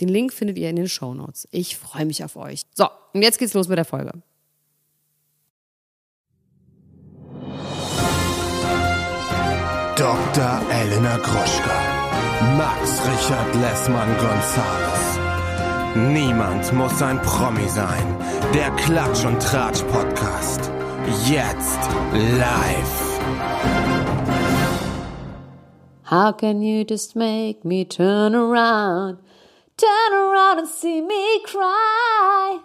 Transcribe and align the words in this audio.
Den 0.00 0.08
Link 0.08 0.32
findet 0.32 0.58
ihr 0.58 0.70
in 0.70 0.76
den 0.76 0.88
Show 0.88 1.12
Notes. 1.14 1.46
Ich 1.50 1.76
freue 1.76 2.06
mich 2.06 2.24
auf 2.24 2.36
euch. 2.36 2.62
So, 2.74 2.88
und 3.12 3.22
jetzt 3.22 3.38
geht's 3.38 3.54
los 3.54 3.68
mit 3.68 3.76
der 3.76 3.84
Folge. 3.84 4.12
Dr. 9.96 10.62
Elena 10.72 11.16
Gruschka. 11.18 12.00
Max 12.56 13.02
Richard 13.06 13.54
Lessmann 13.56 14.08
Gonzales. 14.16 15.18
Niemand 15.94 16.72
muss 16.72 17.02
ein 17.02 17.20
Promi 17.20 17.68
sein. 17.68 18.16
Der 18.54 18.70
Klatsch 18.76 19.26
und 19.26 19.42
Tratsch 19.42 19.82
Podcast. 19.82 20.70
Jetzt 21.28 21.80
live. 22.12 23.10
How 26.10 26.32
can 26.32 26.62
you 26.62 26.84
just 26.88 27.14
make 27.14 27.62
me 27.64 27.84
turn 27.84 28.34
around? 28.34 29.18
Turn 29.80 30.12
around 30.12 30.58
and 30.58 30.68
see 30.68 31.00
me 31.00 31.42
cry. 31.44 32.60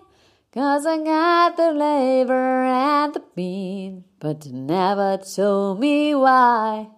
Cause 0.52 0.86
I 0.86 0.98
got 0.98 1.56
the 1.56 1.72
labor 1.72 2.66
and 2.66 3.14
the 3.14 3.24
bean, 3.34 4.04
but 4.20 4.46
you 4.46 4.52
never 4.52 5.18
told 5.18 5.80
me 5.80 6.14
why. 6.14 6.90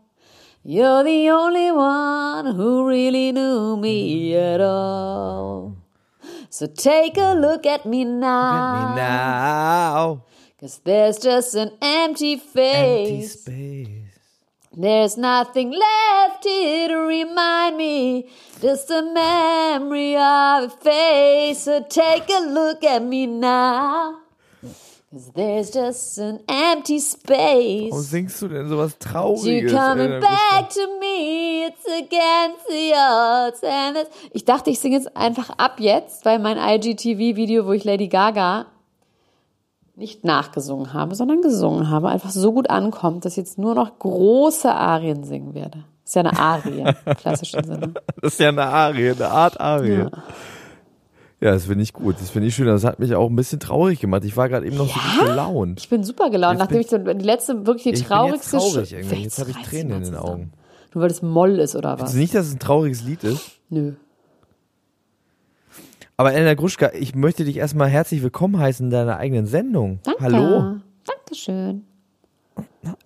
You're 0.63 1.03
the 1.03 1.29
only 1.29 1.71
one 1.71 2.55
who 2.55 2.87
really 2.87 3.31
knew 3.31 3.77
me 3.77 4.35
at 4.35 4.59
all. 4.59 5.77
So 6.49 6.65
take 6.65 7.17
a 7.17 7.35
look 7.35 7.67
at 7.67 7.85
me 7.85 8.03
now. 8.03 8.53
Look 8.53 8.81
at 8.81 8.89
me 8.89 8.95
now. 8.95 10.23
Cause 10.59 10.81
there's 10.83 11.19
just 11.19 11.53
an 11.53 11.73
empty 11.79 12.37
face. 12.37 13.45
Empty 13.45 13.85
space. 13.85 13.96
There's 14.79 15.17
nothing 15.17 15.71
left 15.71 16.43
here 16.43 16.87
to 16.89 16.97
remind 16.97 17.77
me, 17.77 18.29
just 18.61 18.91
a 18.91 19.01
memory 19.01 20.15
of 20.15 20.65
a 20.65 20.69
face. 20.69 21.63
So 21.63 21.83
take 21.89 22.29
a 22.29 22.41
look 22.41 22.83
at 22.83 23.01
me 23.01 23.25
now. 23.25 24.19
Cause 25.11 25.31
there's 25.33 25.71
just 25.71 26.19
an 26.19 26.41
empty 26.47 26.99
space. 26.99 27.91
Warum 27.91 28.03
singst 28.03 28.39
du 28.39 28.49
denn 28.49 28.69
sowas 28.69 28.99
Trauriges? 28.99 29.45
You 29.45 29.67
coming 29.67 30.19
back 30.19 30.69
to 30.69 30.99
me, 30.99 31.65
it's 31.65 31.85
against 31.87 32.67
the 32.67 32.93
odds. 32.93 33.63
And 33.63 33.97
it's 33.97 34.11
ich 34.31 34.45
dachte, 34.45 34.69
ich 34.69 34.79
singe 34.79 34.97
jetzt 34.97 35.17
einfach 35.17 35.49
ab 35.57 35.79
jetzt, 35.79 36.23
weil 36.23 36.37
mein 36.37 36.57
IGTV-Video, 36.57 37.65
wo 37.65 37.71
ich 37.71 37.83
Lady 37.83 38.09
Gaga 38.09 38.67
nicht 39.97 40.23
nachgesungen 40.23 40.93
habe, 40.93 41.15
sondern 41.15 41.41
gesungen 41.41 41.89
habe, 41.89 42.09
einfach 42.09 42.29
so 42.29 42.53
gut 42.53 42.69
ankommt, 42.69 43.25
dass 43.25 43.33
ich 43.33 43.37
jetzt 43.37 43.57
nur 43.57 43.73
noch 43.75 43.97
große 43.99 44.71
Arien 44.71 45.23
singen 45.23 45.55
werde. 45.55 45.83
ist 46.05 46.15
ja 46.15 46.21
eine 46.21 46.37
Arie 46.39 46.81
im 47.05 47.15
klassischen 47.17 47.63
Sinne. 47.63 47.93
Das 48.21 48.33
ist 48.33 48.39
ja 48.39 48.49
eine 48.49 48.65
Arie, 48.65 49.11
eine 49.11 49.29
Art 49.29 49.59
Arie. 49.59 49.99
Ja. 50.03 50.11
Ja, 51.39 51.51
das 51.51 51.65
finde 51.65 51.83
ich 51.83 51.93
gut. 51.93 52.15
Das 52.19 52.31
finde 52.31 52.47
ich 52.47 52.55
schön. 52.55 52.65
Das 52.65 52.83
hat 52.83 52.97
mich 52.97 53.13
auch 53.13 53.29
ein 53.29 53.35
bisschen 53.35 53.59
traurig 53.59 53.99
gemacht. 53.99 54.23
Ich 54.25 54.35
war 54.35 54.49
gerade 54.49 54.65
eben 54.65 54.75
noch 54.75 54.87
so 54.87 54.93
gut 54.99 55.27
gelaunt. 55.27 55.79
Ich 55.79 55.89
bin 55.89 56.03
super 56.03 56.31
gelaunt, 56.31 56.57
nachdem 56.57 56.81
ich 56.81 56.87
so 56.87 56.97
die 56.97 57.11
letzte, 57.23 57.67
wirklich 57.67 57.83
die 57.83 57.89
Ich 57.89 57.93
bin 57.95 58.01
jetzt 58.01 58.07
traurigste 58.07 58.57
traurig 58.57 58.93
irgendwie. 58.93 59.23
Jetzt 59.23 59.39
habe 59.39 59.51
ich 59.51 59.57
Tränen 59.57 59.97
in 59.97 60.03
den. 60.03 60.15
Augen. 60.15 60.51
Nur 60.95 61.03
weil 61.03 61.11
es 61.11 61.21
Moll 61.21 61.59
ist 61.59 61.75
oder 61.75 61.93
was? 61.93 62.05
Also 62.05 62.17
nicht, 62.17 62.33
dass 62.33 62.47
es 62.47 62.55
ein 62.55 62.59
trauriges 62.59 63.03
Lied 63.03 63.23
ist. 63.23 63.51
Nö. 63.69 63.93
Aber 66.19 66.33
Elena 66.33 66.55
Gruschka, 66.55 66.93
ich 66.93 67.13
möchte 67.13 67.45
dich 67.45 67.57
erstmal 67.57 67.89
herzlich 67.89 68.23
willkommen 68.23 68.57
heißen 68.57 68.87
in 68.87 68.89
deiner 68.89 69.17
eigenen 69.17 69.45
Sendung. 69.45 69.99
Danke. 70.01 70.23
Hallo. 70.23 70.77
Dankeschön. 71.05 71.85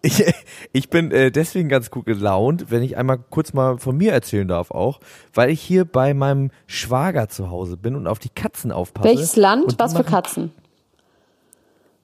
Ich, 0.02 0.24
ich 0.72 0.90
bin 0.90 1.12
äh, 1.12 1.30
deswegen 1.30 1.68
ganz 1.68 1.92
gut 1.92 2.06
gelaunt, 2.06 2.72
wenn 2.72 2.84
ich 2.84 2.96
einmal 2.96 3.18
kurz 3.18 3.52
mal 3.52 3.80
von 3.80 3.98
mir 3.98 4.14
erzählen 4.14 4.48
darf 4.48 4.72
auch, 4.72 5.02
weil 5.34 5.50
ich 5.50 5.60
hier 5.60 5.84
bei 5.84 6.14
meinem 6.14 6.52
Schwager 6.68 7.28
zu 7.28 7.50
Hause 7.50 7.76
bin 7.76 7.96
und 7.96 8.08
auf 8.08 8.20
die 8.20 8.30
Katzen 8.30 8.72
aufpasse. 8.72 9.10
Welches 9.10 9.36
Land? 9.36 9.76
Was 9.78 9.94
für 9.94 10.06
Katzen? 10.06 10.54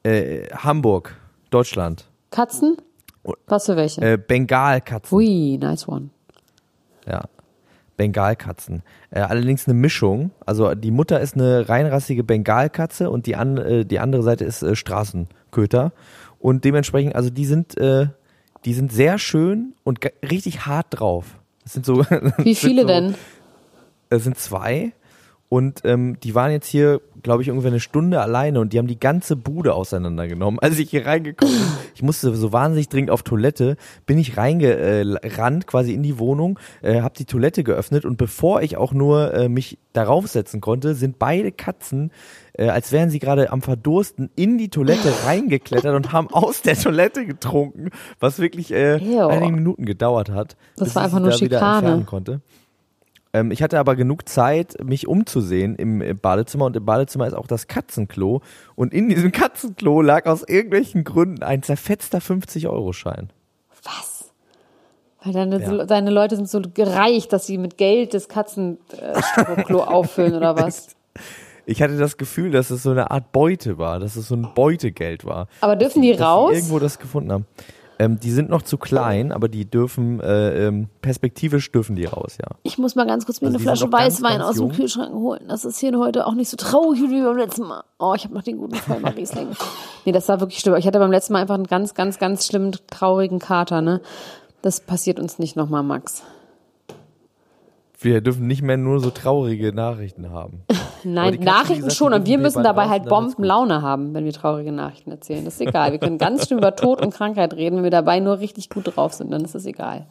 Äh, 0.04 0.50
Hamburg, 0.50 1.16
Deutschland. 1.52 2.10
Katzen? 2.32 2.76
Was 3.46 3.68
für 3.68 3.78
welche? 3.78 4.02
Äh, 4.02 4.18
Bengalkatzen. 4.18 5.16
Ui, 5.18 5.58
nice 5.58 5.88
one. 5.88 6.10
Ja. 7.08 7.24
Bengalkatzen. 7.98 8.84
Äh, 9.10 9.22
allerdings 9.22 9.68
eine 9.68 9.74
Mischung. 9.74 10.32
Also 10.46 10.74
die 10.76 10.92
Mutter 10.92 11.20
ist 11.20 11.36
eine 11.36 11.68
reinrassige 11.68 12.24
Bengalkatze 12.24 13.10
und 13.10 13.26
die, 13.26 13.36
an, 13.36 13.58
äh, 13.58 13.86
die 13.86 14.00
andere 14.00 14.24
Seite 14.24 14.46
ist 14.46 14.62
äh, 14.62 14.76
Straßenköter. 14.76 15.92
Und 16.40 16.64
dementsprechend, 16.64 17.16
also 17.16 17.30
die 17.30 17.46
sind, 17.46 17.78
äh, 17.78 18.08
die 18.66 18.74
sind 18.74 18.92
sehr 18.92 19.18
schön 19.18 19.74
und 19.84 20.00
richtig 20.30 20.66
hart 20.66 20.88
drauf. 20.92 21.26
Das 21.64 21.74
sind 21.74 21.86
so. 21.86 22.06
Wie 22.38 22.56
viele 22.56 22.84
so, 22.84 22.88
denn? 22.88 23.16
Es 24.10 24.24
sind 24.24 24.38
zwei. 24.38 24.94
Und 25.50 25.82
ähm, 25.86 26.20
die 26.20 26.36
waren 26.36 26.52
jetzt 26.52 26.68
hier, 26.68 27.00
glaube 27.24 27.42
ich, 27.42 27.50
ungefähr 27.50 27.72
eine 27.72 27.80
Stunde 27.80 28.20
alleine 28.20 28.60
und 28.60 28.74
die 28.74 28.80
haben 28.80 28.88
die 28.88 29.00
ganze 29.00 29.38
Bude 29.38 29.76
auseinandergenommen. 29.76 30.60
Als 30.62 30.78
ich 30.78 30.90
hier 30.90 31.06
reingekommen 31.06 31.56
bin, 31.56 31.68
ich 31.96 32.04
musste 32.04 32.36
so 32.36 32.52
wahnsinnig 32.52 32.90
dringend 32.90 33.12
auf 33.12 33.24
Toilette, 33.24 33.78
bin 34.06 34.18
ich 34.18 34.36
reingerannt 34.36 35.66
quasi 35.66 35.94
in 35.94 36.04
die 36.04 36.20
Wohnung, 36.20 36.60
äh, 36.82 37.02
habe 37.02 37.16
die 37.18 37.24
Toilette 37.24 37.64
geöffnet 37.64 38.04
und 38.04 38.18
bevor 38.18 38.62
ich 38.62 38.76
auch 38.76 38.92
nur 38.92 39.34
äh, 39.34 39.48
mich 39.48 39.78
darauf 39.94 40.28
setzen 40.28 40.60
konnte, 40.60 40.96
sind 40.96 41.18
beide 41.18 41.54
Katzen, 41.54 42.12
äh, 42.52 42.68
als 42.68 42.92
wären 42.92 43.10
sie 43.10 43.20
gerade 43.20 43.50
am 43.50 43.62
Verdursten, 43.62 44.30
in 44.36 44.58
die 44.58 44.70
Toilette 44.70 45.14
reingeklettert 45.26 45.96
und 45.96 46.12
haben 46.12 46.30
aus 46.30 46.62
der 46.62 46.76
Toilette 46.76 47.26
getrunken, 47.26 47.92
was 48.20 48.40
wirklich 48.40 48.74
äh, 48.74 48.98
Ew. 48.98 49.28
einige 49.28 49.54
Minuten 49.54 49.86
gedauert 49.86 50.30
hat. 50.30 50.58
Das 50.76 50.90
bis 50.90 50.96
war 50.96 51.04
ich 51.04 51.06
einfach 51.06 51.20
nur 51.20 51.30
da 51.30 51.40
wieder 51.40 51.58
Schikane. 51.58 51.78
entfernen 51.78 52.06
konnte. 52.06 52.42
Ähm, 53.34 53.52
ich 53.52 53.62
hatte 53.62 53.80
aber 53.80 53.96
genug 53.96 54.28
Zeit, 54.30 54.84
mich 54.84 55.08
umzusehen 55.08 55.76
im 55.76 56.02
äh, 56.02 56.14
Badezimmer 56.14 56.66
und 56.66 56.76
im 56.76 56.86
Badezimmer 56.86 57.28
ist 57.28 57.34
auch 57.34 57.48
das 57.48 57.68
Katzenklo 57.68 58.42
und 58.76 58.94
in 58.94 59.10
diesem 59.10 59.32
Katzenklo 59.32 60.02
lag 60.02 60.26
aus 60.26 60.44
irgendwelchen 60.44 61.04
Gründen 61.04 61.44
ein 61.44 61.64
zerfetzter 61.64 62.20
50-Euro-Schein. 62.20 63.30
Was? 63.84 64.32
Weil 65.24 65.34
deine, 65.34 65.60
Ja. 65.62 65.86
deine 65.86 66.10
Leute 66.12 66.36
sind 66.36 66.50
so 66.50 66.62
gereicht, 66.62 67.34
dass 67.34 67.46
sie 67.48 67.58
mit 67.58 67.78
Geld 67.78 68.14
das 68.14 68.28
Katzenklo 68.30 68.78
auffüllen 69.84 70.36
oder 70.36 70.56
was? 70.56 70.90
Ich 71.66 71.82
hatte 71.82 71.98
das 71.98 72.16
Gefühl, 72.18 72.52
dass 72.52 72.70
es 72.70 72.84
so 72.84 72.92
eine 72.92 73.12
Art 73.12 73.34
Beute 73.34 73.78
war, 73.78 74.00
dass 74.00 74.16
es 74.16 74.30
so 74.30 74.36
ein 74.36 74.48
Beutegeld 74.56 75.26
war. 75.26 75.48
Aber 75.60 75.76
dürfen 75.76 76.02
die 76.02 76.14
dass 76.14 76.22
raus? 76.22 76.54
irgendwo 76.54 76.80
das 76.80 76.98
gefunden 76.98 77.32
haben. 77.34 77.46
Ähm, 78.00 78.20
die 78.20 78.32
sind 78.32 78.50
noch 78.50 78.62
zu 78.62 78.78
klein, 78.78 79.32
aber 79.32 79.48
die 79.48 79.66
dürfen, 79.66 80.20
äh, 80.20 80.68
ähm, 80.68 80.88
perspektivisch 81.02 81.72
dürfen 81.72 81.96
die 81.96 82.06
raus, 82.06 82.38
ja. 82.40 82.56
Ich 82.64 82.78
muss 82.78 82.96
mal 82.96 83.08
ganz 83.08 83.26
kurz 83.26 83.42
mir 83.42 83.48
Also 83.48 83.58
eine 83.58 83.64
Flasche 83.64 83.92
Weißwein 83.92 84.42
aus 84.42 84.58
dem. 84.58 84.72
Kühlschrank 84.72 85.14
holen. 85.14 85.46
Das 85.48 85.66
ist 85.66 85.80
hier 85.80 85.98
heute 85.98 86.28
auch 86.28 86.34
nicht 86.34 86.50
so 86.50 86.58
traurig 86.58 87.02
wie 87.02 87.22
beim 87.22 87.38
letzten 87.38 87.64
Mal. 87.64 87.84
Oh, 87.98 88.14
ich 88.16 88.24
habe 88.24 88.36
noch 88.36 88.44
den 88.44 88.58
guten 88.58 88.76
Vollmer 88.76 89.16
Riesling. 89.16 89.48
Nee, 90.06 90.12
das 90.12 90.28
war 90.30 90.40
wirklich 90.40 90.60
schlimm. 90.60 90.76
Ich 90.76 90.86
hatte 90.86 91.00
beim 91.00 91.12
letzten 91.12 91.34
Mal 91.34 91.42
einfach 91.42 91.56
einen 91.56 91.66
ganz, 91.66 91.96
ganz, 91.96 92.20
ganz 92.20 92.46
schlimmen, 92.46 92.76
traurigen 92.88 93.40
Kater, 93.40 93.82
ne? 93.82 94.02
Das 94.62 94.80
passiert 94.80 95.20
uns 95.20 95.40
nicht 95.40 95.56
nochmal, 95.56 95.84
Max. 95.84 96.24
Wir 98.00 98.22
dürfen 98.22 98.46
nicht 98.46 98.62
mehr 98.62 98.78
nur 98.78 99.00
so 99.00 99.10
traurige 99.10 99.74
Nachrichten 99.74 100.30
haben. 100.30 100.62
Nein, 101.04 101.40
Nachrichten 101.42 101.86
gesagt, 101.86 101.96
schon. 101.96 102.14
Und 102.14 102.28
wir 102.28 102.38
müssen 102.38 102.64
dabei 102.64 102.90
halt. 102.90 103.06
Bombenlaune 103.06 103.82
haben, 103.82 104.14
wenn 104.14 104.26
wir 104.26 104.34
traurige 104.34 104.72
Nachrichten 104.72 105.12
erzählen. 105.12 105.46
Das 105.46 105.56
ist 105.56 105.62
egal. 105.62 105.92
Wir 105.92 106.00
können 106.00 106.18
ganz 106.18 106.48
schön 106.48 106.60
über 106.60 106.76
Tod 106.76 107.02
und 107.02 107.12
Krankheit 107.14 107.54
reden. 107.56 107.78
Wenn 107.78 107.84
wir 107.84 107.92
dabei 107.92 108.20
nur 108.20 108.40
richtig 108.40 108.70
gut 108.70 108.96
drauf 108.96 109.14
sind, 109.14 109.32
dann 109.32 109.44
ist 109.44 109.56
das 109.56 109.66
egal. 109.66 110.06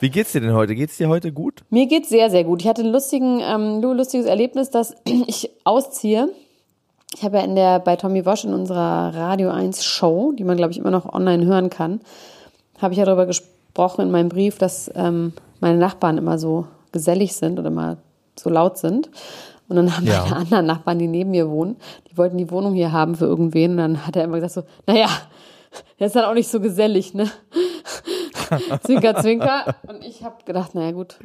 Wie 0.00 0.10
geht's 0.10 0.30
dir 0.30 0.40
denn 0.40 0.52
heute? 0.52 0.76
Geht's 0.76 0.96
dir 0.96 1.08
heute 1.08 1.32
gut? 1.32 1.64
Mir 1.70 1.86
geht's 1.86 2.08
sehr, 2.08 2.30
sehr 2.30 2.44
gut. 2.44 2.62
Ich 2.62 2.68
hatte 2.68 2.82
ein 2.82 2.92
lustigen, 2.92 3.40
ähm, 3.40 3.80
lustiges 3.82 4.26
Erlebnis, 4.26 4.70
dass 4.70 4.94
ich 5.04 5.50
ausziehe. 5.64 6.28
Ich 7.14 7.24
habe 7.24 7.38
ja 7.38 7.44
in 7.44 7.56
der, 7.56 7.80
bei 7.80 7.96
Tommy 7.96 8.24
Wosch 8.24 8.44
in 8.44 8.52
unserer 8.52 9.14
Radio 9.14 9.50
1 9.50 9.82
Show, 9.82 10.32
die 10.38 10.44
man, 10.44 10.56
glaube 10.56 10.72
ich, 10.72 10.78
immer 10.78 10.90
noch 10.90 11.12
online 11.12 11.46
hören 11.46 11.70
kann, 11.70 12.00
habe 12.80 12.92
ich 12.92 12.98
ja 12.98 13.04
darüber 13.04 13.26
gesprochen 13.26 14.02
in 14.02 14.10
meinem 14.10 14.28
Brief, 14.28 14.58
dass 14.58 14.90
ähm, 14.94 15.32
meine 15.60 15.78
Nachbarn 15.78 16.18
immer 16.18 16.38
so 16.38 16.66
gesellig 16.92 17.34
sind 17.34 17.58
oder 17.58 17.68
immer 17.68 17.96
so 18.38 18.50
laut 18.50 18.78
sind. 18.78 19.10
Und 19.68 19.76
dann 19.76 19.96
haben 19.96 20.06
Ja. 20.06 20.22
meine 20.24 20.36
anderen 20.36 20.66
Nachbarn, 20.66 20.98
die 20.98 21.08
neben 21.08 21.30
mir 21.30 21.50
wohnen, 21.50 21.76
die 22.10 22.16
wollten 22.16 22.38
die 22.38 22.50
Wohnung 22.50 22.74
hier 22.74 22.92
haben 22.92 23.14
für 23.16 23.26
irgendwen. 23.26 23.72
Und 23.72 23.76
dann 23.78 24.06
hat 24.06 24.16
er 24.16 24.24
immer 24.24 24.36
gesagt 24.36 24.52
so, 24.54 24.62
naja, 24.86 25.08
Der 25.98 26.06
ist 26.06 26.16
dann 26.16 26.24
auch 26.24 26.34
nicht 26.34 26.48
so 26.48 26.60
gesellig, 26.60 27.12
ne? 27.12 27.28
zwinker, 28.82 29.16
zwinker. 29.16 29.74
Und 29.86 30.02
ich 30.04 30.24
habe 30.24 30.36
gedacht, 30.44 30.74
naja 30.74 30.92
gut, 30.92 31.16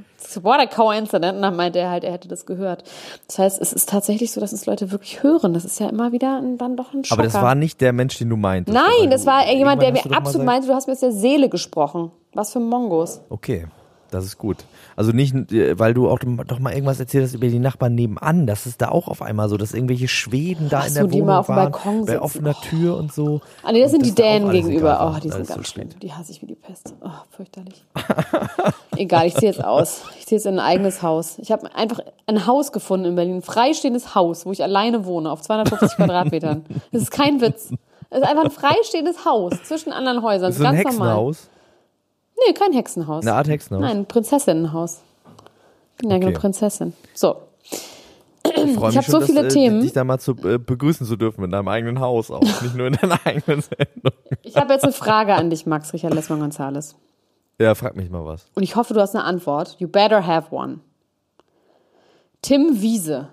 what 0.41 0.59
a 0.59 0.65
coincidence. 0.65 1.35
Und 1.35 1.41
dann 1.41 1.55
meinte 1.55 1.79
er 1.79 1.89
halt, 1.89 2.03
er 2.03 2.11
hätte 2.11 2.27
das 2.27 2.45
gehört. 2.45 2.83
Das 3.27 3.39
heißt, 3.39 3.61
es 3.61 3.73
ist 3.73 3.89
tatsächlich 3.89 4.31
so, 4.31 4.41
dass 4.41 4.51
es 4.51 4.65
Leute 4.65 4.91
wirklich 4.91 5.23
hören. 5.23 5.53
Das 5.53 5.63
ist 5.65 5.79
ja 5.79 5.87
immer 5.89 6.11
wieder 6.11 6.37
ein, 6.39 6.57
dann 6.57 6.75
doch 6.75 6.93
ein 6.93 7.03
Schocker. 7.03 7.19
Aber 7.21 7.23
das 7.23 7.35
war 7.41 7.55
nicht 7.55 7.81
der 7.81 7.93
Mensch, 7.93 8.17
den 8.17 8.29
du 8.29 8.35
meintest. 8.35 8.75
Nein, 8.77 9.09
das 9.09 9.25
war 9.25 9.47
jemand, 9.49 9.81
der 9.81 9.91
mir 9.93 10.01
absolut 10.11 10.45
meinte, 10.45 10.67
du 10.67 10.73
hast 10.73 10.87
mir 10.87 10.93
aus 10.93 10.99
der 10.99 11.11
Seele 11.11 11.49
gesprochen. 11.49 12.11
Was 12.33 12.51
für 12.51 12.59
Mongos. 12.59 13.21
Okay, 13.29 13.67
das 14.13 14.25
ist 14.25 14.37
gut. 14.37 14.57
Also 14.95 15.11
nicht, 15.11 15.33
äh, 15.51 15.77
weil 15.79 15.93
du 15.93 16.09
auch 16.09 16.19
doch 16.19 16.59
mal 16.59 16.73
irgendwas 16.73 16.99
erzählt 16.99 17.25
hast 17.25 17.33
über 17.33 17.47
die 17.47 17.59
Nachbarn 17.59 17.95
nebenan. 17.95 18.45
Das 18.47 18.65
ist 18.65 18.81
da 18.81 18.89
auch 18.89 19.07
auf 19.07 19.21
einmal 19.21 19.49
so, 19.49 19.57
dass 19.57 19.73
irgendwelche 19.73 20.07
Schweden 20.07 20.69
da 20.69 20.79
Ach 20.79 20.87
in 20.87 20.93
so, 20.93 20.99
der 20.99 21.07
die 21.07 21.13
Wohnung 21.15 21.27
mal 21.27 21.39
auf 21.39 21.47
dem 21.47 21.55
waren, 21.55 21.71
Balkon 21.71 22.05
bei 22.05 22.11
sitzen. 22.13 22.23
offener 22.23 22.53
Tür 22.61 22.97
und 22.97 23.13
so. 23.13 23.41
Ah, 23.63 23.71
nee, 23.71 23.81
das 23.81 23.93
Und 23.93 24.03
sind 24.03 24.05
die 24.05 24.21
da 24.21 24.23
auch 24.23 24.27
Dänen 24.27 24.51
gegenüber. 24.51 25.13
Oh, 25.15 25.19
die 25.19 25.29
sind 25.29 25.41
ist 25.41 25.47
so 25.47 25.53
ganz 25.55 25.67
schlimm. 25.67 25.89
Die 26.01 26.13
hasse 26.13 26.31
ich 26.31 26.41
wie 26.41 26.45
die 26.47 26.55
Pest. 26.55 26.93
Oh, 27.01 27.09
fürchterlich. 27.31 27.83
Egal, 28.95 29.27
ich 29.27 29.35
ziehe 29.35 29.51
jetzt 29.51 29.63
aus. 29.63 30.03
Ich 30.19 30.27
ziehe 30.27 30.37
jetzt 30.37 30.45
in 30.45 30.55
ein 30.55 30.65
eigenes 30.65 31.01
Haus. 31.01 31.37
Ich 31.39 31.51
habe 31.51 31.73
einfach 31.75 31.99
ein 32.27 32.45
Haus 32.45 32.71
gefunden 32.71 33.05
in 33.07 33.15
Berlin. 33.15 33.37
Ein 33.37 33.41
freistehendes 33.41 34.15
Haus, 34.15 34.45
wo 34.45 34.51
ich 34.51 34.61
alleine 34.63 35.05
wohne, 35.05 35.31
auf 35.31 35.41
250 35.41 35.91
Quadratmetern. 35.97 36.65
Das 36.91 37.01
ist 37.03 37.11
kein 37.11 37.41
Witz. 37.41 37.71
Es 38.09 38.19
ist 38.19 38.27
einfach 38.27 38.45
ein 38.45 38.51
freistehendes 38.51 39.25
Haus 39.25 39.53
zwischen 39.63 39.91
anderen 39.91 40.21
Häusern. 40.21 40.51
Ist 40.51 40.59
so 40.59 40.65
ein 40.65 40.75
ganz 40.75 40.93
normal. 40.95 41.09
Hexenhaus? 41.09 41.49
Nee, 42.47 42.53
kein 42.53 42.73
Hexenhaus. 42.73 43.25
Eine 43.25 43.35
Art 43.35 43.47
Hexenhaus? 43.47 43.81
Nein, 43.81 43.97
ein 43.99 44.05
Prinzessinnenhaus. 44.05 45.01
Ich 45.91 45.97
bin 45.97 46.09
ja 46.09 46.15
eine 46.17 46.25
Okay. 46.27 46.35
Prinzessin. 46.35 46.93
So. 47.13 47.41
Ich, 48.45 48.53
Ich 48.57 48.65
mich 48.65 48.77
hab 48.77 49.03
schon, 49.05 49.11
so 49.11 49.19
dass, 49.19 49.29
viele 49.29 49.45
äh, 49.45 49.47
Themen. 49.47 49.81
Dich 49.81 49.93
da 49.93 50.03
mal 50.03 50.19
zu, 50.19 50.31
äh, 50.43 50.57
begrüßen 50.57 51.07
zu 51.07 51.15
dürfen 51.15 51.43
in 51.43 51.51
deinem 51.51 51.67
eigenen 51.67 51.99
Haus 51.99 52.29
auch, 52.31 52.41
nicht 52.61 52.75
nur 52.75 52.87
in 52.87 52.93
deiner 52.93 53.19
eigenen 53.25 53.61
Sendung. 53.61 54.11
Ich 54.41 54.57
habe 54.57 54.73
jetzt 54.73 54.83
eine 54.83 54.93
Frage 54.93 55.35
an 55.35 55.49
dich, 55.49 55.65
Max 55.65 55.93
Richard 55.93 56.13
Lessmann 56.13 56.39
Gonzales. 56.39 56.95
Ja, 57.59 57.75
frag 57.75 57.95
mich 57.95 58.09
mal 58.09 58.25
was. 58.25 58.45
Und 58.55 58.63
ich 58.63 58.75
hoffe, 58.75 58.93
du 58.93 58.99
hast 58.99 59.15
eine 59.15 59.23
Antwort. 59.23 59.75
You 59.79 59.87
better 59.87 60.25
have 60.25 60.53
one. 60.53 60.79
Tim 62.41 62.81
Wiese. 62.81 63.29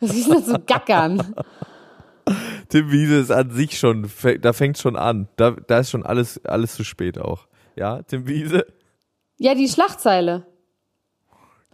Was 0.00 0.10
ist 0.14 0.28
denn 0.28 0.34
das 0.36 0.46
so 0.46 0.56
gackern? 0.64 1.34
Tim 2.74 2.90
Wiese 2.90 3.20
ist 3.20 3.30
an 3.30 3.52
sich 3.52 3.78
schon, 3.78 4.10
da 4.40 4.52
fängt 4.52 4.78
schon 4.78 4.96
an. 4.96 5.28
Da, 5.36 5.52
da 5.52 5.78
ist 5.78 5.90
schon 5.90 6.04
alles, 6.04 6.44
alles 6.44 6.74
zu 6.74 6.82
spät 6.82 7.20
auch. 7.20 7.46
Ja, 7.76 8.02
Tim 8.02 8.26
Wiese. 8.26 8.66
Ja, 9.36 9.54
die 9.54 9.68
Schlagzeile. 9.68 10.44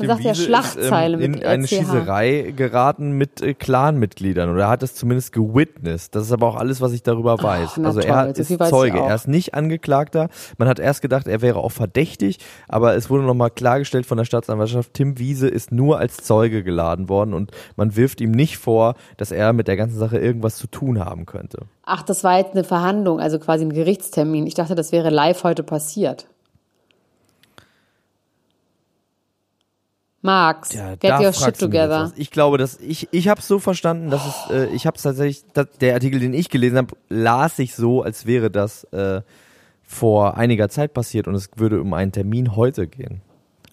Man 0.00 0.17
sagt 0.17 0.25
ja 0.25 0.35
Schlagzeile 0.35 1.19
ist, 1.19 1.25
ähm, 1.25 1.35
in 1.35 1.44
eine 1.44 1.64
CH. 1.64 1.69
Schießerei 1.69 2.52
geraten 2.56 3.12
mit 3.12 3.43
äh, 3.43 3.55
Clan-Mitgliedern 3.55 4.50
oder 4.50 4.62
er 4.62 4.69
hat 4.69 4.82
es 4.82 4.94
zumindest 4.94 5.32
gewitnessed. 5.32 6.14
Das 6.14 6.25
ist 6.25 6.32
aber 6.32 6.49
auch 6.49 6.56
alles, 6.56 6.81
was 6.81 6.93
ich 6.93 7.02
darüber 7.02 7.43
weiß. 7.43 7.76
na 7.76 7.88
also 7.88 8.00
er 8.00 8.32
toll, 8.32 8.44
so 8.44 8.55
ist 8.55 8.70
Zeuge, 8.70 8.99
er 8.99 9.14
ist 9.14 9.29
nicht 9.29 9.55
Angeklagter. 9.55 10.29
Man 10.58 10.69
hat 10.69 10.79
erst 10.79 11.02
gedacht, 11.02 11.26
er 11.26 11.43
wäre 11.43 11.58
auch 11.58 11.73
verdächtig, 11.73 12.38
aber 12.69 12.94
es 12.97 13.11
wurde 13.11 13.25
nochmal 13.25 13.50
klargestellt 13.50 14.06
von 14.06 14.19
der 14.19 14.25
Staatsanwaltschaft, 14.25 14.94
Tim 14.94 15.19
Wiese 15.19 15.49
ist 15.49 15.73
nur 15.73 15.99
als 15.99 16.19
Zeuge 16.19 16.62
geladen 16.62 17.08
worden 17.08 17.35
und 17.35 17.50
man 17.76 17.97
wirft 17.97 18.20
ihm 18.20 18.31
nicht 18.31 18.58
vor, 18.58 18.94
dass 19.17 19.31
er 19.31 19.52
mit 19.52 19.69
der 19.69 19.76
ganzen 19.76 19.99
Sache 19.99 20.19
irgendwas 20.19 20.56
zu 20.56 20.67
tun 20.67 21.05
haben 21.05 21.26
könnte. 21.26 21.67
Ach, 21.85 22.02
das 22.02 22.25
war 22.25 22.38
jetzt 22.38 22.52
eine 22.52 22.64
Verhandlung, 22.64 23.20
also 23.20 23.38
quasi 23.38 23.64
ein 23.64 23.73
Gerichtstermin. 23.73 24.47
Ich 24.47 24.55
dachte, 24.55 24.75
das 24.75 24.93
wäre 24.93 25.11
live 25.11 25.43
heute 25.44 25.62
passiert. 25.62 26.26
Max, 30.23 30.75
Ja, 30.75 30.97
get 30.97 31.19
your 31.21 31.33
shit 31.33 31.59
together. 31.59 32.13
Ich 32.17 32.31
glaube, 32.31 32.59
dass 32.59 32.79
ich 32.79 33.09
ich 33.11 33.29
habe 33.29 33.41
es 33.41 33.49
so 33.49 33.59
verstanden, 33.59 34.11
dass 34.11 34.27
es 34.27 34.51
äh, 34.51 34.67
ich 34.75 34.87
habe 34.87 34.99
tatsächlich 34.99 35.45
dass 35.55 35.67
der 35.81 35.95
Artikel, 35.95 36.21
den 36.21 36.35
ich 36.35 36.51
gelesen 36.51 36.77
habe, 36.77 36.95
las 37.09 37.59
ich 37.59 37.75
so, 37.75 38.03
als 38.03 38.27
wäre 38.27 38.51
das 38.51 38.85
äh, 38.93 39.23
vor 39.83 40.37
einiger 40.37 40.69
Zeit 40.69 40.93
passiert 40.93 41.27
und 41.27 41.35
es 41.35 41.49
würde 41.57 41.81
um 41.81 41.95
einen 41.95 42.13
Termin 42.13 42.55
heute 42.55 42.87
gehen. 42.87 43.23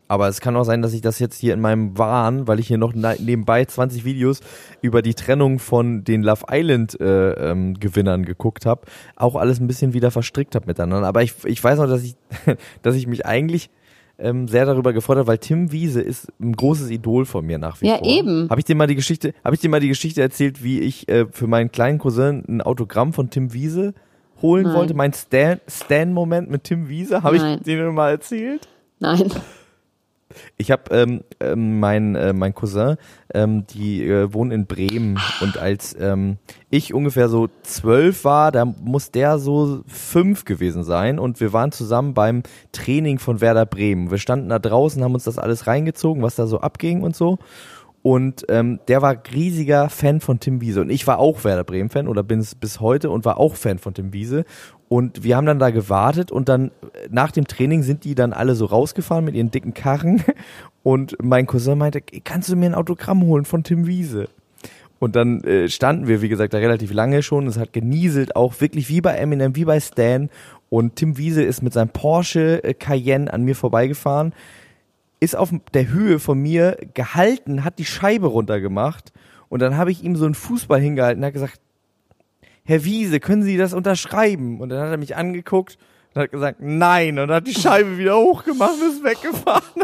Aber 0.10 0.30
es 0.30 0.40
kann 0.40 0.56
auch 0.56 0.64
sein, 0.64 0.82
dass 0.82 0.94
ich 0.94 1.02
das 1.02 1.20
jetzt 1.20 1.38
hier 1.38 1.54
in 1.54 1.60
meinem 1.60 1.98
Wahn, 1.98 2.48
weil 2.48 2.60
ich 2.62 2.68
hier 2.68 2.78
noch 2.78 2.94
ne- 2.94 3.18
nebenbei 3.20 3.66
20 3.66 4.06
Videos 4.06 4.40
über 4.82 5.02
die 5.02 5.16
Trennung 5.16 5.60
von 5.60 6.06
den 6.06 6.24
Love 6.24 6.46
Island 6.50 6.98
äh, 7.02 7.32
ähm, 7.52 7.78
Gewinnern 7.78 8.24
geguckt 8.24 8.66
habe, 8.66 8.84
auch 9.18 9.36
alles 9.36 9.60
ein 9.60 9.68
bisschen 9.68 9.92
wieder 9.94 10.10
verstrickt 10.10 10.56
habe 10.56 10.66
miteinander. 10.66 11.06
Aber 11.06 11.24
ich, 11.24 11.34
ich 11.44 11.62
weiß 11.62 11.78
noch, 11.80 11.88
dass 11.88 12.04
ich, 12.04 12.16
dass 12.84 12.96
ich 12.96 13.06
mich 13.06 13.26
eigentlich 13.26 13.70
ähm, 14.19 14.48
sehr 14.48 14.66
darüber 14.66 14.94
habe, 14.94 15.28
weil 15.28 15.38
Tim 15.38 15.72
Wiese 15.72 16.02
ist 16.02 16.28
ein 16.40 16.54
großes 16.54 16.90
Idol 16.90 17.25
von 17.25 17.46
mir 17.46 17.58
nach 17.58 17.81
wie 17.81 17.88
Ja, 17.88 17.98
vor. 17.98 18.08
eben. 18.08 18.50
Habe 18.50 18.60
ich 18.60 18.66
dir 18.66 18.75
mal 18.75 18.88
die 18.88 18.96
Geschichte, 18.96 19.34
habe 19.44 19.56
ich 19.56 19.62
dir 19.62 19.69
mal 19.69 19.80
die 19.80 19.88
Geschichte 19.90 20.22
erzählt, 20.22 20.64
wie 20.64 20.80
ich 20.80 21.08
äh, 21.10 21.25
für 21.31 21.48
meinen 21.48 21.72
kleinen 21.72 22.00
Cousin 22.00 22.44
ein 22.48 22.62
Autogramm 22.62 23.14
von 23.14 23.30
Tim 23.30 23.54
Wiese 23.54 23.94
holen 24.42 24.66
Nein. 24.66 24.75
wollte? 24.75 24.94
Mein 24.94 25.14
Stan- 25.14 25.60
Stan-Moment 25.68 26.50
mit 26.50 26.64
Tim 26.64 26.90
Wiese, 26.90 27.24
habe 27.24 27.38
ich 27.38 27.64
dir 27.64 27.92
mal 27.92 28.12
erzählt? 28.12 28.68
Nein. 29.00 29.31
Ich 30.57 30.72
habe 30.72 30.95
ähm, 30.95 31.24
ähm, 31.39 31.80
mein 31.80 32.16
äh, 32.16 32.34
mein 32.34 32.54
Cousin, 32.54 32.98
ähm, 33.34 33.66
die 33.68 34.04
äh, 34.04 34.34
wohnen 34.34 34.51
in 34.51 34.66
Bremen 34.66 35.19
und 35.42 35.57
als 35.57 35.95
ähm, 36.00 36.38
ich 36.69 36.94
ungefähr 36.94 37.30
so 37.30 37.48
zwölf 37.63 38.24
war, 38.24 38.51
da 38.51 38.66
muss 38.66 39.12
der 39.12 39.39
so 39.39 39.81
fünf 39.88 40.45
gewesen 40.45 40.84
sein 40.84 41.19
und 41.19 41.39
wir 41.39 41.54
waren 41.54 41.72
zusammen 41.72 42.13
beim 42.13 42.44
Training 42.72 43.19
von 43.19 43.42
Werder 43.42 43.66
Bremen. 43.66 44.12
Wir 44.12 44.18
standen 44.18 44.50
da 44.50 44.60
draußen, 44.60 45.04
haben 45.04 45.13
uns 45.13 45.24
das 45.24 45.38
alles 45.38 45.68
reingezogen, 45.68 46.24
was 46.24 46.36
da 46.36 46.48
so 46.48 46.60
abging 46.60 47.01
und 47.01 47.16
so. 47.16 47.38
Und 48.07 48.45
ähm, 48.48 48.80
der 48.88 49.01
war 49.01 49.18
riesiger 49.34 49.89
Fan 49.89 50.22
von 50.22 50.39
Tim 50.39 50.62
Wiese. 50.62 50.80
Und 50.80 50.89
ich 50.89 51.06
war 51.07 51.19
auch 51.19 51.44
Werder 51.44 51.66
Bremen-Fan 51.66 52.07
oder 52.07 52.24
bin 52.24 52.39
es 52.39 52.56
bis 52.56 52.80
heute 52.80 53.10
und 53.10 53.25
war 53.25 53.38
auch 53.38 53.56
Fan 53.56 53.80
von 53.80 53.94
Tim 53.94 54.13
Wiese. 54.13 54.45
Und 54.89 55.24
wir 55.24 55.36
haben 55.36 55.45
dann 55.45 55.60
da 55.60 55.69
gewartet 55.69 56.31
und 56.31 56.48
dann 56.48 56.72
nach 57.10 57.31
dem 57.31 57.45
Training 57.45 57.84
sind 57.84 58.06
die 58.06 58.16
dann 58.16 58.31
alle 58.31 58.56
so 58.56 58.66
rausgefahren 58.66 59.25
mit 59.25 59.36
ihren 59.36 59.51
dicken 59.51 59.74
Karren. 59.74 60.24
Und 60.84 61.18
mein 61.22 61.45
Cousin 61.45 61.78
meinte, 61.78 62.00
kannst 62.00 62.48
du 62.48 62.56
mir 62.56 62.68
ein 62.68 62.74
Autogramm 62.74 63.22
holen 63.24 63.44
von 63.44 63.66
Tim 63.66 63.88
Wiese? 63.88 64.30
Und 65.00 65.18
dann 65.18 65.42
äh, 65.44 65.68
standen 65.68 66.07
wir, 66.07 66.22
wie 66.22 66.30
gesagt, 66.30 66.54
da 66.54 66.60
relativ 66.60 66.94
lange 66.94 67.22
schon. 67.22 67.48
Es 67.48 67.57
hat 67.57 67.74
genieselt, 67.74 68.38
auch 68.38 68.62
wirklich 68.62 68.88
wie 68.88 69.01
bei 69.01 69.16
Eminem, 69.16 69.57
wie 69.57 69.66
bei 69.66 69.81
Stan. 69.81 70.30
Und 70.69 70.95
Tim 70.95 71.18
Wiese 71.18 71.44
ist 71.44 71.62
mit 71.62 71.74
seinem 71.74 71.89
Porsche 71.89 72.63
äh, 72.63 72.74
Cayenne 72.74 73.31
an 73.34 73.44
mir 73.44 73.56
vorbeigefahren 73.56 74.31
ist 75.19 75.36
auf 75.36 75.51
der 75.74 75.89
Höhe 75.89 76.19
von 76.19 76.39
mir 76.39 76.78
gehalten, 76.94 77.63
hat 77.63 77.80
die 77.80 77.86
Scheibe 77.86 78.28
runtergemacht 78.28 79.12
und 79.50 79.62
dann 79.62 79.78
habe 79.78 79.92
ich 79.92 80.04
ihm 80.04 80.16
so 80.16 80.25
einen 80.25 80.36
Fußball 80.36 80.80
hingehalten 80.80 81.22
und 81.22 81.25
hat 81.25 81.34
gesagt, 81.34 81.60
Herr 82.68 82.84
Wiese, 82.84 83.22
können 83.22 83.44
Sie 83.44 83.56
das 83.56 83.74
unterschreiben? 83.74 84.60
Und 84.60 84.70
dann 84.70 84.82
hat 84.82 84.91
er 84.91 84.98
mich 84.98 85.15
angeguckt 85.15 85.77
und 86.13 86.22
hat 86.22 86.32
gesagt, 86.32 86.58
nein, 86.60 87.18
und 87.18 87.32
hat 87.32 87.48
die 87.48 87.53
Scheibe 87.53 87.98
wieder 87.98 88.18
hochgemacht 88.18 88.74
und 88.74 88.89
ist 88.89 89.03
weggefahren. 89.03 89.63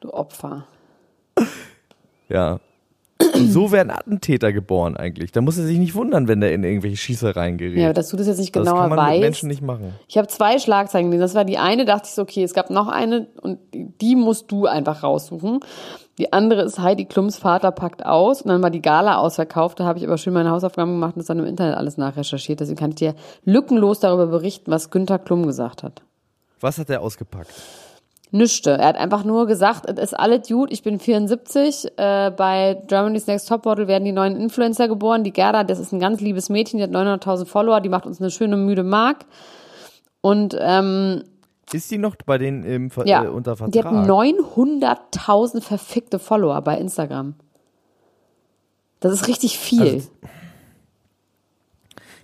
Du 0.00 0.12
Opfer. 0.12 0.66
Ja. 2.28 2.58
Und 3.34 3.52
so 3.52 3.70
werden 3.70 3.92
Attentäter 3.92 4.52
geboren 4.52 4.96
eigentlich. 4.96 5.30
Da 5.30 5.40
muss 5.40 5.56
er 5.56 5.64
sich 5.64 5.78
nicht 5.78 5.94
wundern, 5.94 6.26
wenn 6.26 6.40
der 6.40 6.52
in 6.52 6.64
irgendwelche 6.64 6.96
Schießereien 6.96 7.56
gerät. 7.56 7.78
Ja, 7.78 7.92
dass 7.92 8.08
du 8.08 8.16
das 8.16 8.26
jetzt 8.26 8.40
nicht 8.40 8.54
das 8.56 8.64
genauer 8.64 8.80
kann 8.80 8.90
man 8.90 8.98
mit 8.98 9.08
weißt. 9.08 9.20
Menschen 9.20 9.48
nicht 9.48 9.62
machen. 9.62 9.94
Ich 10.08 10.18
habe 10.18 10.26
zwei 10.26 10.58
Schlagzeilen 10.58 11.06
gelesen. 11.06 11.20
Das 11.20 11.36
war 11.36 11.44
die 11.44 11.56
eine, 11.56 11.84
dachte 11.84 12.08
ich 12.08 12.14
so, 12.14 12.22
okay, 12.22 12.42
es 12.42 12.52
gab 12.52 12.68
noch 12.70 12.88
eine 12.88 13.28
und 13.40 13.60
die 13.72 14.16
musst 14.16 14.50
du 14.50 14.66
einfach 14.66 15.04
raussuchen. 15.04 15.60
Die 16.18 16.32
andere 16.32 16.62
ist 16.62 16.78
Heidi 16.78 17.06
Klums 17.06 17.38
Vater 17.38 17.70
packt 17.72 18.04
aus 18.04 18.42
und 18.42 18.48
dann 18.48 18.62
war 18.62 18.70
die 18.70 18.82
Gala 18.82 19.16
ausverkauft. 19.16 19.80
Da 19.80 19.84
habe 19.84 19.98
ich 19.98 20.06
aber 20.06 20.18
schön 20.18 20.34
meine 20.34 20.50
Hausaufgaben 20.50 20.92
gemacht 20.92 21.14
und 21.16 21.20
das 21.20 21.26
dann 21.26 21.38
im 21.38 21.46
Internet 21.46 21.76
alles 21.76 21.96
nachrecherchiert. 21.96 22.60
Deswegen 22.60 22.78
kann 22.78 22.90
ich 22.90 22.96
dir 22.96 23.14
lückenlos 23.44 24.00
darüber 24.00 24.26
berichten, 24.26 24.70
was 24.70 24.90
Günther 24.90 25.18
Klum 25.18 25.46
gesagt 25.46 25.82
hat. 25.82 26.02
Was 26.60 26.78
hat 26.78 26.90
er 26.90 27.00
ausgepackt? 27.00 27.52
Nüschte. 28.30 28.70
Er 28.70 28.88
hat 28.88 28.96
einfach 28.96 29.24
nur 29.24 29.46
gesagt, 29.46 29.88
es 29.88 29.98
ist 29.98 30.14
alles 30.14 30.48
gut, 30.48 30.72
ich 30.72 30.82
bin 30.82 30.98
74. 30.98 31.98
Äh, 31.98 32.30
bei 32.30 32.82
Germany's 32.86 33.26
Next 33.26 33.48
Topmodel 33.48 33.88
werden 33.88 34.04
die 34.04 34.12
neuen 34.12 34.36
Influencer 34.36 34.88
geboren. 34.88 35.22
Die 35.22 35.32
Gerda, 35.32 35.64
das 35.64 35.78
ist 35.78 35.92
ein 35.92 36.00
ganz 36.00 36.20
liebes 36.20 36.48
Mädchen, 36.48 36.78
die 36.78 36.84
hat 36.84 36.90
900.000 36.90 37.44
Follower, 37.46 37.80
die 37.80 37.90
macht 37.90 38.06
uns 38.06 38.20
eine 38.20 38.30
schöne 38.30 38.56
müde 38.56 38.84
Mark. 38.84 39.26
Und 40.22 40.56
ähm, 40.58 41.24
Ist 41.74 41.90
die 41.90 41.98
noch 41.98 42.16
bei 42.26 42.38
denen 42.38 42.64
im, 42.64 42.90
Ver 42.90 43.06
ja, 43.06 43.24
äh, 43.24 43.28
unter 43.28 43.56
Vertrag? 43.56 43.72
die 43.72 43.82
hat 43.82 43.92
900.000 44.08 45.60
verfickte 45.60 46.18
Follower 46.18 46.60
bei 46.62 46.78
Instagram. 46.78 47.34
Das 49.00 49.12
ist 49.12 49.28
richtig 49.28 49.58
viel. 49.58 49.82
Also, 49.82 50.08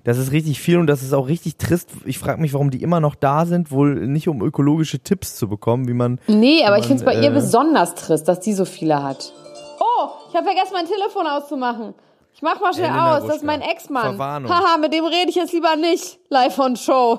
Das 0.05 0.17
ist 0.19 0.31
richtig 0.33 0.61
viel 0.61 0.79
und 0.79 0.87
das 0.87 1.03
ist 1.03 1.13
auch 1.13 1.27
richtig 1.27 1.57
trist. 1.57 1.91
Ich 2.05 2.19
frage 2.19 2.41
mich, 2.41 2.55
warum 2.55 2.71
die 2.71 2.83
immer 2.83 3.01
noch 3.01 3.15
da 3.15 3.47
sind, 3.47 3.71
wohl 3.71 4.07
nicht 4.07 4.29
um 4.29 4.43
ökologische 4.43 5.01
Tipps 5.01 5.37
zu 5.37 5.49
bekommen, 5.49 5.89
wie 5.89 5.95
man. 5.95 6.21
nee, 6.29 6.65
aber 6.65 6.77
ich 6.77 6.89
man, 6.89 6.99
finde 6.99 7.03
es 7.03 7.05
bei 7.05 7.21
ihr 7.21 7.31
äh, 7.31 7.35
besonders 7.35 7.95
trist, 7.95 8.29
dass 8.29 8.41
die 8.41 8.55
so 8.55 8.65
viele 8.65 9.03
hat. 9.03 9.33
Oh, 9.81 10.09
ich 10.29 10.35
habe 10.35 10.45
vergessen, 10.45 10.73
mein 10.73 10.87
Telefon 10.87 11.27
auszumachen. 11.27 11.95
Ich 12.33 12.43
mach 12.43 12.61
mal 12.61 12.73
schnell 12.73 12.91
Elena 12.91 13.17
aus, 13.19 13.27
das 13.27 13.37
ist 13.39 13.45
mein 13.45 13.61
Ex-Mann. 13.61 14.17
Haha, 14.49 14.79
mit 14.79 14.93
dem 14.93 15.05
rede 15.05 15.29
ich 15.29 15.35
jetzt 15.35 15.53
lieber 15.53 15.75
nicht. 15.75 16.21
Live 16.29 16.57
on 16.61 16.77
Show. 16.77 17.19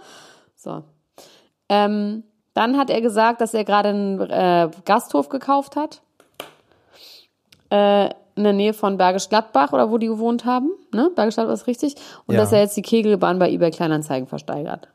so. 0.56 0.82
Ähm, 1.68 2.24
dann 2.54 2.76
hat 2.76 2.90
er 2.90 3.00
gesagt, 3.00 3.40
dass 3.40 3.54
er 3.54 3.64
gerade 3.64 3.88
einen 3.90 4.20
äh, 4.20 4.70
Gasthof 4.84 5.28
gekauft 5.28 5.76
hat. 5.76 6.02
Äh, 7.70 8.10
in 8.36 8.42
der 8.42 8.52
Nähe 8.52 8.74
von 8.74 8.96
Bergisch 8.96 9.28
Gladbach 9.28 9.72
oder 9.72 9.90
wo 9.90 9.98
die 9.98 10.08
gewohnt 10.08 10.44
haben. 10.44 10.70
Ne? 10.92 11.10
Bergisch 11.14 11.34
Gladbach 11.36 11.54
ist 11.54 11.66
richtig. 11.66 11.94
Und 12.26 12.34
Ja. 12.34 12.40
dass 12.42 12.52
er 12.52 12.60
jetzt 12.60 12.76
die 12.76 12.82
Kegelbahn 12.82 13.38
bei 13.38 13.50
eBay 13.50 13.70
Kleinanzeigen 13.70 14.26
versteigert. 14.28 14.88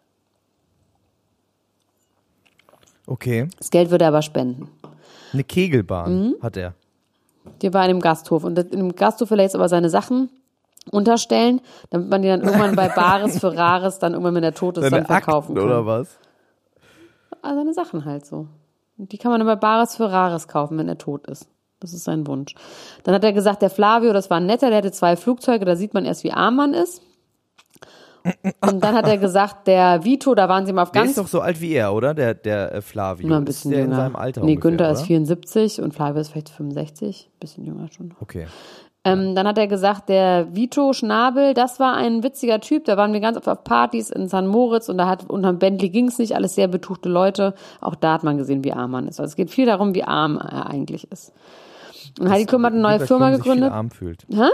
Okay. 3.08 3.48
Das 3.58 3.72
Geld 3.72 3.90
würde 3.92 4.06
er 4.06 4.10
aber 4.10 4.22
spenden. 4.22 4.70
Eine 5.34 5.44
Kegelbahn 5.44 6.14
Mhm. 6.30 6.36
hat 6.42 6.58
er. 6.58 6.74
Die 7.62 7.74
war 7.74 7.84
in 7.84 7.90
dem 7.90 8.00
Gasthof. 8.02 8.44
Und 8.44 8.58
in 8.60 8.70
dem 8.72 8.96
Gasthof 8.96 9.32
will 9.32 9.40
er 9.40 9.44
jetzt 9.46 9.56
aber 9.56 9.70
seine 9.70 9.90
Sachen 9.90 10.30
unterstellen, 10.92 11.62
damit 11.90 12.10
man 12.10 12.22
die 12.22 12.28
dann 12.28 12.42
irgendwann 12.42 12.76
bei 12.76 12.88
Bares 12.96 13.40
für 13.40 13.56
Rares 13.56 14.00
dann 14.00 14.14
irgendwann, 14.14 14.36
wenn 14.36 14.44
er 14.44 14.54
tot 14.54 14.78
ist, 14.78 14.92
dann 14.92 15.06
verkaufen 15.06 15.54
Akten 15.54 15.56
kann. 15.56 15.66
oder 15.66 15.86
was? 15.86 16.18
Seine 17.41 17.74
Sachen 17.74 18.05
halt 18.05 18.25
so. 18.25 18.48
Und 18.98 19.12
die 19.12 19.17
kann 19.17 19.31
man 19.31 19.46
bei 19.46 19.55
Bares 19.55 19.96
für 19.96 20.12
Rares 20.12 20.48
kaufen, 20.48 20.77
wenn 20.77 20.88
er 20.88 20.98
tot 20.98 21.27
ist. 21.27 21.48
Das 21.79 21.93
ist 21.93 22.03
sein 22.03 22.27
Wunsch. 22.27 22.55
Dann 23.03 23.15
hat 23.15 23.24
er 23.24 23.31
gesagt, 23.31 23.62
der 23.62 23.69
Flavio, 23.69 24.12
das 24.12 24.29
war 24.29 24.38
ein 24.38 24.46
netter, 24.46 24.69
der 24.69 24.79
hatte 24.79 24.91
zwei 24.91 25.15
Flugzeuge, 25.15 25.63
da 25.63 25.75
sieht 25.77 25.93
man 25.93 26.03
erst, 26.05 26.24
wie 26.25 26.31
arm 26.34 26.58
man 26.58 26.74
ist. 26.74 27.01
Und 28.62 28.84
dann 28.84 28.96
hat 28.96 29.08
er 29.08 29.17
gesagt, 29.17 29.67
der 29.67 30.03
Vito, 30.03 30.36
da 30.36 30.50
waren 30.50 30.65
sie 30.65 30.74
mal 30.74 30.84
auf 30.84 30.91
Der 30.91 31.01
ganz 31.03 31.12
ist 31.12 31.17
doch 31.19 31.27
so 31.27 31.39
alt 31.39 31.62
wie 31.62 31.72
er, 31.72 31.93
oder? 31.93 32.13
Der, 32.13 32.34
der 32.34 32.75
äh, 32.75 32.81
Flavio. 32.81 33.25
immer 33.25 33.38
ein 33.38 33.43
Ist 33.43 33.48
bisschen 33.48 33.72
der 33.72 33.79
jünger. 33.81 33.96
in 33.96 34.01
seinem 34.01 34.15
Alter 34.17 34.41
nee, 34.41 34.51
ungefähr, 34.55 34.72
Günther 34.72 34.86
oder? 34.91 35.00
ist 35.00 35.05
74 35.08 35.81
und 35.81 35.93
Flavio 35.93 36.19
ist 36.19 36.31
vielleicht 36.31 36.50
65, 36.50 37.29
bisschen 37.39 37.65
jünger 37.65 37.88
schon. 37.96 38.13
Okay. 38.19 38.48
Ähm, 39.13 39.36
dann 39.36 39.48
hat 39.48 39.58
er 39.58 39.68
gesagt, 39.68 40.10
der 40.10 40.56
Vito 40.56 40.94
Schnabel, 40.94 41.54
das 41.54 41.80
war 41.80 41.96
ein 41.96 42.24
witziger 42.24 42.60
Typ. 42.60 42.86
Da 42.86 42.98
waren 42.98 43.13
wir 43.13 43.20
ganz 43.20 43.38
oft 43.38 43.48
auf 43.48 43.63
Partys 43.63 44.10
in 44.10 44.28
San 44.28 44.48
Moritz 44.48 44.89
und 44.89 44.98
da 44.98 45.08
hat 45.08 45.30
unterm 45.30 45.60
Bentley 45.60 45.89
ging's 45.89 46.20
nicht, 46.20 46.36
alles 46.36 46.56
sehr 46.56 46.68
betuchte 46.68 47.10
Leute. 47.10 47.54
Auch 47.82 47.96
da 47.96 48.13
hat 48.13 48.24
man 48.24 48.38
gesehen, 48.38 48.63
wie 48.63 48.74
arm 48.74 48.92
man 48.92 49.08
ist. 49.08 49.20
Also 49.20 49.32
es 49.32 49.36
geht 49.36 49.50
viel 49.50 49.66
darum, 49.66 49.94
wie 49.96 50.04
arm 50.04 50.38
er 50.38 50.68
eigentlich 50.68 51.12
ist. 51.12 51.34
Und 52.20 52.30
Heidi 52.30 52.46
Klum 52.46 52.66
hat 52.66 52.74
eine 52.74 52.82
neue 52.82 52.98
Günter 52.98 53.08
Firma 53.08 53.25
Klum 53.28 53.36
sich 53.36 53.44
gegründet. 53.44 53.70
Viel 53.70 53.78
arm 53.78 53.92
fühlt. 53.92 54.25
Hä? 54.30 54.50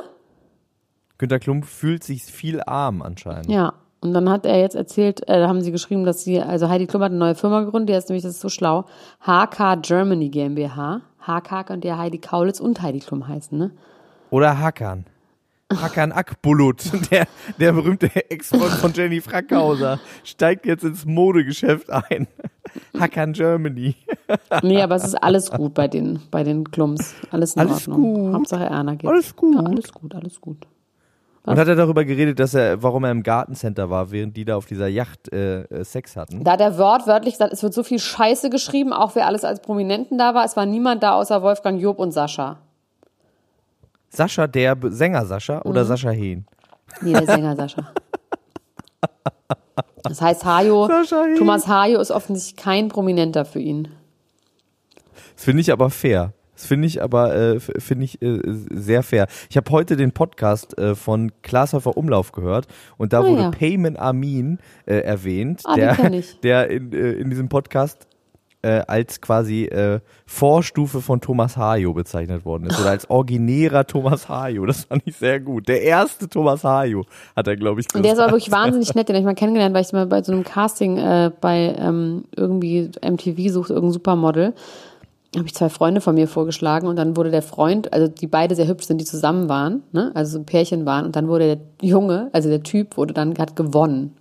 Günter 1.18 1.40
Klum 1.40 1.64
fühlt 1.64 2.04
sich 2.04 2.24
viel 2.24 2.62
arm 2.62 3.02
anscheinend. 3.02 3.50
Ja. 3.50 3.74
Und 4.02 4.14
dann 4.14 4.30
hat 4.30 4.46
er 4.46 4.60
jetzt 4.60 4.76
erzählt, 4.76 5.28
äh, 5.28 5.40
da 5.40 5.48
haben 5.48 5.62
sie 5.62 5.72
geschrieben, 5.72 6.04
dass 6.04 6.24
sie, 6.24 6.40
also 6.40 6.70
Heidi 6.70 6.86
Klum 6.86 7.02
hat 7.02 7.10
eine 7.10 7.18
neue 7.18 7.34
Firma 7.34 7.62
gegründet, 7.62 7.90
die 7.90 7.96
heißt 7.96 8.10
nämlich, 8.10 8.24
das 8.24 8.34
ist 8.34 8.42
so 8.42 8.50
schlau, 8.50 8.86
HK 9.22 9.78
Germany 9.82 10.30
GmbH. 10.30 11.02
HK 11.26 11.64
könnte 11.66 11.88
ja 11.88 11.98
Heidi 11.98 12.20
Kaulitz 12.20 12.60
und 12.60 12.82
Heidi 12.84 13.00
Klum 13.00 13.28
heißen, 13.28 13.58
ne? 13.58 13.72
Oder 14.30 14.60
Hakan. 14.60 15.06
Hakan 15.74 16.12
Akbulut, 16.12 16.84
der, 17.12 17.26
der 17.60 17.72
berühmte 17.74 18.08
Ex-Freund 18.30 18.72
von 18.74 18.94
Jenny 18.94 19.20
Frackhauser, 19.20 20.00
steigt 20.24 20.66
jetzt 20.68 20.84
ins 20.84 21.06
Modegeschäft 21.06 21.90
ein. 21.90 22.28
Hakan 23.00 23.34
Germany. 23.34 23.96
Nee, 24.64 24.82
aber 24.82 24.96
es 24.96 25.04
ist 25.04 25.16
alles 25.16 25.52
gut 25.52 25.76
bei 25.76 25.88
den, 25.88 26.20
bei 26.32 26.44
den 26.44 26.72
Klums. 26.72 27.14
Alles 27.30 27.56
in 27.56 27.62
Alles 27.62 27.88
Ordnung. 27.88 28.26
gut. 28.26 28.34
Hauptsache 28.34 28.66
Erna 28.66 28.96
geht. 28.96 29.08
Alles 29.10 29.36
gut. 29.36 29.56
Ja, 29.56 29.62
alles 29.62 29.92
gut, 29.94 30.16
alles 30.16 30.42
gut. 30.42 30.68
Und 31.44 31.60
hat 31.60 31.68
er 31.68 31.76
darüber 31.76 32.04
geredet, 32.06 32.40
dass 32.40 32.56
er, 32.56 32.82
warum 32.82 33.04
er 33.04 33.12
im 33.12 33.22
Gartencenter 33.22 33.92
war, 33.92 34.10
während 34.10 34.36
die 34.36 34.46
da 34.46 34.56
auf 34.56 34.66
dieser 34.66 34.88
Yacht 34.88 35.32
äh, 35.32 35.62
äh, 35.62 35.84
Sex 35.84 36.16
hatten. 36.16 36.44
Da 36.44 36.54
hat 36.54 36.62
er 36.62 36.78
wortwörtlich 36.80 37.36
gesagt, 37.36 37.54
es 37.54 37.62
wird 37.62 37.76
so 37.76 37.84
viel 37.84 38.00
Scheiße 38.00 38.50
geschrieben, 38.50 38.94
auch 38.94 39.14
wer 39.14 39.28
alles 39.28 39.44
als 39.44 39.62
Prominenten 39.62 40.18
da 40.18 40.34
war. 40.34 40.44
Es 40.44 40.58
war 40.58 40.66
niemand 40.66 41.04
da 41.04 41.14
außer 41.14 41.44
Wolfgang 41.44 41.80
Job 41.80 42.00
und 42.00 42.12
Sascha. 42.12 42.58
Sascha, 44.16 44.48
der 44.48 44.78
Sänger 44.90 45.26
Sascha 45.26 45.62
oder 45.64 45.84
Mhm. 45.84 45.88
Sascha 45.88 46.10
Hehn? 46.12 46.46
Nee, 47.02 47.14
der 47.14 47.26
Sänger 47.26 47.56
Sascha. 47.56 47.92
Das 50.04 50.22
heißt, 50.22 50.46
Hajo. 50.46 50.88
Thomas 51.38 51.68
Hajo 51.68 52.00
ist 52.00 52.12
offensichtlich 52.12 52.56
kein 52.64 52.90
Prominenter 52.90 53.44
für 53.44 53.60
ihn. 53.60 53.88
Das 55.36 55.44
finde 55.46 55.62
ich 55.62 55.72
aber 55.72 55.90
fair. 55.90 56.34
Das 56.54 56.68
finde 56.68 56.88
ich 56.88 57.02
aber 57.02 57.36
äh, 57.36 57.60
finde 57.60 58.06
ich 58.06 58.22
äh, 58.22 58.40
sehr 58.46 59.02
fair. 59.02 59.26
Ich 59.50 59.58
habe 59.58 59.70
heute 59.72 59.98
den 59.98 60.12
Podcast 60.12 60.78
äh, 60.78 60.94
von 60.96 61.32
Glashäufer 61.42 61.98
Umlauf 61.98 62.32
gehört 62.34 62.68
und 62.98 63.14
da 63.14 63.22
Ah, 63.22 63.24
wurde 63.28 63.42
ja. 63.42 63.50
Payman 63.52 63.98
Amin 63.98 64.60
äh, 64.86 64.98
erwähnt, 65.00 65.64
Ah, 65.66 65.76
der, 65.76 65.96
der 66.44 66.70
in, 66.70 66.94
äh, 66.94 67.14
in 67.14 67.32
diesem 67.32 67.50
Podcast 67.50 68.08
äh, 68.66 68.84
als 68.88 69.22
quasi 69.22 69.66
äh, 69.66 70.00
Vorstufe 70.26 71.00
von 71.00 71.22
Thomas 71.22 71.56
Hajo 71.56 71.94
bezeichnet 71.94 72.46
worden 72.46 72.66
ist 72.66 72.80
oder 72.80 72.90
als 72.90 73.08
originärer 73.10 73.86
Thomas 73.86 74.28
Hajo. 74.28 74.66
Das 74.66 74.86
fand 74.86 75.04
ich 75.06 75.16
sehr 75.18 75.40
gut. 75.40 75.68
Der 75.68 75.84
erste 75.84 76.28
Thomas 76.28 76.64
Hajo 76.64 77.06
hat 77.36 77.48
er, 77.48 77.58
glaube 77.58 77.82
ich, 77.82 77.88
Und 77.94 78.04
der 78.04 78.14
ist 78.14 78.20
aber 78.20 78.32
gesagt. 78.32 78.48
wirklich 78.48 78.52
wahnsinnig 78.52 78.96
nett, 78.96 79.08
den 79.08 79.16
habe 79.16 79.22
ich 79.22 79.26
mal 79.26 79.36
kennengelernt, 79.36 79.76
weil 79.76 79.84
ich 79.84 79.94
mal 79.94 80.08
bei 80.08 80.24
so 80.24 80.32
einem 80.32 80.44
Casting 80.44 80.98
äh, 80.98 81.32
bei 81.40 81.76
ähm, 81.78 82.24
irgendwie 82.36 82.90
MTV 83.08 83.54
sucht, 83.54 83.70
irgendein 83.70 83.94
Supermodel. 83.94 84.54
habe 85.36 85.46
ich 85.46 85.54
zwei 85.54 85.70
Freunde 85.70 86.02
von 86.02 86.16
mir 86.16 86.28
vorgeschlagen 86.28 86.88
und 86.88 86.96
dann 86.96 87.16
wurde 87.16 87.30
der 87.30 87.44
Freund, 87.44 87.94
also 87.94 88.08
die 88.08 88.28
beide 88.28 88.56
sehr 88.56 88.68
hübsch 88.68 88.88
sind, 88.88 89.00
die 89.00 89.06
zusammen 89.06 89.48
waren, 89.48 89.84
ne? 89.92 90.12
also 90.16 90.32
so 90.34 90.40
ein 90.40 90.46
Pärchen 90.48 90.88
waren 90.88 91.06
und 91.06 91.16
dann 91.16 91.28
wurde 91.28 91.56
der 91.56 91.88
Junge, 91.88 92.30
also 92.34 92.50
der 92.50 92.64
Typ, 92.64 92.98
wurde 92.98 93.14
dann, 93.14 93.38
hat 93.38 93.56
gewonnen. 93.56 94.16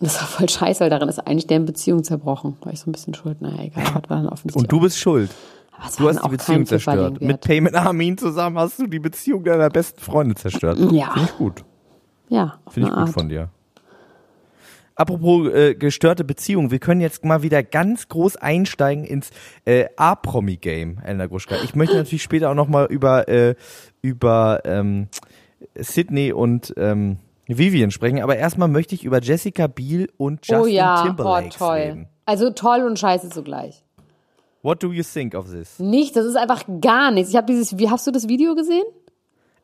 Und 0.00 0.06
das 0.06 0.18
war 0.18 0.26
voll 0.26 0.48
scheiße, 0.48 0.80
weil 0.80 0.90
darin 0.90 1.10
ist 1.10 1.18
eigentlich 1.18 1.46
deren 1.46 1.66
Beziehung 1.66 2.02
zerbrochen. 2.02 2.56
War 2.62 2.72
ich 2.72 2.80
so 2.80 2.88
ein 2.88 2.92
bisschen 2.92 3.12
schuld, 3.12 3.42
naja, 3.42 3.64
egal, 3.64 3.94
hat 3.94 4.08
war 4.08 4.16
dann 4.16 4.28
offensichtlich 4.28 4.62
Und 4.62 4.72
du 4.72 4.80
bist 4.80 4.98
schuld. 4.98 5.30
Aber 5.72 5.86
es 5.86 5.96
Du 5.96 6.08
hast 6.08 6.24
die 6.24 6.28
Beziehung 6.28 6.66
zerstört. 6.66 7.20
Mit. 7.20 7.42
Payment 7.42 7.76
Armin 7.76 8.16
zusammen 8.16 8.58
hast 8.58 8.78
du 8.78 8.86
die 8.86 8.98
Beziehung 8.98 9.44
deiner 9.44 9.68
besten 9.68 10.00
Freunde 10.00 10.34
zerstört. 10.34 10.78
Ja. 10.90 11.12
Finde 11.12 11.28
ich 11.28 11.36
gut. 11.36 11.64
Ja, 12.30 12.58
Finde 12.68 12.88
ich 12.88 12.94
gut 12.94 13.02
Art. 13.02 13.10
von 13.10 13.28
dir. 13.28 13.50
Apropos 14.94 15.52
äh, 15.52 15.74
gestörte 15.74 16.24
Beziehung, 16.24 16.70
wir 16.70 16.78
können 16.78 17.00
jetzt 17.00 17.24
mal 17.24 17.42
wieder 17.42 17.62
ganz 17.62 18.08
groß 18.08 18.36
einsteigen 18.36 19.04
ins 19.04 19.30
äh, 19.64 19.86
A-Promi-Game, 19.96 20.98
Elena 21.04 21.26
Gruschka. 21.26 21.56
Ich 21.62 21.74
möchte 21.74 21.96
natürlich 21.96 22.22
später 22.22 22.50
auch 22.50 22.54
nochmal 22.54 22.86
über, 22.86 23.28
äh, 23.28 23.54
über 24.02 24.60
ähm, 24.64 25.08
Sydney 25.74 26.32
und 26.32 26.74
ähm, 26.76 27.18
Vivian 27.58 27.90
sprechen, 27.90 28.22
aber 28.22 28.36
erstmal 28.36 28.68
möchte 28.68 28.94
ich 28.94 29.04
über 29.04 29.20
Jessica 29.20 29.66
Biel 29.66 30.10
und 30.16 30.46
Justin 30.46 30.60
oh 30.60 30.66
ja, 30.66 31.02
oh, 31.02 31.06
Timberlake 31.06 31.48
toll. 31.50 31.76
reden. 31.76 32.08
Also 32.26 32.50
toll 32.50 32.82
und 32.82 32.98
scheiße 32.98 33.30
zugleich. 33.30 33.82
What 34.62 34.82
do 34.82 34.92
you 34.92 35.02
think 35.02 35.34
of 35.34 35.50
this? 35.50 35.78
Nicht, 35.78 36.16
das 36.16 36.26
ist 36.26 36.36
einfach 36.36 36.64
gar 36.80 37.10
nichts. 37.10 37.30
Ich 37.30 37.36
habe 37.36 37.46
dieses, 37.46 37.78
wie 37.78 37.88
hast 37.88 38.06
du 38.06 38.10
das 38.10 38.28
Video 38.28 38.54
gesehen? 38.54 38.84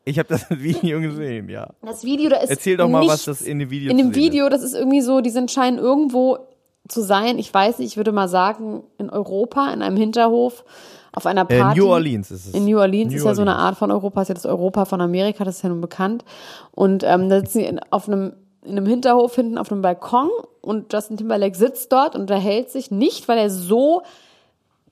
Ich 0.05 0.17
habe 0.17 0.29
das 0.29 0.49
Video 0.49 0.99
gesehen, 1.01 1.49
ja. 1.49 1.69
Das 1.81 2.03
Video, 2.03 2.29
da 2.29 2.37
ist 2.37 2.49
Erzähl 2.49 2.77
doch 2.77 2.89
mal, 2.89 3.05
was 3.05 3.25
das 3.25 3.41
in 3.41 3.59
dem 3.59 3.69
Video 3.69 3.91
In 3.91 3.97
dem 3.97 4.15
Video, 4.15 4.49
das 4.49 4.63
ist 4.63 4.73
irgendwie 4.73 5.01
so, 5.01 5.21
die 5.21 5.29
sind 5.29 5.51
scheinen 5.51 5.77
irgendwo 5.77 6.39
zu 6.87 7.01
sein. 7.01 7.37
Ich 7.37 7.53
weiß 7.53 7.79
nicht, 7.79 7.91
ich 7.91 7.97
würde 7.97 8.11
mal 8.11 8.27
sagen, 8.27 8.83
in 8.97 9.09
Europa, 9.09 9.71
in 9.71 9.81
einem 9.81 9.97
Hinterhof, 9.97 10.63
auf 11.17 11.25
einer 11.25 11.49
Äh, 11.49 11.59
Party. 11.59 11.79
New 11.79 11.87
Orleans 11.87 12.31
ist 12.31 12.45
es. 12.47 12.53
In 12.53 12.65
New 12.65 12.79
Orleans 12.79 13.11
New 13.11 13.17
ist 13.17 13.25
ja 13.25 13.35
so 13.35 13.41
eine 13.41 13.51
Orleans. 13.51 13.67
Art 13.69 13.77
von 13.77 13.91
Europa, 13.91 14.21
ist 14.21 14.27
ja 14.29 14.35
das 14.35 14.45
Europa 14.45 14.85
von 14.85 15.01
Amerika, 15.01 15.43
das 15.43 15.57
ist 15.57 15.61
ja 15.63 15.69
nun 15.69 15.81
bekannt. 15.81 16.23
Und 16.71 17.03
ähm, 17.03 17.27
da 17.29 17.39
sitzen 17.39 17.59
sie 17.59 17.65
in, 17.65 17.79
auf 17.89 18.07
einem, 18.07 18.33
in 18.63 18.71
einem 18.77 18.85
Hinterhof 18.85 19.35
hinten 19.35 19.57
auf 19.57 19.71
einem 19.71 19.81
Balkon 19.81 20.29
und 20.61 20.93
Justin 20.93 21.17
Timberlake 21.17 21.57
sitzt 21.57 21.91
dort 21.91 22.15
und 22.15 22.21
unterhält 22.21 22.69
sich 22.69 22.91
nicht, 22.91 23.27
weil 23.27 23.37
er 23.39 23.49
so 23.49 24.03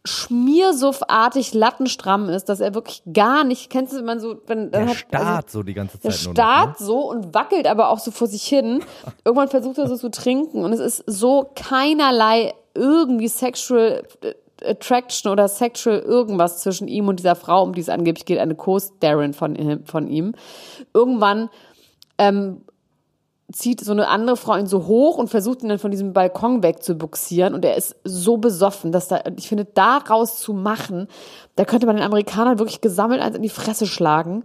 schmiersuffartig 0.03 1.53
lattenstramm 1.53 2.29
ist, 2.29 2.49
dass 2.49 2.59
er 2.59 2.75
wirklich 2.75 3.01
gar 3.11 3.43
nicht, 3.43 3.69
kennst 3.69 3.93
du, 3.93 3.97
wenn 3.97 4.05
man 4.05 4.19
so, 4.19 4.35
wenn, 4.47 4.71
dann 4.71 4.81
Der 4.83 4.89
hat, 4.89 4.95
starrt 4.97 5.45
also, 5.45 5.59
so 5.59 5.63
die 5.63 5.73
ganze 5.73 5.97
der 5.97 6.11
Zeit 6.11 6.25
nur 6.25 6.33
noch. 6.33 6.43
Ne? 6.43 6.43
starrt 6.43 6.77
so 6.79 7.09
und 7.09 7.33
wackelt 7.33 7.67
aber 7.67 7.89
auch 7.89 7.99
so 7.99 8.11
vor 8.11 8.27
sich 8.27 8.43
hin. 8.43 8.83
Irgendwann 9.25 9.47
versucht 9.49 9.77
er 9.77 9.87
so 9.87 9.97
zu 9.97 10.09
trinken 10.11 10.63
und 10.63 10.73
es 10.73 10.79
ist 10.79 11.03
so 11.07 11.49
keinerlei 11.55 12.53
irgendwie 12.75 13.27
sexual 13.27 14.03
attraction 14.63 15.31
oder 15.31 15.47
sexual 15.47 15.99
irgendwas 15.99 16.61
zwischen 16.61 16.87
ihm 16.87 17.07
und 17.07 17.19
dieser 17.19 17.35
Frau, 17.35 17.63
um 17.63 17.73
die 17.73 17.81
es 17.81 17.89
angeblich 17.89 18.25
geht, 18.25 18.39
eine 18.39 18.55
Co-Starin 18.55 19.33
von, 19.33 19.81
von 19.85 20.07
ihm. 20.07 20.33
Irgendwann 20.93 21.49
ähm, 22.17 22.61
zieht 23.51 23.81
so 23.81 23.91
eine 23.91 24.07
andere 24.07 24.37
Frau 24.37 24.57
ihn 24.57 24.65
so 24.65 24.87
hoch 24.87 25.17
und 25.17 25.29
versucht 25.29 25.61
ihn 25.61 25.69
dann 25.69 25.79
von 25.79 25.91
diesem 25.91 26.13
Balkon 26.13 26.63
wegzubuxieren 26.63 27.53
und 27.53 27.63
er 27.63 27.75
ist 27.75 27.95
so 28.03 28.37
besoffen, 28.37 28.91
dass 28.91 29.07
da, 29.07 29.21
ich 29.37 29.47
finde, 29.47 29.65
daraus 29.65 30.39
zu 30.39 30.53
machen, 30.53 31.07
da 31.55 31.63
könnte 31.63 31.85
man 31.85 31.95
den 31.95 32.05
Amerikanern 32.05 32.57
wirklich 32.57 32.81
gesammelt 32.81 33.21
eins 33.21 33.35
in 33.35 33.43
die 33.43 33.49
Fresse 33.49 33.85
schlagen, 33.85 34.43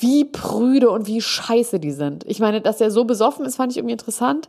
wie 0.00 0.24
prüde 0.24 0.90
und 0.90 1.06
wie 1.06 1.20
scheiße 1.20 1.78
die 1.78 1.92
sind. 1.92 2.24
Ich 2.26 2.40
meine, 2.40 2.62
dass 2.62 2.80
er 2.80 2.90
so 2.90 3.04
besoffen 3.04 3.44
ist, 3.44 3.56
fand 3.56 3.72
ich 3.72 3.78
irgendwie 3.78 3.92
interessant. 3.92 4.48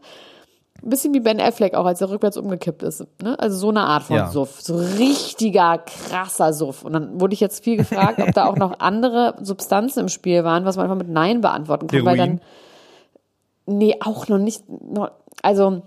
Ein 0.83 0.89
bisschen 0.89 1.13
wie 1.13 1.19
Ben 1.19 1.39
Affleck 1.41 1.73
auch, 1.73 1.85
als 1.85 2.01
er 2.01 2.09
rückwärts 2.09 2.37
umgekippt 2.37 2.83
ist. 2.83 3.05
Ne? 3.21 3.37
Also 3.39 3.57
so 3.57 3.69
eine 3.69 3.81
Art 3.81 4.03
von 4.03 4.15
Ja. 4.15 4.27
Suff. 4.29 4.61
So 4.61 4.75
richtiger, 4.75 5.77
krasser 5.79 6.53
Suff. 6.53 6.83
Und 6.85 6.93
dann 6.93 7.19
wurde 7.19 7.33
ich 7.33 7.39
jetzt 7.39 7.63
viel 7.63 7.77
gefragt, 7.77 8.19
ob 8.21 8.31
da 8.33 8.45
auch 8.47 8.55
noch 8.55 8.79
andere 8.79 9.35
Substanzen 9.41 9.99
im 10.01 10.07
Spiel 10.09 10.43
waren, 10.43 10.65
was 10.65 10.77
man 10.77 10.85
einfach 10.85 10.97
mit 10.97 11.09
Nein 11.09 11.41
beantworten 11.41 11.87
kann. 11.87 12.05
Weil 12.05 12.17
dann, 12.17 12.27
Heroin? 12.27 13.77
Nee, 13.79 13.95
auch 14.03 14.27
noch 14.27 14.37
nicht. 14.39 14.63
noch- 14.69 15.11
Also, 15.41 15.81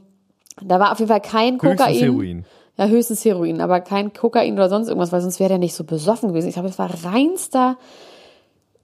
da 0.63 0.79
war 0.79 0.93
auf 0.93 0.99
jeden 0.99 1.09
Fall 1.11 1.21
kein 1.21 1.55
Höchstens 1.55 1.79
Kokain. 1.79 1.95
Heroin. 1.99 2.45
Ja, 2.77 2.87
höchstens 2.87 3.25
Heroin, 3.25 3.61
aber 3.61 3.81
kein 3.81 4.13
Kokain 4.13 4.55
oder 4.55 4.69
sonst 4.69 4.89
irgendwas, 4.89 5.13
weil 5.13 5.21
sonst 5.21 5.41
wäre 5.41 5.49
der 5.51 5.59
nicht 5.59 5.75
so 5.75 5.85
besoffen 5.85 6.31
gewesen. 6.31 6.49
Ich 6.49 6.55
glaube, 6.55 6.69
es 6.69 6.79
war 6.79 6.91
reinster 7.05 7.77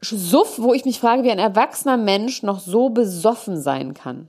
Suff, 0.01 0.59
wo 0.61 0.75
ich 0.75 0.85
mich 0.85 1.01
frage, 1.01 1.25
wie 1.25 1.31
ein 1.31 1.39
erwachsener 1.39 1.97
Mensch 1.97 2.43
noch 2.43 2.61
so 2.61 2.91
besoffen 2.91 3.61
sein 3.61 3.95
kann. 3.95 4.29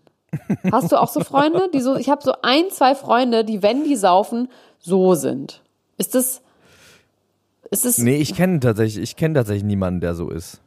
Hast 0.71 0.91
du 0.91 1.01
auch 1.01 1.09
so 1.09 1.21
Freunde, 1.21 1.69
die 1.74 1.81
so, 1.81 1.95
ich 1.95 2.09
habe 2.09 2.21
so 2.24 2.33
ein, 2.41 2.69
zwei 2.71 2.95
Freunde, 2.95 3.43
die, 3.43 3.62
wenn 3.62 3.83
die 3.83 3.95
saufen, 3.95 4.50
so 4.79 5.15
sind. 5.15 5.62
Ist 5.98 6.15
das, 6.15 6.41
ist 7.71 7.86
das, 7.86 7.98
Nee, 7.98 8.17
ich 8.17 8.36
kenne 8.36 8.59
tatsächlich, 8.59 9.03
ich 9.03 9.15
kenne 9.15 9.36
tatsächlich 9.36 9.63
niemanden, 9.63 10.01
der 10.01 10.15
so 10.15 10.29
ist. 10.29 10.62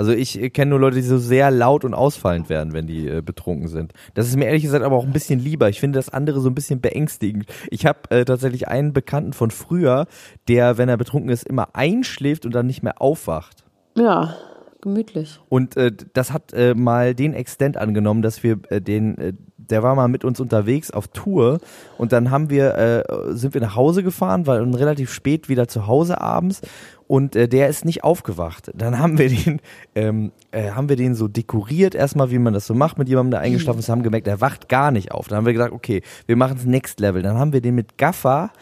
Also 0.00 0.12
ich 0.12 0.54
kenne 0.54 0.70
nur 0.70 0.80
Leute, 0.80 0.96
die 0.96 1.02
so 1.02 1.18
sehr 1.18 1.50
laut 1.50 1.84
und 1.84 1.92
ausfallend 1.92 2.48
werden, 2.48 2.72
wenn 2.72 2.86
die 2.86 3.06
äh, 3.06 3.20
betrunken 3.20 3.68
sind. 3.68 3.92
Das 4.14 4.28
ist 4.28 4.36
mir 4.36 4.46
ehrlich 4.46 4.62
gesagt 4.62 4.82
aber 4.82 4.96
auch 4.96 5.04
ein 5.04 5.12
bisschen 5.12 5.38
lieber. 5.38 5.68
Ich 5.68 5.78
finde 5.78 5.98
das 5.98 6.08
andere 6.08 6.40
so 6.40 6.48
ein 6.48 6.54
bisschen 6.54 6.80
beängstigend. 6.80 7.44
Ich 7.70 7.84
habe 7.84 7.98
äh, 8.08 8.24
tatsächlich 8.24 8.66
einen 8.66 8.94
Bekannten 8.94 9.34
von 9.34 9.50
früher, 9.50 10.06
der, 10.48 10.78
wenn 10.78 10.88
er 10.88 10.96
betrunken 10.96 11.30
ist, 11.30 11.46
immer 11.46 11.68
einschläft 11.74 12.46
und 12.46 12.54
dann 12.54 12.66
nicht 12.66 12.82
mehr 12.82 13.02
aufwacht. 13.02 13.62
Ja, 13.94 14.36
gemütlich. 14.82 15.40
Und 15.48 15.76
äh, 15.76 15.92
das 16.12 16.32
hat 16.32 16.52
äh, 16.52 16.74
mal 16.74 17.14
den 17.14 17.34
Extent 17.34 17.76
angenommen, 17.76 18.22
dass 18.22 18.42
wir 18.42 18.58
äh, 18.68 18.80
den, 18.80 19.18
äh, 19.18 19.32
der 19.56 19.82
war 19.82 19.94
mal 19.94 20.08
mit 20.08 20.24
uns 20.24 20.40
unterwegs 20.40 20.90
auf 20.90 21.08
Tour 21.08 21.60
und 21.98 22.12
dann 22.12 22.30
haben 22.30 22.50
wir, 22.50 22.76
äh, 22.76 23.34
sind 23.34 23.54
wir 23.54 23.60
nach 23.60 23.76
Hause 23.76 24.02
gefahren, 24.02 24.46
weil 24.46 24.62
relativ 24.74 25.12
spät 25.12 25.48
wieder 25.48 25.68
zu 25.68 25.86
Hause 25.86 26.20
abends 26.20 26.62
und 27.06 27.34
äh, 27.34 27.48
der 27.48 27.68
ist 27.68 27.84
nicht 27.84 28.04
aufgewacht. 28.04 28.70
Dann 28.74 28.98
haben 28.98 29.18
wir 29.18 29.28
den, 29.28 29.60
ähm, 29.94 30.32
äh, 30.52 30.70
haben 30.70 30.88
wir 30.88 30.96
den 30.96 31.14
so 31.14 31.28
dekoriert 31.28 31.94
erstmal, 31.94 32.30
wie 32.30 32.38
man 32.38 32.54
das 32.54 32.66
so 32.66 32.74
macht 32.74 32.98
mit 32.98 33.08
jemandem, 33.08 33.32
der 33.32 33.40
eingeschlafen 33.40 33.80
ist, 33.80 33.88
haben 33.88 34.02
gemerkt, 34.02 34.26
der 34.26 34.40
wacht 34.40 34.68
gar 34.68 34.90
nicht 34.90 35.12
auf. 35.12 35.28
Dann 35.28 35.38
haben 35.38 35.46
wir 35.46 35.52
gesagt, 35.52 35.72
okay, 35.72 36.02
wir 36.26 36.36
machen 36.36 36.56
es 36.56 36.64
Next 36.64 37.00
Level. 37.00 37.22
Dann 37.22 37.36
haben 37.36 37.52
wir 37.52 37.60
den 37.60 37.74
mit 37.74 37.98
Gaffer 37.98 38.52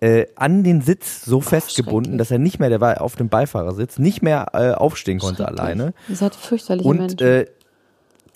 äh, 0.00 0.26
an 0.36 0.62
den 0.62 0.82
Sitz 0.82 1.24
so 1.24 1.40
festgebunden, 1.40 2.18
dass 2.18 2.30
er 2.30 2.38
nicht 2.38 2.58
mehr, 2.58 2.68
der 2.68 2.80
war 2.80 3.00
auf 3.00 3.16
dem 3.16 3.28
Beifahrersitz, 3.28 3.98
nicht 3.98 4.22
mehr 4.22 4.48
äh, 4.52 4.72
aufstehen 4.72 5.18
konnte 5.18 5.46
alleine. 5.46 5.94
Ihr 6.08 6.16
seid 6.16 6.34
fürchterliche 6.34 6.88
Und 6.88 6.98
Menschen. 6.98 7.18
äh, 7.20 7.46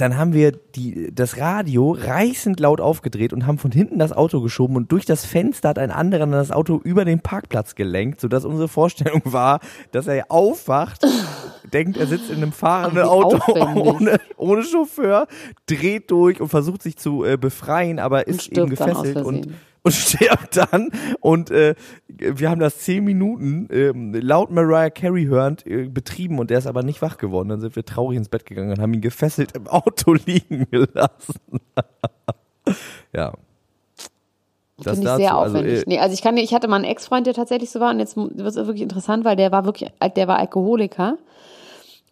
dann 0.00 0.16
haben 0.16 0.32
wir 0.32 0.52
die, 0.52 1.14
das 1.14 1.36
Radio 1.36 1.92
reißend 1.92 2.58
laut 2.58 2.80
aufgedreht 2.80 3.34
und 3.34 3.46
haben 3.46 3.58
von 3.58 3.70
hinten 3.70 3.98
das 3.98 4.12
Auto 4.12 4.40
geschoben 4.40 4.76
und 4.76 4.90
durch 4.92 5.04
das 5.04 5.26
Fenster 5.26 5.68
hat 5.68 5.78
ein 5.78 5.90
anderer 5.90 6.20
dann 6.20 6.32
das 6.32 6.50
Auto 6.50 6.80
über 6.82 7.04
den 7.04 7.20
Parkplatz 7.20 7.74
gelenkt, 7.74 8.20
sodass 8.20 8.46
unsere 8.46 8.68
Vorstellung 8.68 9.20
war, 9.24 9.60
dass 9.92 10.06
er 10.06 10.30
aufwacht, 10.30 11.06
denkt, 11.72 11.98
er 11.98 12.06
sitzt 12.06 12.30
in 12.30 12.36
einem 12.36 12.52
fahrenden 12.52 13.02
Auto 13.04 13.40
ohne, 13.54 14.18
ohne 14.38 14.62
Chauffeur, 14.64 15.26
dreht 15.66 16.10
durch 16.10 16.40
und 16.40 16.48
versucht 16.48 16.82
sich 16.82 16.96
zu 16.96 17.24
äh, 17.24 17.36
befreien, 17.36 17.98
aber 17.98 18.26
ist 18.26 18.48
eben 18.48 18.68
stirbt 18.68 18.80
dann 18.80 18.90
aus 18.92 19.02
gefesselt 19.02 19.26
und. 19.26 19.48
Und 19.82 19.92
stirbt 19.94 20.56
dann 20.56 20.90
und 21.20 21.50
äh, 21.50 21.74
wir 22.08 22.50
haben 22.50 22.60
das 22.60 22.78
zehn 22.78 23.04
Minuten 23.04 23.68
ähm, 23.70 24.12
laut 24.14 24.50
Mariah 24.50 24.90
Carey 24.90 25.24
hörend 25.24 25.66
äh, 25.66 25.88
betrieben 25.88 26.38
und 26.38 26.50
der 26.50 26.58
ist 26.58 26.66
aber 26.66 26.82
nicht 26.82 27.02
wach 27.02 27.18
geworden. 27.18 27.48
Dann 27.48 27.60
sind 27.60 27.76
wir 27.76 27.84
traurig 27.84 28.16
ins 28.16 28.28
Bett 28.28 28.46
gegangen 28.46 28.70
und 28.70 28.80
haben 28.80 28.92
ihn 28.94 29.00
gefesselt 29.00 29.52
im 29.56 29.66
Auto 29.66 30.14
liegen 30.26 30.66
gelassen. 30.70 31.60
ja. 33.12 33.32
Das 34.82 34.94
Finde 34.94 35.00
ich 35.00 35.04
dazu. 35.04 35.16
sehr 35.18 35.34
Also, 35.34 35.58
aufwendig. 35.58 35.82
äh, 35.82 35.84
nee, 35.86 35.98
also 35.98 36.14
ich 36.14 36.22
kann, 36.22 36.36
ich 36.36 36.54
hatte 36.54 36.68
mal 36.68 36.76
einen 36.76 36.84
Ex-Freund, 36.86 37.26
der 37.26 37.34
tatsächlich 37.34 37.70
so 37.70 37.80
war 37.80 37.90
und 37.90 37.98
jetzt 38.00 38.16
wird 38.16 38.38
es 38.38 38.56
wirklich 38.56 38.82
interessant, 38.82 39.24
weil 39.24 39.36
der 39.36 39.52
war 39.52 39.66
wirklich, 39.66 39.90
der 40.16 40.28
war 40.28 40.38
Alkoholiker 40.38 41.18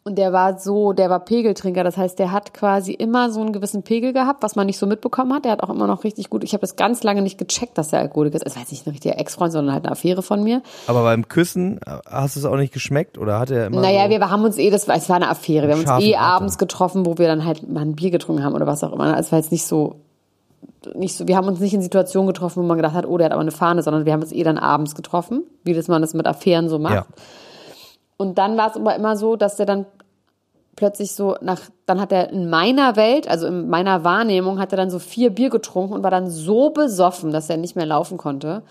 und 0.04 0.16
der 0.16 0.32
war 0.32 0.58
so, 0.58 0.94
der 0.94 1.10
war 1.10 1.20
Pegeltrinker. 1.20 1.84
Das 1.84 1.98
heißt, 1.98 2.18
der 2.18 2.32
hat 2.32 2.54
quasi 2.54 2.92
immer 2.92 3.30
so 3.30 3.40
einen 3.40 3.52
gewissen 3.52 3.82
Pegel 3.82 4.14
gehabt, 4.14 4.42
was 4.42 4.56
man 4.56 4.66
nicht 4.66 4.78
so 4.78 4.86
mitbekommen 4.86 5.34
hat. 5.34 5.44
Der 5.44 5.52
hat 5.52 5.62
auch 5.62 5.68
immer 5.68 5.86
noch 5.86 6.02
richtig 6.02 6.30
gut. 6.30 6.44
Ich 6.44 6.54
habe 6.54 6.62
das 6.62 6.76
ganz 6.76 7.02
lange 7.02 7.20
nicht 7.20 7.36
gecheckt, 7.36 7.76
dass 7.76 7.92
er 7.92 7.98
Alkoholiker 8.00 8.36
ist. 8.36 8.46
Es 8.46 8.54
war 8.54 8.62
jetzt 8.62 8.72
nicht 8.72 8.86
ein 8.86 8.90
richtiger 8.90 9.18
Ex-Freund, 9.18 9.52
sondern 9.52 9.74
halt 9.74 9.84
eine 9.84 9.92
Affäre 9.92 10.22
von 10.22 10.42
mir. 10.42 10.62
Aber 10.86 11.02
beim 11.02 11.28
Küssen 11.28 11.78
hast 12.06 12.36
du 12.36 12.40
es 12.40 12.46
auch 12.46 12.56
nicht 12.56 12.72
geschmeckt 12.72 13.18
oder 13.18 13.38
hat 13.38 13.50
er 13.50 13.66
immer 13.66 13.82
Naja, 13.82 14.04
so, 14.04 14.10
wir 14.10 14.30
haben 14.30 14.44
uns 14.44 14.56
eh, 14.56 14.70
das 14.70 14.88
war, 14.88 14.96
es 14.96 15.08
war 15.10 15.16
eine 15.16 15.28
Affäre. 15.28 15.66
Wir 15.68 15.74
haben 15.74 15.80
uns 15.80 16.04
eh 16.04 16.14
Atem. 16.14 16.20
abends 16.20 16.58
getroffen, 16.58 17.04
wo 17.04 17.18
wir 17.18 17.26
dann 17.26 17.44
halt 17.44 17.68
mal 17.68 17.82
ein 17.82 17.94
Bier 17.94 18.10
getrunken 18.10 18.42
haben 18.42 18.54
oder 18.54 18.66
was 18.66 18.82
auch 18.82 18.92
immer. 18.92 19.18
Es 19.18 19.30
war 19.30 19.38
jetzt 19.38 19.52
nicht 19.52 19.66
so, 19.66 19.96
nicht 20.94 21.16
so, 21.16 21.28
wir 21.28 21.36
haben 21.36 21.48
uns 21.48 21.60
nicht 21.60 21.74
in 21.74 21.82
Situationen 21.82 22.28
getroffen, 22.28 22.62
wo 22.62 22.66
man 22.66 22.78
gedacht 22.78 22.94
hat, 22.94 23.04
oh, 23.04 23.18
der 23.18 23.26
hat 23.26 23.32
aber 23.32 23.42
eine 23.42 23.50
Fahne, 23.50 23.82
sondern 23.82 24.06
wir 24.06 24.12
haben 24.14 24.22
uns 24.22 24.32
eh 24.32 24.42
dann 24.42 24.56
abends 24.56 24.94
getroffen, 24.94 25.44
wie 25.64 25.74
das 25.74 25.88
man 25.88 26.00
das 26.00 26.14
mit 26.14 26.26
Affären 26.26 26.70
so 26.70 26.78
macht. 26.78 26.94
ja. 26.94 27.06
Und 28.18 28.36
dann 28.36 28.58
war 28.58 28.68
es 28.68 28.76
aber 28.76 28.94
immer 28.94 29.16
so, 29.16 29.36
dass 29.36 29.56
der 29.56 29.64
dann 29.64 29.86
plötzlich 30.76 31.12
so 31.12 31.36
nach, 31.40 31.60
dann 31.86 32.00
hat 32.00 32.12
er 32.12 32.30
in 32.30 32.50
meiner 32.50 32.94
Welt, 32.96 33.26
also 33.28 33.46
in 33.46 33.68
meiner 33.68 34.04
Wahrnehmung, 34.04 34.60
hat 34.60 34.72
er 34.72 34.76
dann 34.76 34.90
so 34.90 34.98
vier 34.98 35.30
Bier 35.30 35.48
getrunken 35.50 35.94
und 35.94 36.02
war 36.02 36.10
dann 36.10 36.28
so 36.28 36.70
besoffen, 36.70 37.32
dass 37.32 37.48
er 37.48 37.56
nicht 37.56 37.74
mehr 37.74 37.86
laufen 37.86 38.18
konnte. 38.18 38.62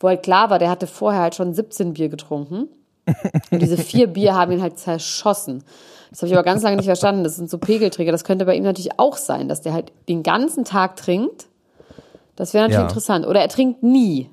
Wo 0.00 0.08
halt 0.08 0.22
klar 0.22 0.50
war, 0.50 0.58
der 0.58 0.70
hatte 0.70 0.86
vorher 0.86 1.20
halt 1.20 1.34
schon 1.34 1.52
17 1.52 1.92
Bier 1.92 2.08
getrunken. 2.08 2.68
Und 3.50 3.60
diese 3.62 3.76
vier 3.76 4.06
Bier 4.06 4.34
haben 4.34 4.52
ihn 4.52 4.62
halt 4.62 4.78
zerschossen. 4.78 5.64
Das 6.10 6.20
habe 6.20 6.28
ich 6.28 6.34
aber 6.34 6.44
ganz 6.44 6.62
lange 6.62 6.76
nicht 6.76 6.86
verstanden. 6.86 7.24
Das 7.24 7.36
sind 7.36 7.48
so 7.50 7.58
Pegelträger. 7.58 8.12
Das 8.12 8.24
könnte 8.24 8.44
bei 8.44 8.54
ihm 8.54 8.64
natürlich 8.64 8.98
auch 8.98 9.16
sein, 9.16 9.48
dass 9.48 9.60
der 9.62 9.72
halt 9.72 9.92
den 10.08 10.22
ganzen 10.22 10.64
Tag 10.64 10.96
trinkt. 10.96 11.46
Das 12.36 12.54
wäre 12.54 12.64
natürlich 12.64 12.78
Ja. 12.82 12.88
interessant. 12.88 13.26
Oder 13.26 13.40
er 13.40 13.48
trinkt 13.48 13.82
nie. 13.82 14.30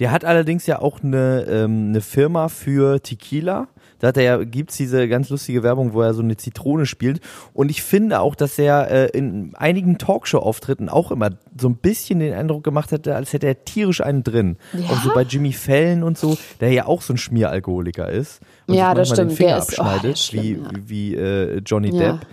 Der 0.00 0.10
hat 0.10 0.24
allerdings 0.24 0.66
ja 0.66 0.80
auch 0.80 1.02
eine, 1.02 1.42
ähm, 1.48 1.88
eine 1.90 2.00
Firma 2.00 2.48
für 2.48 3.00
Tequila. 3.02 3.68
Da 4.00 4.08
hat 4.08 4.16
er 4.18 4.22
ja, 4.24 4.44
gibt's 4.44 4.76
diese 4.76 5.08
ganz 5.08 5.30
lustige 5.30 5.62
Werbung, 5.62 5.94
wo 5.94 6.02
er 6.02 6.12
so 6.12 6.20
eine 6.22 6.36
Zitrone 6.36 6.84
spielt. 6.84 7.20
Und 7.54 7.70
ich 7.70 7.82
finde 7.82 8.20
auch, 8.20 8.34
dass 8.34 8.58
er 8.58 8.90
äh, 8.90 9.06
in 9.16 9.54
einigen 9.54 9.96
Talkshow-Auftritten 9.96 10.88
auch 10.90 11.10
immer 11.10 11.30
so 11.58 11.68
ein 11.68 11.76
bisschen 11.76 12.18
den 12.18 12.34
Eindruck 12.34 12.64
gemacht 12.64 12.90
hätte, 12.90 13.14
als 13.14 13.32
hätte 13.32 13.46
er 13.46 13.64
tierisch 13.64 14.02
einen 14.02 14.22
drin. 14.22 14.56
Ja? 14.74 14.90
Auch 14.90 15.02
so 15.02 15.14
bei 15.14 15.22
Jimmy 15.22 15.52
Fallon 15.52 16.02
und 16.02 16.18
so, 16.18 16.36
der 16.60 16.70
ja 16.72 16.86
auch 16.86 17.00
so 17.00 17.14
ein 17.14 17.18
Schmieralkoholiker 17.18 18.10
ist. 18.10 18.40
Und 18.66 18.74
Ja, 18.74 18.92
das 18.94 19.08
manchmal 19.10 19.26
den 19.28 19.34
stimmt. 19.34 19.38
Finger 19.38 19.48
Der 19.50 19.58
ist- 19.58 19.72
oh, 19.78 19.82
der 19.82 19.84
abschneidet, 19.92 20.12
ist 20.16 20.24
schlimm, 20.26 20.42
wie, 20.42 21.12
ja. 21.14 21.20
wie 21.22 21.24
äh, 21.54 21.58
Johnny 21.64 21.88
Ja. 21.96 22.12
Depp. 22.12 22.26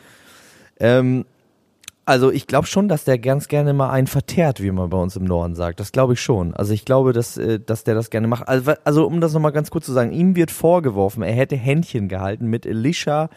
Ähm, 0.79 1.25
also 2.05 2.31
ich 2.31 2.47
glaube 2.47 2.67
schon, 2.67 2.87
dass 2.87 3.03
der 3.03 3.19
ganz 3.19 3.47
gerne 3.47 3.73
mal 3.73 3.89
einen 3.89 4.07
verteert, 4.07 4.61
wie 4.61 4.71
man 4.71 4.89
bei 4.89 4.97
uns 4.97 5.15
im 5.15 5.23
Norden 5.23 5.55
sagt. 5.55 5.79
Das 5.79 5.91
glaube 5.91 6.13
ich 6.13 6.21
schon. 6.21 6.53
Also 6.53 6.73
ich 6.73 6.85
glaube, 6.85 7.13
dass, 7.13 7.37
äh, 7.37 7.59
dass 7.59 7.83
der 7.83 7.95
das 7.95 8.09
gerne 8.09 8.27
macht. 8.27 8.47
Also, 8.47 8.73
also 8.83 9.05
um 9.05 9.21
das 9.21 9.33
nochmal 9.33 9.51
ganz 9.51 9.69
kurz 9.71 9.85
zu 9.85 9.93
sagen, 9.93 10.11
ihm 10.11 10.35
wird 10.35 10.51
vorgeworfen, 10.51 11.23
er 11.23 11.33
hätte 11.33 11.55
Händchen 11.55 12.07
gehalten 12.07 12.47
mit 12.47 12.65
Alicia, 12.65 13.29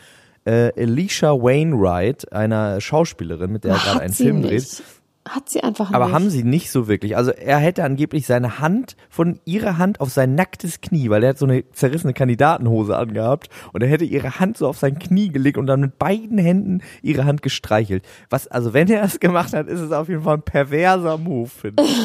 äh, 0.44 0.72
Alicia 0.80 1.32
Wainwright, 1.32 2.32
einer 2.32 2.80
Schauspielerin, 2.80 3.52
mit 3.52 3.64
der 3.64 3.74
er 3.74 3.78
gerade 3.78 4.00
einen 4.00 4.14
Film 4.14 4.40
nicht. 4.40 4.50
dreht. 4.50 4.82
Hat 5.26 5.48
sie 5.48 5.62
einfach 5.62 5.90
Aber 5.92 6.06
nicht. 6.06 6.14
haben 6.14 6.28
sie 6.28 6.44
nicht 6.44 6.70
so 6.70 6.86
wirklich. 6.86 7.16
Also 7.16 7.30
er 7.30 7.56
hätte 7.56 7.82
angeblich 7.82 8.26
seine 8.26 8.58
Hand 8.58 8.94
von 9.08 9.40
ihrer 9.46 9.78
Hand 9.78 10.00
auf 10.00 10.10
sein 10.10 10.34
nacktes 10.34 10.82
Knie, 10.82 11.08
weil 11.08 11.22
er 11.22 11.30
hat 11.30 11.38
so 11.38 11.46
eine 11.46 11.68
zerrissene 11.70 12.12
Kandidatenhose 12.12 12.94
angehabt 12.96 13.48
und 13.72 13.82
er 13.82 13.88
hätte 13.88 14.04
ihre 14.04 14.38
Hand 14.38 14.58
so 14.58 14.68
auf 14.68 14.76
sein 14.78 14.98
Knie 14.98 15.30
gelegt 15.30 15.56
und 15.56 15.66
dann 15.66 15.80
mit 15.80 15.98
beiden 15.98 16.36
Händen 16.36 16.82
ihre 17.00 17.24
Hand 17.24 17.40
gestreichelt. 17.40 18.04
Was, 18.28 18.48
also 18.48 18.74
wenn 18.74 18.88
er 18.90 19.00
das 19.00 19.18
gemacht 19.18 19.54
hat, 19.54 19.66
ist 19.66 19.80
es 19.80 19.92
auf 19.92 20.10
jeden 20.10 20.22
Fall 20.22 20.36
ein 20.36 20.42
perverser 20.42 21.16
Move, 21.16 21.48
finde 21.48 21.82
ich. 21.84 22.04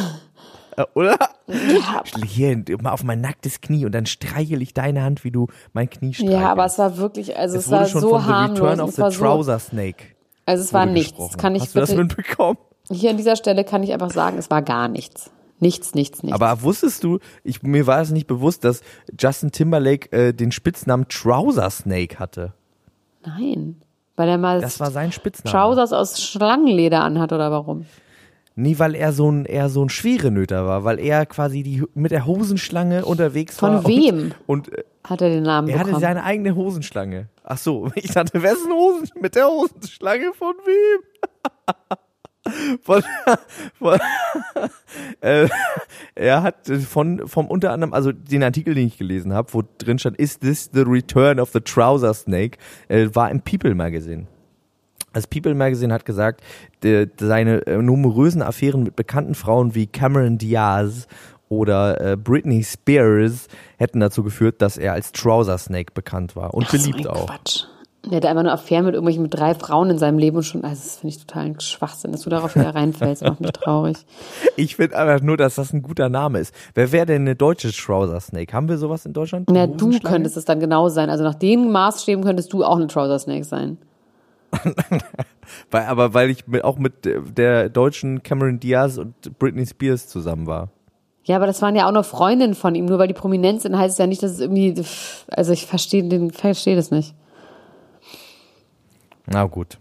Äh, 0.77 0.85
Oder? 0.93 1.17
Ja, 1.47 2.03
Hier, 2.25 2.63
mal 2.81 2.91
auf 2.91 3.03
mein 3.03 3.19
nacktes 3.19 3.59
Knie 3.59 3.85
und 3.85 3.91
dann 3.93 4.05
streichel 4.05 4.61
ich 4.61 4.73
deine 4.73 5.03
Hand, 5.03 5.25
wie 5.25 5.31
du 5.31 5.47
mein 5.73 5.89
Knie 5.89 6.13
streichelst. 6.13 6.39
ja, 6.41 6.51
aber 6.51 6.65
es 6.65 6.77
war 6.77 6.95
wirklich, 6.97 7.35
also 7.35 7.57
es, 7.57 7.65
es 7.65 7.71
war 7.71 7.85
so 7.85 8.23
harmlos. 8.23 8.79
Es 8.91 8.97
war 8.97 9.11
so, 9.11 9.25
also 10.45 10.63
es 10.63 10.73
war 10.73 10.85
nichts. 10.85 11.37
Kann 11.37 11.55
ich 11.55 11.63
Hast 11.63 11.75
du 11.75 11.79
das 11.79 11.89
bitte, 11.89 12.01
mitbekommen? 12.03 12.57
Hier 12.91 13.09
an 13.11 13.17
dieser 13.17 13.35
Stelle 13.35 13.63
kann 13.63 13.83
ich 13.83 13.93
einfach 13.93 14.11
sagen, 14.11 14.37
es 14.37 14.49
war 14.49 14.61
gar 14.61 14.87
nichts. 14.87 15.31
Nichts, 15.61 15.93
nichts, 15.93 16.23
nichts. 16.23 16.39
Aber 16.39 16.61
wusstest 16.61 17.03
du, 17.03 17.19
ich, 17.43 17.63
mir 17.63 17.85
war 17.85 18.01
es 18.01 18.11
nicht 18.11 18.27
bewusst, 18.27 18.63
dass 18.63 18.81
Justin 19.19 19.51
Timberlake 19.51 20.11
äh, 20.11 20.33
den 20.33 20.51
Spitznamen 20.53 21.07
Trouser 21.09 21.69
Snake 21.69 22.17
hatte. 22.17 22.53
Nein. 23.25 23.81
Weil 24.15 24.29
er 24.29 24.37
mal 24.37 24.61
Das 24.61 24.79
war 24.79 24.91
sein 24.91 25.11
Spitzname. 25.11 25.51
Trousers 25.51 25.91
aus 25.93 26.21
Schlangenleder 26.21 27.01
anhat 27.01 27.33
oder 27.33 27.51
warum? 27.51 27.85
Nee, 28.55 28.77
weil 28.79 28.95
er 28.95 29.13
so 29.13 29.29
ein, 29.31 29.45
eher 29.45 29.69
so 29.69 29.83
ein 29.83 29.89
Schwerenöter 29.89 30.65
war, 30.65 30.83
weil 30.83 30.99
er 30.99 31.25
quasi 31.25 31.63
die, 31.63 31.83
mit 31.93 32.11
der 32.11 32.25
Hosenschlange 32.25 33.05
unterwegs 33.05 33.57
Von 33.57 33.75
war. 33.75 33.87
wem? 33.87 34.33
Und, 34.47 34.67
und 34.69 34.77
äh, 34.77 34.83
Hat 35.05 35.21
er 35.21 35.29
den 35.29 35.43
Namen 35.43 35.69
er 35.69 35.75
hatte 35.75 35.85
bekommen? 35.87 36.01
seine 36.01 36.23
eigene 36.23 36.55
Hosenschlange. 36.55 37.29
Ach 37.43 37.57
so, 37.57 37.89
ich 37.95 38.11
dachte, 38.11 38.41
wessen 38.41 38.71
Hosen? 38.71 39.09
Mit 39.21 39.35
der 39.35 39.47
Hosenschlange 39.47 40.33
von 40.33 40.55
wem? 40.65 41.01
Von, 42.83 43.03
von, 43.77 43.99
äh, 45.21 45.47
er 46.15 46.41
hat 46.41 46.67
von 46.67 47.27
vom 47.27 47.47
unter 47.47 47.71
anderem, 47.71 47.93
also 47.93 48.11
den 48.11 48.43
Artikel, 48.43 48.73
den 48.75 48.87
ich 48.87 48.97
gelesen 48.97 49.33
habe, 49.33 49.53
wo 49.53 49.63
drin 49.77 49.99
stand, 49.99 50.17
is 50.17 50.39
this 50.39 50.69
the 50.73 50.81
return 50.81 51.39
of 51.39 51.51
the 51.51 51.59
trouser 51.59 52.13
snake, 52.13 52.57
äh, 52.87 53.09
war 53.13 53.29
im 53.29 53.41
People 53.41 53.75
Magazine. 53.75 54.27
Das 55.13 55.27
People 55.27 55.55
Magazine 55.55 55.93
hat 55.93 56.05
gesagt, 56.05 56.41
de, 56.83 57.09
seine 57.19 57.65
äh, 57.67 57.77
numerösen 57.81 58.41
Affären 58.41 58.83
mit 58.83 58.95
bekannten 58.95 59.35
Frauen 59.35 59.75
wie 59.75 59.87
Cameron 59.87 60.37
Diaz 60.37 61.07
oder 61.49 61.99
äh, 61.99 62.15
Britney 62.15 62.63
Spears 62.63 63.47
hätten 63.77 63.99
dazu 63.99 64.23
geführt, 64.23 64.61
dass 64.61 64.77
er 64.77 64.93
als 64.93 65.11
Trouser 65.11 65.57
Snake 65.57 65.93
bekannt 65.93 66.35
war 66.35 66.53
und 66.53 66.65
Ach, 66.65 66.71
so 66.71 66.77
beliebt 66.77 67.07
ein 67.07 67.07
auch. 67.07 67.25
Quatsch. 67.25 67.65
Der 68.05 68.17
hatte 68.17 68.29
einfach 68.29 68.43
nur 68.43 68.53
Affären 68.53 68.85
mit 68.85 68.93
irgendwelchen 68.93 69.23
mit 69.23 69.33
drei 69.33 69.53
Frauen 69.53 69.89
in 69.89 69.97
seinem 69.97 70.17
Leben 70.19 70.37
und 70.37 70.43
schon, 70.43 70.63
also 70.63 70.81
das 70.81 70.97
finde 70.97 71.15
ich 71.15 71.25
total 71.25 71.45
ein 71.47 71.59
Schwachsinn, 71.59 72.13
dass 72.13 72.21
du 72.21 72.29
darauf 72.29 72.55
wieder 72.55 72.73
reinfällst, 72.73 73.23
macht 73.23 73.41
mich 73.41 73.51
traurig. 73.51 73.97
Ich 74.55 74.77
finde 74.77 74.97
einfach 74.97 75.21
nur, 75.23 75.35
dass 75.37 75.55
das 75.55 75.73
ein 75.73 75.81
guter 75.81 76.07
Name 76.09 76.39
ist. 76.39 76.53
Wer 76.75 76.91
wäre 76.91 77.05
denn 77.05 77.23
eine 77.23 77.35
deutsche 77.35 77.71
Trouser 77.73 78.19
Snake? 78.19 78.53
Haben 78.53 78.69
wir 78.69 78.77
sowas 78.77 79.05
in 79.05 79.13
Deutschland? 79.13 79.49
Na, 79.51 79.67
du 79.67 79.99
könntest 79.99 80.37
es 80.37 80.45
dann 80.45 80.59
genau 80.59 80.89
sein. 80.89 81.09
Also 81.09 81.23
nach 81.23 81.35
den 81.35 81.71
Maßstäben 81.71 82.23
könntest 82.23 82.51
du 82.53 82.63
auch 82.63 82.77
eine 82.77 82.87
Trouser 82.87 83.19
Snake 83.19 83.43
sein. 83.43 83.77
Weil, 85.71 85.85
aber 85.85 86.13
weil 86.13 86.29
ich 86.29 86.47
mit, 86.47 86.63
auch 86.63 86.77
mit 86.77 87.05
der- 87.05 87.69
deutschen 87.69 88.23
Cameron 88.23 88.59
Diaz 88.59 88.97
und 88.97 89.13
Britney 89.39 89.65
Spears 89.65 90.07
zusammen 90.07 90.47
war. 90.47 90.69
Ja, 91.23 91.35
aber 91.35 91.47
das 91.47 91.61
waren 91.61 91.75
ja 91.75 91.87
auch 91.87 91.91
noch 91.91 92.05
Freundinnen 92.05 92.55
von 92.55 92.75
ihm. 92.75 92.85
Nur 92.85 92.97
weil 92.99 93.07
die 93.07 93.13
Prominenz 93.13 93.63
sind, 93.63 93.77
heißt 93.77 93.93
es 93.93 93.97
ja 93.97 94.07
nicht, 94.07 94.23
dass 94.23 94.31
es 94.31 94.39
irgendwie. 94.39 94.73
Also 95.29 95.51
ich 95.53 95.65
verstehe 95.65 96.03
den 96.03 96.31
verstehe 96.31 96.75
das 96.75 96.91
nicht. 96.91 97.13
Na 99.31 99.45
gut. 99.45 99.77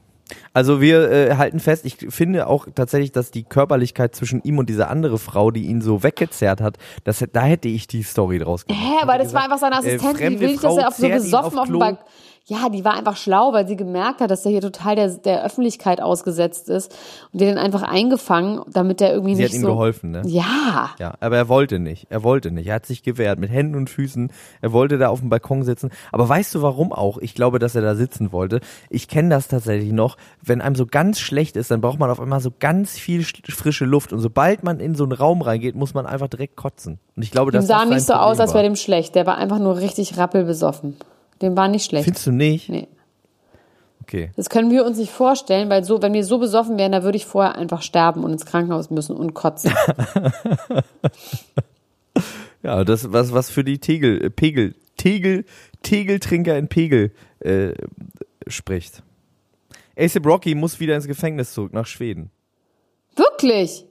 Also 0.52 0.80
wir 0.80 1.10
äh, 1.10 1.36
halten 1.36 1.58
fest, 1.58 1.86
ich 1.86 1.96
finde 2.10 2.46
auch 2.48 2.66
tatsächlich, 2.74 3.12
dass 3.12 3.30
die 3.30 3.44
Körperlichkeit 3.44 4.14
zwischen 4.14 4.42
ihm 4.42 4.58
und 4.58 4.68
dieser 4.68 4.90
andere 4.90 5.18
Frau, 5.18 5.50
die 5.50 5.64
ihn 5.64 5.80
so 5.80 6.02
weggezerrt 6.02 6.60
hat, 6.60 6.76
das, 7.04 7.24
da 7.32 7.42
hätte 7.42 7.68
ich 7.68 7.86
die 7.86 8.02
Story 8.02 8.38
draus 8.38 8.66
gemacht. 8.66 8.82
Hä, 8.84 8.98
aber 9.02 9.18
das 9.18 9.32
war 9.32 9.44
einfach 9.44 9.58
seine 9.58 9.76
Assistentin. 9.76 10.32
die 10.32 10.40
will 10.40 10.48
nicht, 10.48 10.64
dass 10.64 10.76
er 10.76 10.88
auf 10.88 10.94
so 10.96 11.08
besoffen 11.08 11.58
auf 11.58 11.68
dem 11.68 11.78
Balkon 11.78 12.04
ja, 12.48 12.70
die 12.70 12.82
war 12.82 12.94
einfach 12.94 13.18
schlau, 13.18 13.52
weil 13.52 13.68
sie 13.68 13.76
gemerkt 13.76 14.22
hat, 14.22 14.30
dass 14.30 14.42
der 14.42 14.52
hier 14.52 14.62
total 14.62 14.96
der, 14.96 15.08
der 15.08 15.44
Öffentlichkeit 15.44 16.00
ausgesetzt 16.00 16.70
ist 16.70 16.96
und 17.30 17.42
den 17.42 17.58
einfach 17.58 17.82
eingefangen, 17.82 18.62
damit 18.72 19.00
der 19.00 19.12
irgendwie 19.12 19.34
sie 19.34 19.42
nicht 19.42 19.52
hat 19.52 19.56
ihm 19.56 19.62
so 19.62 19.68
geholfen, 19.68 20.12
ne? 20.12 20.22
Ja. 20.24 20.90
Ja, 20.98 21.12
aber 21.20 21.36
er 21.36 21.48
wollte 21.50 21.78
nicht. 21.78 22.06
Er 22.08 22.22
wollte 22.22 22.50
nicht. 22.50 22.66
Er 22.66 22.76
hat 22.76 22.86
sich 22.86 23.02
gewehrt 23.02 23.38
mit 23.38 23.50
Händen 23.50 23.74
und 23.74 23.90
Füßen. 23.90 24.32
Er 24.62 24.72
wollte 24.72 24.96
da 24.96 25.08
auf 25.08 25.20
dem 25.20 25.28
Balkon 25.28 25.62
sitzen. 25.62 25.90
Aber 26.10 26.26
weißt 26.26 26.54
du 26.54 26.62
warum 26.62 26.90
auch? 26.90 27.18
Ich 27.18 27.34
glaube, 27.34 27.58
dass 27.58 27.74
er 27.74 27.82
da 27.82 27.94
sitzen 27.94 28.32
wollte. 28.32 28.60
Ich 28.88 29.08
kenne 29.08 29.28
das 29.28 29.48
tatsächlich 29.48 29.92
noch. 29.92 30.16
Wenn 30.42 30.62
einem 30.62 30.74
so 30.74 30.86
ganz 30.86 31.20
schlecht 31.20 31.54
ist, 31.54 31.70
dann 31.70 31.82
braucht 31.82 31.98
man 31.98 32.08
auf 32.08 32.18
einmal 32.18 32.40
so 32.40 32.50
ganz 32.58 32.92
viel 32.92 33.24
frische 33.24 33.84
Luft. 33.84 34.14
Und 34.14 34.20
sobald 34.20 34.62
man 34.62 34.80
in 34.80 34.94
so 34.94 35.04
einen 35.04 35.12
Raum 35.12 35.42
reingeht, 35.42 35.74
muss 35.74 35.92
man 35.92 36.06
einfach 36.06 36.28
direkt 36.28 36.56
kotzen. 36.56 36.98
Und 37.14 37.22
ich 37.22 37.30
glaube, 37.30 37.52
dass 37.52 37.66
sah 37.66 37.80
das 37.80 37.90
nicht 37.90 38.00
so 38.00 38.06
sein 38.14 38.20
aus, 38.20 38.38
Problem 38.38 38.40
als 38.40 38.54
wäre 38.54 38.64
dem 38.64 38.76
schlecht. 38.76 39.14
Der 39.16 39.26
war 39.26 39.36
einfach 39.36 39.58
nur 39.58 39.76
richtig 39.76 40.16
rappelbesoffen. 40.16 40.96
Dem 41.42 41.56
war 41.56 41.68
nicht 41.68 41.84
schlecht. 41.84 42.04
Findest 42.04 42.26
du 42.26 42.32
nicht? 42.32 42.68
Nee. 42.68 42.88
Okay. 44.02 44.30
Das 44.36 44.48
können 44.48 44.70
wir 44.70 44.84
uns 44.86 44.98
nicht 44.98 45.12
vorstellen, 45.12 45.68
weil 45.68 45.84
so, 45.84 46.00
wenn 46.00 46.14
wir 46.14 46.24
so 46.24 46.38
besoffen 46.38 46.78
wären, 46.78 46.92
da 46.92 47.02
würde 47.02 47.16
ich 47.16 47.26
vorher 47.26 47.56
einfach 47.56 47.82
sterben 47.82 48.24
und 48.24 48.32
ins 48.32 48.46
Krankenhaus 48.46 48.90
müssen 48.90 49.16
und 49.16 49.34
kotzen. 49.34 49.72
Ja, 52.62 52.84
das 52.84 53.12
was 53.12 53.32
was 53.32 53.50
für 53.50 53.64
die 53.64 53.78
Tegel 53.78 54.24
äh, 54.24 54.30
Pegel 54.30 54.74
Tegel 54.96 55.44
Tegeltrinker 55.82 56.58
in 56.58 56.68
Pegel 56.68 57.12
äh, 57.40 57.72
spricht. 58.46 59.02
ASAP 59.96 60.26
Rocky 60.26 60.54
muss 60.54 60.80
wieder 60.80 60.94
ins 60.94 61.06
Gefängnis 61.06 61.52
zurück 61.52 61.72
nach 61.72 61.86
Schweden. 61.86 62.30
Wirklich? 63.16 63.84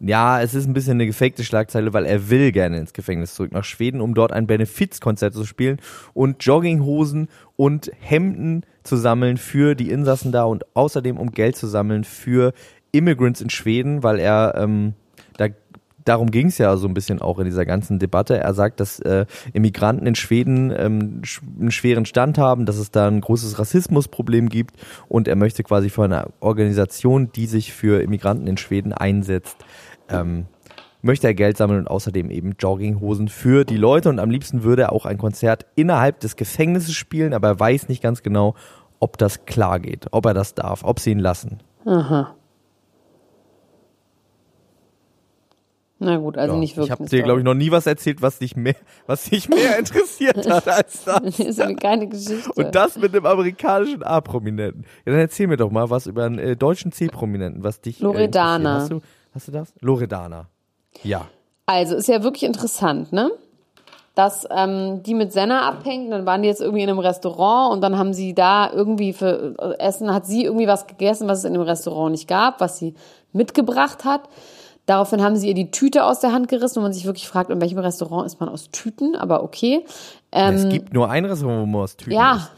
Ja, 0.00 0.40
es 0.40 0.54
ist 0.54 0.66
ein 0.66 0.74
bisschen 0.74 0.92
eine 0.92 1.06
gefakte 1.06 1.42
Schlagzeile, 1.42 1.92
weil 1.92 2.06
er 2.06 2.30
will 2.30 2.52
gerne 2.52 2.78
ins 2.78 2.92
Gefängnis 2.92 3.34
zurück 3.34 3.50
nach 3.50 3.64
Schweden, 3.64 4.00
um 4.00 4.14
dort 4.14 4.32
ein 4.32 4.46
Benefizkonzert 4.46 5.34
zu 5.34 5.44
spielen 5.44 5.80
und 6.14 6.44
Jogginghosen 6.44 7.28
und 7.56 7.90
Hemden 7.98 8.64
zu 8.84 8.96
sammeln 8.96 9.38
für 9.38 9.74
die 9.74 9.90
Insassen 9.90 10.30
da 10.30 10.44
und 10.44 10.64
außerdem 10.76 11.16
um 11.16 11.32
Geld 11.32 11.56
zu 11.56 11.66
sammeln 11.66 12.04
für 12.04 12.52
Immigrants 12.92 13.40
in 13.40 13.50
Schweden, 13.50 14.04
weil 14.04 14.20
er 14.20 14.54
ähm, 14.56 14.94
da 15.36 15.48
darum 16.08 16.30
ging 16.30 16.48
es 16.48 16.58
ja 16.58 16.76
so 16.76 16.88
ein 16.88 16.94
bisschen 16.94 17.20
auch 17.20 17.38
in 17.38 17.44
dieser 17.44 17.66
ganzen 17.66 17.98
Debatte. 17.98 18.38
Er 18.38 18.54
sagt, 18.54 18.80
dass 18.80 18.98
äh, 19.00 19.26
Immigranten 19.52 20.06
in 20.06 20.14
Schweden 20.14 20.72
ähm, 20.76 21.20
sch 21.24 21.42
einen 21.58 21.70
schweren 21.70 22.06
Stand 22.06 22.38
haben, 22.38 22.66
dass 22.66 22.78
es 22.78 22.90
da 22.90 23.06
ein 23.06 23.20
großes 23.20 23.58
Rassismusproblem 23.58 24.48
gibt 24.48 24.76
und 25.08 25.28
er 25.28 25.36
möchte 25.36 25.62
quasi 25.62 25.90
von 25.90 26.12
einer 26.12 26.28
Organisation, 26.40 27.30
die 27.32 27.46
sich 27.46 27.72
für 27.72 28.02
Immigranten 28.02 28.46
in 28.46 28.56
Schweden 28.56 28.92
einsetzt, 28.92 29.56
ähm, 30.08 30.46
möchte 31.02 31.26
er 31.26 31.34
Geld 31.34 31.56
sammeln 31.56 31.80
und 31.80 31.88
außerdem 31.88 32.30
eben 32.30 32.54
Jogginghosen 32.58 33.28
für 33.28 33.64
die 33.64 33.76
Leute 33.76 34.08
und 34.08 34.18
am 34.18 34.30
liebsten 34.30 34.62
würde 34.62 34.82
er 34.82 34.92
auch 34.92 35.06
ein 35.06 35.18
Konzert 35.18 35.66
innerhalb 35.76 36.20
des 36.20 36.36
Gefängnisses 36.36 36.94
spielen, 36.94 37.34
aber 37.34 37.48
er 37.48 37.60
weiß 37.60 37.88
nicht 37.88 38.02
ganz 38.02 38.22
genau, 38.22 38.54
ob 39.00 39.18
das 39.18 39.44
klar 39.44 39.78
geht, 39.78 40.06
ob 40.10 40.26
er 40.26 40.34
das 40.34 40.54
darf, 40.54 40.82
ob 40.82 40.98
sie 40.98 41.12
ihn 41.12 41.20
lassen. 41.20 41.58
Aha. 41.84 42.34
Na 46.08 46.16
gut, 46.16 46.38
also 46.38 46.54
Ja, 46.54 46.60
nicht 46.60 46.74
wirklich. 46.74 46.86
ich 46.86 46.90
habe 46.90 47.04
dir, 47.04 47.22
glaube 47.22 47.40
ich, 47.40 47.44
noch 47.44 47.52
nie 47.52 47.70
was 47.70 47.86
erzählt, 47.86 48.22
was 48.22 48.38
dich 48.38 48.56
mehr, 48.56 48.76
was 49.06 49.24
dich 49.24 49.46
mehr 49.50 49.78
interessiert 49.78 50.48
hat 50.48 50.66
als 50.66 51.04
das. 51.04 51.20
das 51.22 51.38
ist 51.38 51.60
eine 51.60 51.76
keine 51.76 52.06
Geschichte. 52.06 52.50
Und 52.56 52.74
das 52.74 52.96
mit 52.96 53.14
einem 53.14 53.26
amerikanischen 53.26 54.02
A-Prominenten. 54.02 54.86
Ja, 55.04 55.12
dann 55.12 55.20
erzähl 55.20 55.48
mir 55.48 55.58
doch 55.58 55.70
mal 55.70 55.90
was 55.90 56.06
über 56.06 56.24
einen 56.24 56.38
äh, 56.38 56.56
deutschen 56.56 56.92
C-Prominenten, 56.92 57.62
was 57.62 57.82
dich. 57.82 58.00
Loredana. 58.00 58.70
Äh, 58.70 58.74
interessiert. 58.78 58.80
hast, 58.80 58.90
du, 58.90 59.34
hast 59.34 59.48
du 59.48 59.52
das? 59.52 59.74
Loredana. 59.82 60.46
Ja. 61.02 61.26
Also 61.66 61.94
ist 61.94 62.08
ja 62.08 62.22
wirklich 62.22 62.44
interessant, 62.44 63.12
ne? 63.12 63.30
Dass 64.14 64.48
ähm, 64.50 65.02
die 65.02 65.12
mit 65.12 65.34
Senna 65.34 65.68
abhängt, 65.68 66.10
dann 66.10 66.24
waren 66.24 66.40
die 66.40 66.48
jetzt 66.48 66.62
irgendwie 66.62 66.84
in 66.84 66.88
einem 66.88 67.00
Restaurant 67.00 67.74
und 67.74 67.82
dann 67.82 67.98
haben 67.98 68.14
sie 68.14 68.34
da 68.34 68.72
irgendwie 68.72 69.12
für 69.12 69.54
äh, 69.58 69.78
Essen, 69.78 70.12
hat 70.14 70.24
sie 70.24 70.44
irgendwie 70.44 70.66
was 70.66 70.86
gegessen, 70.86 71.28
was 71.28 71.40
es 71.40 71.44
in 71.44 71.52
dem 71.52 71.62
Restaurant 71.62 72.12
nicht 72.12 72.28
gab, 72.28 72.62
was 72.62 72.78
sie 72.78 72.94
mitgebracht 73.34 74.06
hat. 74.06 74.22
Daraufhin 74.88 75.22
haben 75.22 75.36
sie 75.36 75.48
ihr 75.48 75.54
die 75.54 75.70
Tüte 75.70 76.02
aus 76.02 76.20
der 76.20 76.32
Hand 76.32 76.48
gerissen 76.48 76.78
und 76.78 76.84
man 76.84 76.94
sich 76.94 77.04
wirklich 77.04 77.28
fragt, 77.28 77.50
in 77.50 77.60
welchem 77.60 77.78
Restaurant 77.78 78.24
ist 78.24 78.40
man 78.40 78.48
aus 78.48 78.70
Tüten, 78.70 79.16
aber 79.16 79.42
okay. 79.42 79.84
es 80.30 80.66
gibt 80.70 80.94
nur 80.94 81.10
ein 81.10 81.26
Restaurant, 81.26 81.60
wo 81.60 81.66
man 81.66 81.82
aus 81.82 81.96
Tüten 81.96 82.12
Ähm, 82.12 82.16
Ja, 82.16 82.36
isst. 82.36 82.50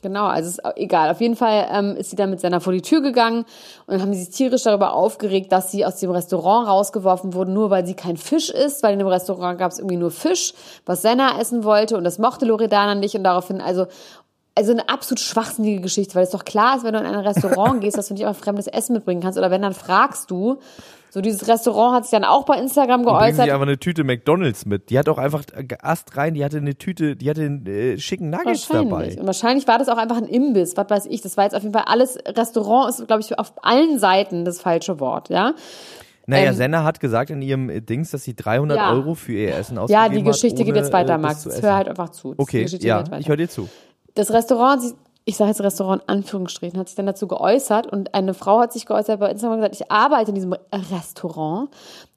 genau, 0.00 0.24
also 0.24 0.48
ist 0.48 0.62
egal. 0.76 1.10
Auf 1.10 1.20
jeden 1.20 1.36
Fall 1.36 1.66
ähm, 1.70 1.94
ist 1.96 2.08
sie 2.08 2.16
dann 2.16 2.30
mit 2.30 2.40
Senna 2.40 2.60
vor 2.60 2.72
die 2.72 2.80
Tür 2.80 3.02
gegangen 3.02 3.40
und 3.40 3.92
dann 3.92 4.00
haben 4.00 4.14
sie 4.14 4.20
sich 4.24 4.34
tierisch 4.34 4.62
darüber 4.62 4.94
aufgeregt, 4.94 5.52
dass 5.52 5.70
sie 5.70 5.84
aus 5.84 5.96
dem 5.96 6.10
Restaurant 6.12 6.66
rausgeworfen 6.66 7.34
wurde, 7.34 7.50
nur 7.50 7.68
weil 7.68 7.84
sie 7.84 7.92
kein 7.92 8.16
Fisch 8.16 8.48
isst, 8.48 8.82
weil 8.82 8.94
in 8.94 8.98
dem 8.98 9.08
Restaurant 9.08 9.58
gab 9.58 9.70
es 9.70 9.78
irgendwie 9.78 9.98
nur 9.98 10.10
Fisch, 10.10 10.54
was 10.86 11.02
Senna 11.02 11.38
essen 11.38 11.62
wollte 11.62 11.98
und 11.98 12.04
das 12.04 12.18
mochte 12.18 12.46
Loredana 12.46 12.94
nicht 12.94 13.14
und 13.16 13.24
daraufhin, 13.24 13.60
also 13.60 13.84
also 14.58 14.72
eine 14.72 14.88
absolut 14.88 15.20
schwachsinnige 15.20 15.82
Geschichte, 15.82 16.14
weil 16.14 16.24
es 16.24 16.30
doch 16.30 16.46
klar 16.46 16.78
ist, 16.78 16.84
wenn 16.84 16.94
du 16.94 17.00
in 17.00 17.04
ein 17.04 17.14
Restaurant 17.16 17.80
gehst, 17.82 17.98
dass 17.98 18.08
du 18.08 18.14
nicht 18.14 18.22
immer 18.22 18.32
fremdes 18.32 18.66
Essen 18.66 18.94
mitbringen 18.94 19.20
kannst 19.20 19.38
oder 19.38 19.50
wenn, 19.50 19.60
dann 19.60 19.74
fragst 19.74 20.30
du. 20.30 20.58
So 21.16 21.22
dieses 21.22 21.48
Restaurant 21.48 21.94
hat 21.96 22.04
sich 22.04 22.10
dann 22.10 22.24
auch 22.24 22.44
bei 22.44 22.58
Instagram 22.58 23.02
geäußert. 23.02 23.46
sie 23.46 23.50
einfach 23.50 23.62
eine 23.66 23.78
Tüte 23.78 24.04
McDonalds 24.04 24.66
mit. 24.66 24.90
Die 24.90 24.98
hat 24.98 25.08
auch 25.08 25.16
einfach 25.16 25.44
äh, 25.56 25.66
Ast 25.80 26.14
rein, 26.18 26.34
die 26.34 26.44
hatte 26.44 26.58
eine 26.58 26.74
Tüte, 26.76 27.16
die 27.16 27.30
hatte 27.30 27.40
äh, 27.42 27.96
schicken 27.96 28.28
Nuggets 28.28 28.68
Wahrscheinlich. 28.68 28.90
dabei. 29.14 29.20
Und 29.22 29.26
wahrscheinlich 29.26 29.66
war 29.66 29.78
das 29.78 29.88
auch 29.88 29.96
einfach 29.96 30.18
ein 30.18 30.26
Imbiss, 30.26 30.76
was 30.76 30.90
weiß 30.90 31.06
ich. 31.06 31.22
Das 31.22 31.38
war 31.38 31.44
jetzt 31.44 31.54
auf 31.56 31.62
jeden 31.62 31.72
Fall 31.72 31.84
alles, 31.86 32.18
Restaurant 32.26 32.90
ist, 32.90 33.06
glaube 33.06 33.22
ich, 33.22 33.38
auf 33.38 33.54
allen 33.62 33.98
Seiten 33.98 34.44
das 34.44 34.60
falsche 34.60 35.00
Wort, 35.00 35.30
ja. 35.30 35.54
Naja, 36.26 36.50
Ähm, 36.50 36.54
Senna 36.54 36.84
hat 36.84 37.00
gesagt 37.00 37.30
in 37.30 37.40
ihrem 37.40 37.70
äh, 37.70 37.80
Dings, 37.80 38.10
dass 38.10 38.22
sie 38.22 38.36
300 38.36 38.76
Ja. 38.76 38.92
Euro 38.92 39.14
für 39.14 39.32
ihr 39.32 39.54
Essen 39.56 39.78
ausgegeben 39.78 39.98
Ja, 40.04 40.10
hat. 40.10 40.14
die 40.18 40.22
Geschichte 40.22 40.64
geht 40.64 40.74
ohne, 40.74 40.82
jetzt 40.82 40.92
weiter, 40.92 41.16
Max. 41.16 41.46
hör 41.62 41.74
halt 41.76 41.88
einfach 41.88 42.10
zu. 42.10 42.34
Die 42.34 42.40
Okay, 42.40 42.66
ja, 42.80 43.00
geht 43.00 43.20
ich 43.20 43.28
höre 43.30 43.38
dir 43.38 43.48
zu. 43.48 43.70
Das 44.14 44.30
Restaurant, 44.30 44.82
hat 44.82 44.94
ich 45.28 45.36
sage 45.36 45.50
jetzt 45.50 45.60
Restaurant 45.60 46.02
in 46.04 46.08
Anführungsstrichen, 46.08 46.78
hat 46.78 46.88
sich 46.88 46.96
dann 46.96 47.04
dazu 47.06 47.26
geäußert 47.26 47.86
und 47.88 48.14
eine 48.14 48.32
Frau 48.32 48.60
hat 48.60 48.72
sich 48.72 48.86
geäußert 48.86 49.20
bei 49.20 49.28
Instagram 49.30 49.58
und 49.58 49.62
gesagt, 49.62 49.80
ich 49.80 49.90
arbeite 49.90 50.30
in 50.30 50.36
diesem 50.36 50.54
Restaurant. 50.72 51.68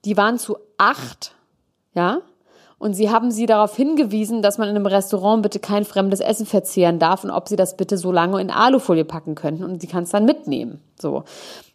Die 0.05 0.15
waren 0.15 0.37
zu 0.37 0.57
acht, 0.77 1.33
ja, 1.95 2.19
und 2.77 2.93
sie 2.93 3.09
haben 3.09 3.31
sie 3.31 3.47
darauf 3.47 3.75
hingewiesen, 3.75 4.41
dass 4.41 4.59
man 4.59 4.69
in 4.69 4.75
einem 4.75 4.85
Restaurant 4.85 5.41
bitte 5.41 5.59
kein 5.59 5.83
fremdes 5.85 6.19
Essen 6.21 6.45
verzehren 6.45 6.99
darf 6.99 7.23
und 7.23 7.31
ob 7.31 7.49
sie 7.49 7.57
das 7.57 7.75
bitte 7.75 7.97
so 7.97 8.11
lange 8.11 8.39
in 8.39 8.51
Alufolie 8.51 9.03
packen 9.05 9.35
könnten 9.35 9.63
und 9.63 9.81
sie 9.81 9.87
kann 9.87 10.03
es 10.03 10.11
dann 10.11 10.23
mitnehmen. 10.25 10.79
So. 10.97 11.23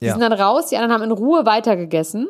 Die 0.01 0.07
Ja. 0.07 0.12
sind 0.12 0.23
dann 0.23 0.33
raus, 0.33 0.68
die 0.68 0.77
anderen 0.77 0.94
haben 0.94 1.03
in 1.03 1.12
Ruhe 1.12 1.44
weitergegessen 1.44 2.29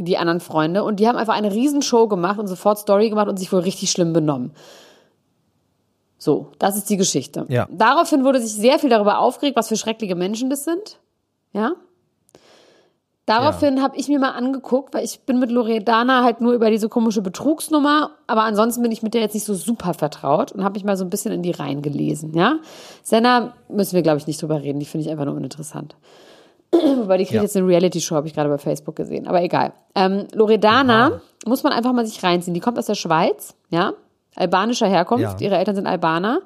die 0.00 0.16
anderen 0.16 0.40
Freunde 0.40 0.84
und 0.84 1.00
die 1.00 1.08
haben 1.08 1.16
einfach 1.16 1.34
eine 1.34 1.52
Riesenshow 1.52 2.06
gemacht 2.06 2.38
und 2.38 2.46
sofort 2.46 2.78
Story 2.78 3.10
gemacht 3.10 3.28
und 3.28 3.36
sich 3.36 3.52
wohl 3.52 3.60
richtig 3.60 3.90
schlimm 3.90 4.12
benommen. 4.12 4.52
So, 6.18 6.48
das 6.58 6.76
ist 6.76 6.90
die 6.90 6.96
Geschichte. 6.96 7.46
Ja. 7.48 7.68
Daraufhin 7.70 8.24
wurde 8.24 8.40
sich 8.40 8.52
sehr 8.52 8.78
viel 8.80 8.90
darüber 8.90 9.20
aufgeregt, 9.20 9.56
was 9.56 9.68
für 9.68 9.76
schreckliche 9.76 10.16
Menschen 10.16 10.50
das 10.50 10.64
sind. 10.64 10.98
Ja. 11.52 11.72
Daraufhin 13.26 13.82
habe 13.82 13.94
ich 13.98 14.08
mir 14.08 14.18
mal 14.18 14.30
angeguckt, 14.30 14.94
weil 14.94 15.04
ich 15.04 15.20
bin 15.20 15.38
mit 15.38 15.50
Loredana 15.50 16.24
halt 16.24 16.40
nur 16.40 16.54
über 16.54 16.70
diese 16.70 16.88
komische 16.88 17.20
Betrugsnummer, 17.20 18.12
aber 18.26 18.44
ansonsten 18.44 18.80
bin 18.82 18.90
ich 18.90 19.02
mit 19.02 19.12
der 19.12 19.20
jetzt 19.20 19.34
nicht 19.34 19.44
so 19.44 19.52
super 19.52 19.92
vertraut 19.92 20.50
und 20.50 20.64
habe 20.64 20.72
mich 20.74 20.84
mal 20.84 20.96
so 20.96 21.04
ein 21.04 21.10
bisschen 21.10 21.32
in 21.32 21.42
die 21.42 21.50
Reihen 21.50 21.82
gelesen, 21.82 22.32
ja. 22.34 22.56
Senna 23.02 23.52
müssen 23.68 23.96
wir, 23.96 24.02
glaube 24.02 24.16
ich, 24.16 24.26
nicht 24.26 24.40
drüber 24.40 24.62
reden, 24.62 24.80
die 24.80 24.86
finde 24.86 25.04
ich 25.04 25.10
einfach 25.12 25.26
nur 25.26 25.34
uninteressant. 25.34 25.94
Wobei 26.72 27.18
die 27.18 27.24
kriegt 27.24 27.34
Ja. 27.36 27.42
jetzt 27.42 27.54
eine 27.54 27.66
Reality-Show, 27.66 28.14
habe 28.16 28.26
ich 28.28 28.34
gerade 28.34 28.48
bei 28.48 28.56
Facebook 28.58 28.96
gesehen. 28.96 29.26
Aber 29.26 29.42
egal. 29.42 29.72
Ähm, 29.94 30.26
Loredana 30.32 31.20
muss 31.46 31.62
man 31.62 31.74
einfach 31.74 31.92
mal 31.92 32.06
sich 32.06 32.22
reinziehen. 32.22 32.54
Die 32.54 32.60
kommt 32.60 32.78
aus 32.78 32.86
der 32.86 32.94
Schweiz, 32.94 33.54
ja, 33.68 33.92
albanischer 34.38 34.88
Herkunft. 34.88 35.40
Ja. 35.40 35.46
Ihre 35.46 35.56
Eltern 35.58 35.76
sind 35.76 35.86
Albaner. 35.86 36.40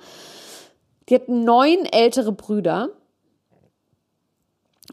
Die 1.09 1.15
hat 1.15 1.29
neun 1.29 1.85
ältere 1.91 2.33
Brüder. 2.33 2.91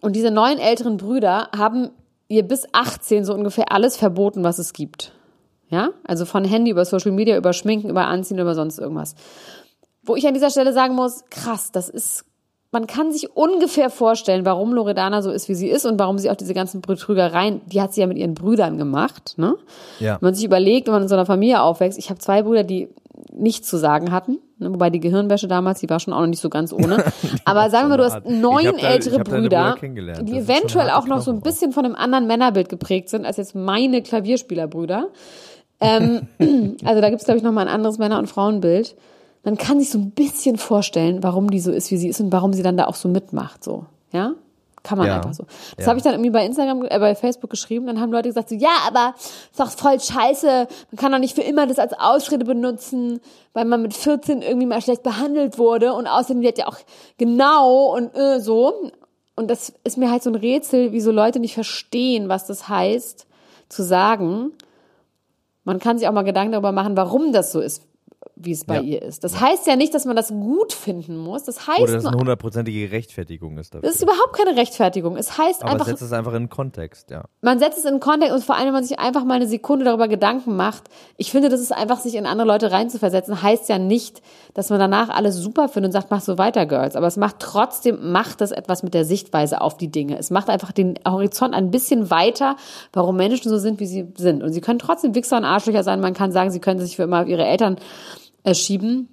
Und 0.02 0.16
diese 0.16 0.32
neun 0.32 0.58
älteren 0.58 0.98
Brüder 0.98 1.50
haben 1.56 1.92
ihr 2.28 2.44
bis 2.44 2.68
18 2.72 3.26
so 3.26 3.34
ungefähr 3.34 3.72
alles 3.72 3.98
verboten, 3.98 4.44
was 4.44 4.60
es 4.60 4.74
gibt. 4.74 5.14
Ja, 5.70 5.90
also 6.04 6.26
von 6.26 6.44
Handy 6.46 6.72
über 6.72 6.84
Social 6.86 7.12
Media, 7.12 7.38
über 7.38 7.54
Schminken, 7.54 7.90
über 7.90 8.08
Anziehen, 8.08 8.40
über 8.40 8.56
sonst 8.56 8.80
irgendwas. 8.80 9.16
Wo 10.02 10.16
ich 10.16 10.26
an 10.26 10.34
dieser 10.34 10.50
Stelle 10.50 10.74
sagen 10.74 10.96
muss, 10.96 11.26
krass, 11.30 11.72
das 11.72 11.90
ist, 11.90 12.26
man 12.72 12.86
kann 12.86 13.12
sich 13.12 13.36
ungefähr 13.36 13.90
vorstellen, 13.90 14.46
warum 14.46 14.74
Loredana 14.74 15.22
so 15.22 15.32
ist, 15.32 15.50
wie 15.50 15.56
sie 15.56 15.70
ist 15.70 15.86
und 15.86 16.00
warum 16.00 16.20
sie 16.20 16.30
auch 16.30 16.36
diese 16.36 16.54
ganzen 16.54 16.82
Betrügereien, 16.82 17.62
die 17.66 17.82
hat 17.82 17.94
sie 17.94 18.02
ja 18.02 18.08
mit 18.08 18.18
ihren 18.18 18.36
Brüdern 18.36 18.78
gemacht, 18.78 19.34
ne? 19.38 19.56
Ja. 20.00 20.14
Wenn 20.16 20.28
man 20.28 20.34
sich 20.36 20.46
überlegt, 20.46 20.88
wenn 20.88 20.94
man 20.94 21.04
in 21.04 21.08
so 21.08 21.16
einer 21.16 21.26
Familie 21.26 21.62
aufwächst, 21.62 21.98
ich 21.98 22.10
habe 22.10 22.20
zwei 22.20 22.44
Brüder, 22.44 22.64
die 22.64 22.90
nichts 23.34 23.68
zu 23.68 23.78
sagen 23.78 24.12
hatten. 24.12 24.40
Ne, 24.60 24.72
wobei 24.72 24.90
die 24.90 25.00
Gehirnwäsche 25.00 25.48
damals, 25.48 25.80
die 25.80 25.90
war 25.90 26.00
schon 26.00 26.14
auch 26.14 26.20
noch 26.20 26.28
nicht 26.28 26.42
so 26.42 26.50
ganz 26.50 26.74
ohne. 26.74 27.04
Aber 27.46 27.70
sagen 27.70 27.90
wir, 27.90 27.98
du 27.98 28.04
hast 28.04 28.26
neun 28.26 28.66
da- 28.78 28.88
ältere 28.88 29.20
Brüder, 29.20 29.76
Brüder 29.80 30.24
die 30.24 30.38
eventuell 30.38 30.90
auch 30.90 31.06
noch 31.06 31.22
so 31.22 31.32
ein 31.32 31.42
bisschen 31.42 31.72
von 31.72 31.86
einem 31.86 31.96
anderen 31.96 32.28
Männerbild 32.28 32.70
geprägt 32.70 33.10
sind 33.10 33.26
als 33.26 33.38
jetzt 33.38 33.56
meine 33.56 34.02
Klavierspielerbrüder. 34.02 35.08
Ähm, 35.80 36.28
also 36.84 37.02
da 37.02 37.10
gibt's 37.10 37.26
glaube 37.26 37.38
ich, 37.38 37.44
noch 37.44 37.52
mal 37.52 37.62
ein 37.62 37.74
anderes 37.74 37.98
Männer- 37.98 38.20
und 38.20 38.28
Frauenbild. 38.28 38.96
Man 39.44 39.58
kann 39.58 39.80
sich 39.80 39.90
so 39.90 39.98
ein 39.98 40.12
bisschen 40.12 40.58
vorstellen, 40.58 41.24
warum 41.24 41.50
die 41.50 41.60
so 41.60 41.72
ist, 41.72 41.92
wie 41.92 41.98
sie 41.98 42.10
ist 42.10 42.20
und 42.20 42.32
warum 42.32 42.54
sie 42.54 42.64
dann 42.64 42.78
da 42.78 42.88
auch 42.88 42.96
so 42.96 43.08
mitmacht. 43.08 43.64
So, 43.64 43.86
ja? 44.12 44.34
Kann 44.84 44.98
man 44.98 45.08
Ja. 45.08 45.18
einfach 45.18 45.34
so. 45.34 45.44
Das 45.76 45.86
Ja. 45.86 45.88
habe 45.90 45.98
ich 45.98 46.04
dann 46.04 46.14
irgendwie 46.14 46.30
bei 46.30 46.46
Instagram, 46.46 46.86
äh, 46.86 47.00
bei 47.00 47.14
Facebook 47.16 47.50
geschrieben. 47.50 47.86
Dann 47.88 48.00
haben 48.00 48.12
Leute 48.12 48.30
gesagt 48.30 48.50
so, 48.50 48.56
ja, 48.56 48.70
aber 48.88 49.14
ist 49.18 49.60
doch 49.60 49.70
voll 49.72 50.00
scheiße. 50.00 50.68
Man 50.92 50.98
kann 50.98 51.12
doch 51.12 51.20
nicht 51.20 51.36
für 51.36 51.42
immer 51.42 51.68
das 51.68 51.80
als 51.80 51.94
Ausrede 51.94 52.46
benutzen, 52.46 53.20
weil 53.54 53.66
man 53.66 53.82
mit 53.82 53.94
14 53.94 54.42
irgendwie 54.42 54.66
mal 54.68 54.82
schlecht 54.82 55.04
behandelt 55.04 55.58
wurde 55.58 55.94
und 55.94 56.08
außerdem 56.08 56.42
wird 56.42 56.58
ja 56.58 56.68
auch 56.68 56.78
genau 57.18 57.94
und 57.96 58.16
äh, 58.16 58.40
so. 58.40 58.92
Und 59.36 59.50
das 59.50 59.74
ist 59.86 59.98
mir 59.98 60.12
halt 60.12 60.24
so 60.24 60.30
ein 60.30 60.36
Rätsel, 60.36 60.92
wie 60.92 61.02
so 61.02 61.12
Leute 61.12 61.40
nicht 61.40 61.54
verstehen, 61.54 62.28
was 62.30 62.46
das 62.46 62.68
heißt, 62.70 63.26
zu 63.70 63.84
sagen. 63.84 64.52
Man 65.66 65.80
kann 65.80 65.98
sich 65.98 66.08
auch 66.08 66.14
mal 66.14 66.24
Gedanken 66.24 66.54
darüber 66.54 66.72
machen, 66.72 66.96
warum 66.98 67.32
das 67.34 67.52
so 67.52 67.60
ist, 67.60 67.84
wie 68.42 68.54
es 68.54 68.64
bei 68.64 68.76
Ja. 68.78 68.82
ihr 68.82 69.02
ist. 69.02 69.24
Das 69.24 69.40
heißt 69.40 69.68
ja 69.68 69.76
nicht, 69.76 69.94
dass 69.94 70.06
man 70.06 70.16
das 70.16 70.30
gut 70.30 70.74
finden 70.74 71.18
muss. 71.18 71.44
Das 71.44 71.68
heißt 71.68 71.80
Oder 71.82 71.92
dass 71.94 71.98
es 71.98 72.04
nur, 72.04 72.12
eine 72.14 72.20
hundertprozentige 72.22 72.92
Rechtfertigung 72.92 73.58
ist 73.58 73.74
dafür. 73.76 73.88
das 73.88 73.98
ist 73.98 74.04
überhaupt 74.04 74.34
keine 74.34 74.58
Rechtfertigung. 74.58 75.18
Es 75.18 75.38
heißt 75.38 75.62
Aber 75.64 75.74
einfach, 75.74 75.86
setzt 75.88 76.02
es 76.02 76.14
einfach 76.14 76.34
in 76.34 76.44
den 76.44 76.50
Kontext, 76.50 77.12
ja. 77.12 77.26
man 77.42 77.60
setzt 77.60 77.78
es 77.78 77.86
in 77.86 78.00
Kontext 78.00 78.34
und 78.34 78.44
vor 78.44 78.56
allem, 78.56 78.68
wenn 78.68 78.74
man 78.74 78.84
sich 78.86 78.98
einfach 78.98 79.26
mal 79.26 79.36
eine 79.36 79.48
Sekunde 79.48 79.84
darüber 79.86 80.08
Gedanken 80.08 80.56
macht. 80.56 80.84
Ich 81.18 81.32
finde, 81.32 81.50
das 81.50 81.60
ist 81.60 81.72
einfach, 81.74 82.00
sich 82.00 82.16
in 82.16 82.26
andere 82.26 82.48
Leute 82.48 82.72
reinzuversetzen, 82.72 83.42
heißt 83.44 83.68
ja 83.70 83.78
nicht, 83.78 84.22
dass 84.54 84.70
man 84.70 84.80
danach 84.80 85.10
alles 85.10 85.36
super 85.36 85.68
findet 85.68 85.90
und 85.90 85.94
sagt, 85.94 86.10
mach 86.10 86.22
so 86.22 86.38
weiter, 86.38 86.66
Girls. 86.66 86.96
Aber 86.96 87.08
es 87.08 87.18
macht 87.18 87.38
trotzdem, 87.40 88.12
macht 88.12 88.42
das 88.42 88.52
etwas 88.52 88.84
mit 88.84 88.94
der 88.94 89.04
Sichtweise 89.06 89.60
auf 89.62 89.76
die 89.78 89.90
Dinge. 89.92 90.18
Es 90.18 90.32
macht 90.32 90.50
einfach 90.50 90.72
den 90.72 90.98
Horizont 91.08 91.54
ein 91.54 91.72
bisschen 91.72 92.10
weiter, 92.10 92.56
warum 92.94 93.18
Menschen 93.18 93.50
so 93.50 93.58
sind, 93.58 93.80
wie 93.80 93.86
sie 93.86 94.08
sind. 94.16 94.44
Und 94.44 94.54
sie 94.54 94.62
können 94.62 94.80
trotzdem 94.80 95.14
Wichser 95.14 95.38
und 95.38 95.44
Arschlöcher 95.46 95.84
sein. 95.84 96.00
Man 96.00 96.14
kann 96.14 96.32
sagen, 96.32 96.52
sie 96.52 96.60
können 96.60 96.80
sich 96.80 96.96
für 96.96 97.04
immer 97.04 97.22
auf 97.24 97.28
ihre 97.28 97.46
Eltern 97.46 97.78
äh, 98.44 98.54
schieben. 98.54 99.08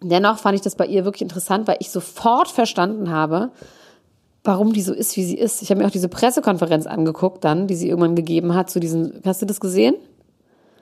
Dennoch 0.00 0.38
fand 0.38 0.56
ich 0.56 0.60
das 0.62 0.74
bei 0.74 0.86
ihr 0.86 1.04
wirklich 1.04 1.22
interessant, 1.22 1.68
weil 1.68 1.76
ich 1.80 1.90
sofort 1.90 2.48
verstanden 2.48 3.10
habe, 3.10 3.50
warum 4.44 4.72
die 4.72 4.82
so 4.82 4.92
ist, 4.92 5.16
wie 5.16 5.22
sie 5.24 5.38
ist. 5.38 5.62
Ich 5.62 5.70
habe 5.70 5.80
mir 5.80 5.86
auch 5.86 5.92
diese 5.92 6.08
Pressekonferenz 6.08 6.86
angeguckt 6.86 7.44
dann, 7.44 7.68
die 7.68 7.76
sie 7.76 7.88
irgendwann 7.88 8.16
gegeben 8.16 8.54
hat 8.54 8.70
zu 8.70 8.80
diesen, 8.80 9.20
hast 9.24 9.42
du 9.42 9.46
das 9.46 9.60
gesehen? 9.60 9.94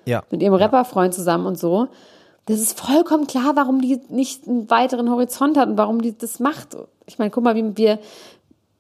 Ja. 0.07 0.23
Mit 0.31 0.43
ihrem 0.43 0.55
Rapperfreund 0.55 1.13
zusammen 1.13 1.45
und 1.47 1.59
so. 1.59 1.89
Das 2.47 2.59
ist 2.59 2.81
vollkommen 2.81 3.27
klar, 3.27 3.53
warum 3.55 3.83
die 3.83 4.01
nicht 4.09 4.49
einen 4.49 4.71
weiteren 4.71 5.11
Horizont 5.11 5.59
hat 5.59 5.69
und 5.69 5.77
warum 5.77 6.01
die 6.01 6.17
das 6.17 6.41
macht. 6.41 6.77
Ich 7.07 7.19
meine, 7.19 7.31
guck 7.31 7.45
mal, 7.45 7.55
wie 7.55 7.77
wir 7.77 7.99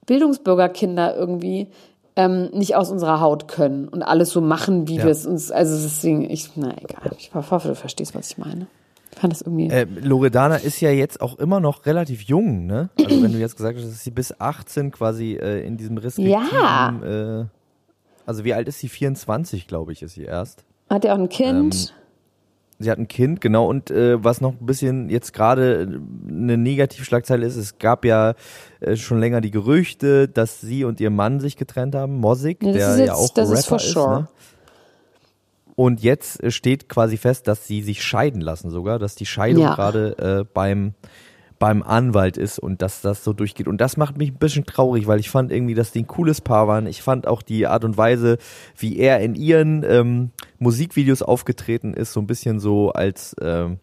Bildungsbürgerkinder 0.06 1.14
irgendwie 1.14 1.68
ähm, 2.16 2.48
nicht 2.52 2.74
aus 2.74 2.90
unserer 2.90 3.20
Haut 3.20 3.48
können 3.48 3.86
und 3.86 4.02
alles 4.02 4.30
so 4.30 4.40
machen, 4.40 4.88
wie 4.88 4.96
Ja. 4.96 5.04
wir 5.04 5.10
es 5.10 5.26
uns, 5.26 5.50
also 5.50 5.76
deswegen, 5.80 6.28
ich, 6.28 6.50
na 6.56 6.72
egal, 6.78 7.12
ich 7.18 7.32
hoffe, 7.34 7.68
du 7.68 7.74
verstehst, 7.74 8.14
was 8.14 8.30
ich 8.30 8.38
meine. 8.38 8.66
Fand 9.16 9.32
das 9.32 9.42
irgendwie. 9.42 9.68
Äh, 9.68 9.86
Loredana 10.02 10.56
ist 10.56 10.80
ja 10.80 10.90
jetzt 10.90 11.20
auch 11.20 11.38
immer 11.38 11.58
noch 11.60 11.84
relativ 11.86 12.22
jung, 12.22 12.66
ne? 12.66 12.90
Also 12.98 13.22
wenn 13.22 13.32
du 13.32 13.38
jetzt 13.38 13.56
gesagt 13.56 13.76
hast, 13.78 13.86
dass 13.86 14.04
sie 14.04 14.10
bis 14.12 14.38
18 14.40 14.90
quasi 14.92 15.32
äh, 15.34 15.66
in 15.66 15.76
diesem 15.76 15.98
restriktiven, 15.98 16.48
Ja. 16.52 17.40
äh, 17.40 17.44
also 18.26 18.44
wie 18.44 18.54
alt 18.54 18.68
ist 18.68 18.78
sie? 18.78 18.88
24, 18.88 19.66
glaube 19.66 19.92
ich, 19.92 20.02
ist 20.02 20.14
sie 20.14 20.24
erst. 20.24 20.64
Hat 20.88 21.04
er 21.04 21.14
auch 21.14 21.18
ein 21.18 21.28
Kind? 21.28 21.74
Ähm, 21.74 21.96
Sie 22.82 22.90
hat 22.90 22.96
ein 22.96 23.08
Kind, 23.08 23.42
genau. 23.42 23.66
Und 23.68 23.90
äh, 23.90 24.24
was 24.24 24.40
noch 24.40 24.52
ein 24.58 24.64
bisschen 24.64 25.10
jetzt 25.10 25.34
gerade 25.34 25.82
äh, 25.82 26.30
eine 26.32 26.56
Negativschlagzeile 26.56 27.44
ist, 27.44 27.56
es 27.56 27.76
gab 27.78 28.06
ja 28.06 28.32
äh, 28.80 28.96
schon 28.96 29.20
länger 29.20 29.42
die 29.42 29.50
Gerüchte, 29.50 30.28
dass 30.28 30.62
sie 30.62 30.84
und 30.84 30.98
ihr 30.98 31.10
Mann 31.10 31.40
sich 31.40 31.58
getrennt 31.58 31.94
haben, 31.94 32.16
Mosik, 32.20 32.62
Nee, 32.62 32.72
der 32.72 32.92
ist 32.92 32.98
ja 33.00 33.04
jetzt- 33.06 33.14
auch 33.16 33.28
das 33.34 33.48
Rapper 33.50 33.58
ist 33.58 33.66
for 33.66 33.78
sure. 33.80 34.20
Ne? 34.20 34.28
Und 35.76 36.02
jetzt 36.02 36.42
äh, 36.42 36.50
steht 36.50 36.88
quasi 36.88 37.16
fest, 37.16 37.48
dass 37.48 37.66
sie 37.66 37.82
sich 37.82 38.02
scheiden 38.02 38.40
lassen 38.40 38.70
sogar, 38.70 38.98
dass 38.98 39.14
die 39.14 39.26
Scheidung 39.26 39.64
Ja. 39.64 39.74
gerade 39.74 40.18
äh, 40.40 40.44
beim 40.52 40.94
beim 41.58 41.82
Anwalt 41.82 42.38
ist 42.38 42.58
und 42.58 42.80
dass 42.80 43.02
das 43.02 43.22
so 43.22 43.34
durchgeht. 43.34 43.68
Und 43.68 43.82
das 43.82 43.98
macht 43.98 44.16
mich 44.16 44.30
ein 44.30 44.38
bisschen 44.38 44.64
traurig, 44.64 45.06
weil 45.06 45.20
ich 45.20 45.28
fand 45.28 45.52
irgendwie, 45.52 45.74
dass 45.74 45.92
die 45.92 45.98
ein 46.00 46.06
cooles 46.06 46.40
Paar 46.40 46.66
waren. 46.68 46.86
Ich 46.86 47.02
fand 47.02 47.26
auch 47.26 47.42
die 47.42 47.66
Art 47.66 47.84
und 47.84 47.98
Weise, 47.98 48.38
wie 48.78 48.96
er 48.98 49.20
in 49.20 49.34
ihren 49.34 49.84
ähm, 49.86 50.30
Musikvideos 50.58 51.20
aufgetreten 51.20 51.92
ist, 51.92 52.14
so 52.14 52.20
ein 52.20 52.26
bisschen 52.26 52.60
so 52.60 52.92
als 52.92 53.36
ähm, 53.42 53.76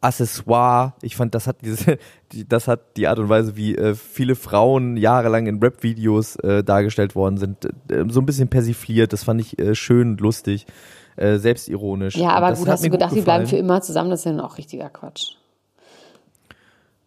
Accessoire. 0.00 0.94
Ich 1.02 1.14
fand, 1.14 1.36
das 1.36 1.46
hat 1.46 1.58
diese, 1.62 1.98
die, 2.32 2.48
das 2.48 2.66
hat 2.66 2.96
die 2.96 3.06
Art 3.06 3.20
und 3.20 3.28
Weise, 3.28 3.56
wie 3.56 3.76
äh, 3.76 3.94
viele 3.94 4.34
Frauen 4.34 4.96
jahrelang 4.96 5.46
in 5.46 5.60
Rap-Videos 5.62 6.34
äh, 6.36 6.64
dargestellt 6.64 7.14
worden 7.14 7.36
sind, 7.36 7.64
äh, 7.90 8.04
so 8.08 8.20
ein 8.20 8.26
bisschen 8.26 8.48
persifliert. 8.48 9.12
Das 9.12 9.22
fand 9.22 9.40
ich 9.40 9.56
äh, 9.58 9.76
schön 9.76 10.10
und 10.10 10.20
lustig, 10.20 10.66
äh, 11.16 11.36
selbstironisch. 11.38 12.16
ja, 12.16 12.30
aber 12.30 12.52
gut, 12.54 12.68
hast 12.68 12.84
du 12.84 12.90
gedacht, 12.90 13.14
die 13.14 13.20
bleiben 13.22 13.46
für 13.46 13.56
immer 13.56 13.80
zusammen? 13.82 14.10
Das 14.10 14.20
ist 14.20 14.24
ja 14.26 14.32
dann 14.32 14.40
auch 14.40 14.58
richtiger 14.58 14.88
Quatsch. 14.90 15.34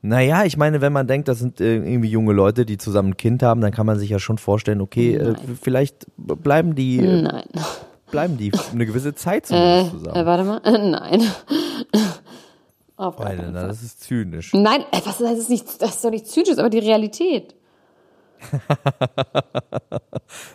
Naja, 0.06 0.44
ich 0.44 0.58
meine, 0.58 0.82
wenn 0.82 0.92
man 0.92 1.08
denkt, 1.08 1.30
das 1.30 1.40
sind 1.40 1.62
äh, 1.62 1.76
irgendwie 1.76 2.10
junge 2.10 2.34
Leute, 2.34 2.66
die 2.66 2.78
zusammen 2.78 3.12
ein 3.12 3.18
Kind 3.18 3.42
haben, 3.42 3.62
dann 3.62 3.72
kann 3.72 3.86
man 3.86 3.98
sich 3.98 4.10
ja 4.10 4.20
schon 4.20 4.38
vorstellen, 4.38 4.82
okay, 4.82 5.16
äh, 5.16 5.34
vielleicht 5.62 6.08
bleiben 6.18 6.76
die, 6.76 6.98
äh, 7.00 7.22
Nein. 7.22 7.46
bleiben 8.12 8.38
die 8.38 8.52
eine 8.74 8.86
gewisse 8.86 9.16
Zeit 9.16 9.46
Äh, 9.46 9.48
zumindest 9.48 9.88
äh, 9.88 9.98
zusammen. 10.00 10.26
warte 10.26 10.44
mal. 10.44 10.62
Äh, 10.66 10.90
nein. 10.90 11.22
Auf 12.98 13.20
Alter, 13.20 13.50
na, 13.52 13.68
das 13.68 13.82
ist 13.82 14.04
zynisch. 14.04 14.52
Nein, 14.54 14.82
äh, 14.92 15.00
was 15.06 15.20
das 15.20 15.38
ist 15.40 15.50
nicht, 15.50 15.82
das 15.82 15.92
ist 15.96 16.04
doch 16.06 16.12
nicht 16.12 16.28
zynisch, 16.28 16.58
aber 16.58 16.70
die 16.70 16.80
Realität. 16.80 17.56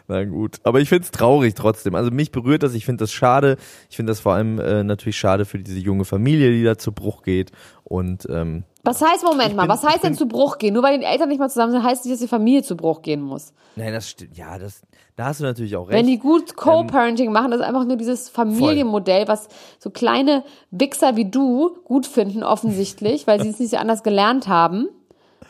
Na 0.09 0.24
gut, 0.24 0.57
aber 0.64 0.81
ich 0.81 0.88
find's 0.88 1.11
traurig 1.11 1.55
trotzdem. 1.55 1.94
Also 1.94 2.11
mich 2.11 2.33
berührt 2.33 2.62
das, 2.62 2.74
ich 2.74 2.85
find 2.85 3.01
das 3.01 3.12
schade. 3.12 3.57
Ich 3.90 3.96
find 3.96 4.09
das 4.09 4.20
vor 4.20 4.35
allem 4.35 4.59
äh, 4.59 4.83
natürlich 4.83 5.18
schade 5.18 5.44
für 5.44 5.59
diese 5.59 5.79
junge 5.79 6.05
Familie, 6.05 6.51
die 6.51 6.64
da 6.64 6.79
zu 6.79 6.92
Bruch 6.92 7.22
geht. 7.22 7.53
Und 7.85 8.27
ähm, 8.31 8.64
Was 8.85 9.01
heißt, 9.03 9.24
Moment 9.24 9.57
mal, 9.57 9.62
bin- 9.62 9.70
was 9.70 9.85
heißt 9.85 10.05
denn 10.05 10.14
zu 10.14 10.27
Bruch 10.27 10.59
gehen? 10.59 10.74
Nur 10.74 10.83
weil 10.83 10.98
die 10.98 11.05
Eltern 11.05 11.29
nicht 11.29 11.38
mal 11.38 11.48
zusammen 11.48 11.72
sind, 11.72 11.83
heißt 11.83 12.05
nicht, 12.05 12.12
dass 12.14 12.20
die 12.20 12.29
Familie 12.29 12.62
zu 12.62 12.77
Bruch 12.77 13.03
gehen 13.03 13.22
muss. 13.22 13.53
nein, 13.77 13.92
das 13.92 14.09
stimmt. 14.09 14.37
Ja, 14.37 14.59
das, 14.59 14.83
da 15.16 15.27
hast 15.27 15.40
du 15.40 15.44
natürlich 15.44 15.77
auch 15.77 15.88
recht. 15.88 15.98
Wenn 15.98 16.07
die 16.07 16.18
gut 16.18 16.57
Co-Parenting 16.57 17.33
machen, 17.33 17.51
das 17.51 17.61
ist 17.61 17.66
einfach 17.66 17.85
nur 17.85 17.96
dieses 17.96 18.29
Familienmodell, 18.29 19.29
was 19.29 19.48
so 19.79 19.90
kleine 19.90 20.44
Wichser 20.70 21.16
wie 21.16 21.31
du 21.31 21.77
gut 21.85 22.07
finden, 22.07 22.42
offensichtlich, 22.42 23.27
weil 23.27 23.40
sie 23.42 23.48
es 23.51 23.59
nicht 23.59 23.70
so 23.70 23.77
anders 23.77 24.03
gelernt 24.03 24.48
haben. 24.48 24.88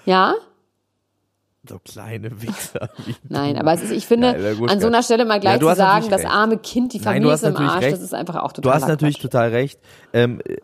Ja? 0.05 0.35
So 1.69 1.79
kleine 1.81 2.41
Wichser. 2.43 2.89
Nein, 3.29 3.55
du. 3.55 3.61
aber 3.61 3.73
es 3.75 3.83
ist, 3.83 3.91
ich 3.91 4.07
finde, 4.07 4.39
Ja, 4.39 4.55
gut, 4.55 4.71
an 4.71 4.81
so 4.81 4.87
einer 4.87 5.03
Stelle 5.03 5.25
mal 5.25 5.41
gleich 5.41 5.55
Ja, 5.55 5.59
du 5.59 5.69
zu 5.69 5.75
sagen, 5.77 6.07
das 6.11 6.25
arme 6.25 6.59
Kind, 6.59 6.93
die 6.93 6.99
Nein, 6.99 7.05
Familie 7.05 7.29
du 7.29 7.35
ist 7.35 7.43
im 7.45 7.57
Arsch, 7.57 7.83
recht. 7.85 7.93
das 7.95 8.03
ist 8.03 8.15
einfach 8.15 8.37
auch 8.37 8.53
Du 8.53 8.63
total 8.63 8.81
hast 8.81 8.89
natürlich 8.89 9.19
total 9.19 9.49
recht. 9.51 9.79
Ähm, 10.13 10.41
äh, 10.47 10.57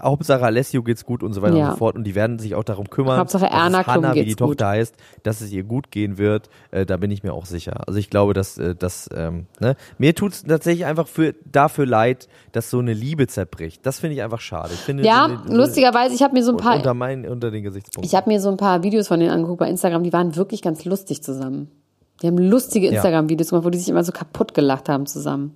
Hauptsache 0.00 0.44
Alessio 0.44 0.82
geht's 0.82 1.06
gut 1.06 1.22
und 1.22 1.32
so 1.32 1.40
weiter 1.40 1.56
Ja. 1.56 1.64
und 1.66 1.70
so 1.72 1.76
fort 1.78 1.96
und 1.96 2.04
die 2.04 2.14
werden 2.14 2.38
sich 2.38 2.54
auch 2.56 2.64
darum 2.64 2.90
kümmern. 2.90 3.16
Hauptsache 3.18 3.44
dass 3.46 3.54
Erna 3.54 3.80
es 3.80 3.86
Hanna, 3.86 4.10
wie 4.14 4.18
die 4.20 4.24
geht's 4.26 4.36
Tochter 4.36 4.66
gut. 4.66 4.72
heißt, 4.74 4.94
dass 5.22 5.40
es 5.40 5.50
ihr 5.50 5.62
gut 5.62 5.90
gehen 5.90 6.18
wird. 6.18 6.50
Äh, 6.72 6.84
da 6.84 6.98
bin 6.98 7.10
ich 7.10 7.22
mir 7.22 7.32
auch 7.32 7.46
sicher. 7.46 7.80
Also 7.86 7.98
ich 7.98 8.10
glaube, 8.10 8.34
dass 8.34 8.58
äh, 8.58 8.74
dass 8.74 9.08
ähm, 9.14 9.46
ne? 9.60 9.76
mir 9.96 10.14
tut's 10.14 10.42
tatsächlich 10.42 10.84
einfach 10.84 11.08
für 11.08 11.34
dafür 11.50 11.86
leid, 11.86 12.28
dass 12.52 12.68
so 12.70 12.80
eine 12.80 12.92
Liebe 12.92 13.28
zerbricht. 13.28 13.86
Das 13.86 14.00
finde 14.00 14.16
ich 14.16 14.22
einfach 14.22 14.40
schade. 14.40 14.70
Ich 14.74 14.80
finde 14.80 15.04
Ja, 15.04 15.28
so 15.28 15.44
eine- 15.48 15.56
lustigerweise, 15.56 16.14
ich 16.14 16.22
habe 16.22 16.34
mir 16.34 16.42
so 16.44 16.50
ein 16.50 16.58
paar 16.58 16.76
unter 16.76 16.92
meinen 16.92 17.26
unter 17.26 17.50
den 17.50 17.62
Gesichtspunkten. 17.62 18.06
Ich 18.06 18.14
habe 18.14 18.28
mir 18.28 18.40
so 18.40 18.50
ein 18.50 18.56
paar 18.58 18.82
Videos 18.82 19.08
von 19.08 19.20
denen 19.20 19.30
angeguckt 19.32 19.60
bei 19.60 19.70
Instagram, 19.70 20.02
die 20.02 20.12
waren 20.12 20.32
wirklich 20.36 20.62
ganz 20.62 20.84
lustig 20.84 21.22
zusammen. 21.22 21.70
Die 22.22 22.26
haben 22.28 22.38
lustige 22.38 22.88
Instagram-Videos 22.88 23.50
gemacht, 23.50 23.64
wo 23.64 23.70
die 23.70 23.78
sich 23.78 23.88
immer 23.88 24.04
so 24.04 24.12
kaputt 24.12 24.54
gelacht 24.54 24.88
haben 24.88 25.06
zusammen. 25.06 25.54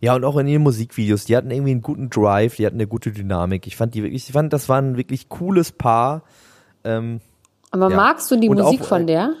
Ja, 0.00 0.14
und 0.14 0.24
auch 0.24 0.36
in 0.36 0.46
ihren 0.46 0.62
Musikvideos, 0.62 1.24
die 1.24 1.36
hatten 1.36 1.50
irgendwie 1.50 1.70
einen 1.72 1.82
guten 1.82 2.10
Drive, 2.10 2.56
die 2.56 2.66
hatten 2.66 2.76
eine 2.76 2.86
gute 2.86 3.10
Dynamik. 3.12 3.66
Ich 3.66 3.76
fand 3.76 3.94
die 3.94 4.02
wirklich, 4.02 4.26
ich 4.26 4.32
fand, 4.32 4.52
das 4.52 4.68
war 4.68 4.80
ein 4.80 4.96
wirklich 4.96 5.28
cooles 5.28 5.72
Paar. 5.72 6.24
Ähm, 6.84 7.20
Aber 7.70 7.90
Ja. 7.90 7.96
magst 7.96 8.30
du 8.30 8.36
die 8.36 8.48
Und 8.48 8.58
Musik 8.60 8.82
auch, 8.82 8.86
von 8.86 9.02
äh, 9.02 9.06
der? 9.06 9.34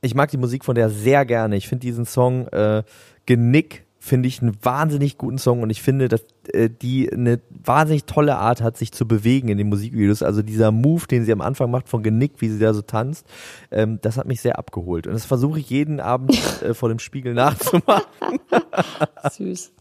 ich 0.00 0.14
mag 0.14 0.30
die 0.30 0.38
Musik 0.38 0.64
von 0.64 0.74
der 0.74 0.88
sehr 0.90 1.26
gerne. 1.26 1.56
Ich 1.56 1.68
finde 1.68 1.80
diesen 1.82 2.04
Song 2.06 2.46
äh, 2.48 2.82
Genick 3.26 3.84
finde 4.08 4.28
ich 4.28 4.42
einen 4.42 4.56
wahnsinnig 4.62 5.18
guten 5.18 5.38
Song 5.38 5.62
und 5.62 5.70
ich 5.70 5.82
finde, 5.82 6.08
dass 6.08 6.24
äh, 6.52 6.68
die 6.70 7.12
eine 7.12 7.40
wahnsinnig 7.50 8.04
tolle 8.04 8.36
Art 8.36 8.62
hat, 8.62 8.76
sich 8.76 8.92
zu 8.92 9.06
bewegen 9.06 9.48
in 9.48 9.58
den 9.58 9.68
Musikvideos. 9.68 10.22
Also 10.22 10.42
dieser 10.42 10.72
Move, 10.72 11.06
den 11.06 11.24
sie 11.24 11.32
am 11.32 11.40
Anfang 11.40 11.70
macht 11.70 11.88
von 11.88 12.02
Genick, 12.02 12.32
wie 12.38 12.48
sie 12.48 12.58
da 12.58 12.74
so 12.74 12.82
tanzt, 12.82 13.26
ähm, 13.70 14.00
das 14.02 14.16
hat 14.16 14.26
mich 14.26 14.40
sehr 14.40 14.58
abgeholt. 14.58 15.06
Und 15.06 15.12
das 15.12 15.24
versuche 15.24 15.60
ich 15.60 15.70
jeden 15.70 16.00
Abend 16.00 16.36
äh, 16.62 16.74
vor 16.74 16.88
dem 16.88 16.98
Spiegel 16.98 17.34
nachzumachen. 17.34 18.06
Süß. 19.30 19.72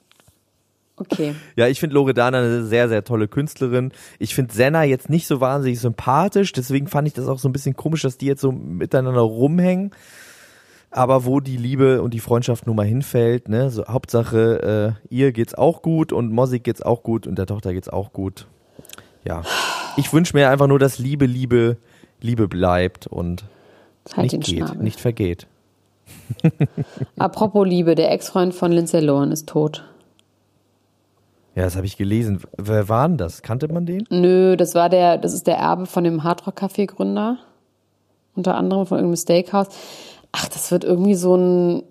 Okay. 1.00 1.36
Ja, 1.56 1.68
ich 1.68 1.80
finde 1.80 1.94
Loredana 1.94 2.40
eine 2.40 2.64
sehr, 2.66 2.90
sehr 2.90 3.04
tolle 3.04 3.28
Künstlerin. 3.28 3.92
Ich 4.18 4.34
finde 4.34 4.54
Senna 4.54 4.84
jetzt 4.84 5.10
nicht 5.10 5.28
so 5.28 5.40
wahnsinnig 5.40 5.80
sympathisch, 5.80 6.52
deswegen 6.54 6.88
fand 6.88 7.08
ich 7.08 7.14
das 7.14 7.28
auch 7.28 7.38
so 7.38 7.48
ein 7.48 7.54
bisschen 7.54 7.76
komisch, 7.76 8.02
dass 8.02 8.18
die 8.18 8.26
jetzt 8.26 8.42
so 8.42 8.52
miteinander 8.52 9.22
rumhängen. 9.22 9.92
Aber 10.90 11.26
wo 11.26 11.40
die 11.40 11.58
Liebe 11.58 12.02
und 12.02 12.14
die 12.14 12.20
Freundschaft 12.20 12.66
nun 12.66 12.76
mal 12.76 12.86
hinfällt, 12.86 13.50
ne, 13.50 13.70
so 13.70 13.86
Hauptsache 13.88 14.96
äh, 15.10 15.14
ihr 15.14 15.32
geht's 15.32 15.54
auch 15.54 15.82
gut 15.82 16.14
und 16.14 16.32
Mosik 16.32 16.64
geht's 16.64 16.82
auch 16.82 17.04
gut 17.04 17.28
und 17.28 17.38
der 17.38 17.46
Tochter 17.46 17.74
geht's 17.74 17.90
auch 17.90 18.14
gut. 18.14 18.48
Ja. 19.26 19.44
Ich 19.98 20.14
wünsche 20.14 20.36
mir 20.36 20.50
einfach 20.50 20.68
nur, 20.68 20.80
dass 20.80 21.00
Liebe, 21.00 21.26
Liebe, 21.26 21.78
Liebe 22.22 22.48
bleibt 22.48 23.08
und 23.08 23.44
Halt 24.16 24.32
nicht 24.32 24.46
geht, 24.46 24.60
Schnabel. 24.60 24.84
nicht 24.84 25.00
vergeht. 25.00 25.48
Apropos 27.18 27.68
Liebe, 27.68 27.96
der 27.96 28.12
Ex-Freund 28.12 28.56
von 28.56 28.72
Lindsay 28.72 29.02
Lohan 29.02 29.32
ist 29.32 29.50
tot. 29.50 29.84
Ja, 31.56 31.64
das 31.64 31.76
habe 31.76 31.88
ich 31.88 31.98
gelesen. 31.98 32.42
Wer 32.58 32.88
war 32.88 33.08
denn 33.08 33.18
das? 33.18 33.42
Kannte 33.42 33.68
man 33.68 33.86
den? 33.86 34.06
Nö, 34.10 34.56
das 34.56 34.76
war 34.76 34.90
der, 34.90 35.18
das 35.18 35.34
ist 35.34 35.48
der 35.48 35.58
Erbe 35.58 35.88
von 35.88 36.04
dem 36.04 36.24
Hardrock-Café-Gründer. 36.24 37.38
Unter 38.36 38.56
anderem 38.56 38.86
von 38.86 39.00
irgendeinem 39.00 39.18
Steakhouse. 39.18 39.70
Ach, 40.40 40.48
das 40.50 40.72
wird 40.72 40.84
irgendwie 40.84 41.16
so 41.16 41.36
ein 41.36 41.84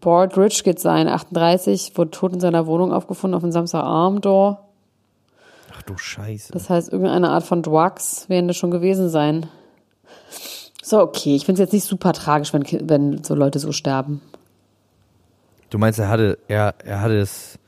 Bored 0.00 0.36
Rich 0.36 0.64
Kid 0.64 0.80
sein. 0.80 1.06
38, 1.06 1.92
wurde 1.96 2.10
tot 2.10 2.32
in 2.32 2.40
seiner 2.40 2.66
Wohnung 2.66 2.92
aufgefunden 2.92 3.36
auf 3.36 3.42
dem 3.42 3.52
Samstagabend. 3.52 4.26
Ach 4.26 5.82
du 5.86 5.96
Scheiße. 5.96 6.52
Das 6.52 6.68
heißt, 6.68 6.92
irgendeine 6.92 7.30
Art 7.30 7.44
von 7.44 7.62
Drugs 7.62 8.28
werden 8.28 8.48
das 8.48 8.56
schon 8.56 8.70
gewesen 8.70 9.08
sein. 9.08 9.46
So, 10.82 11.00
okay. 11.00 11.36
Ich 11.36 11.46
finde 11.46 11.62
es 11.62 11.66
jetzt 11.66 11.72
nicht 11.72 11.84
super 11.84 12.12
tragisch, 12.12 12.52
wenn, 12.52 12.64
wenn 12.88 13.22
so 13.22 13.34
Leute 13.34 13.60
so 13.60 13.70
sterben. 13.70 14.20
Du 15.70 15.78
meinst, 15.78 15.98
er 15.98 16.08
hatte, 16.08 16.38
er, 16.48 16.74
er 16.84 17.00
hatte 17.00 17.18
es 17.18 17.58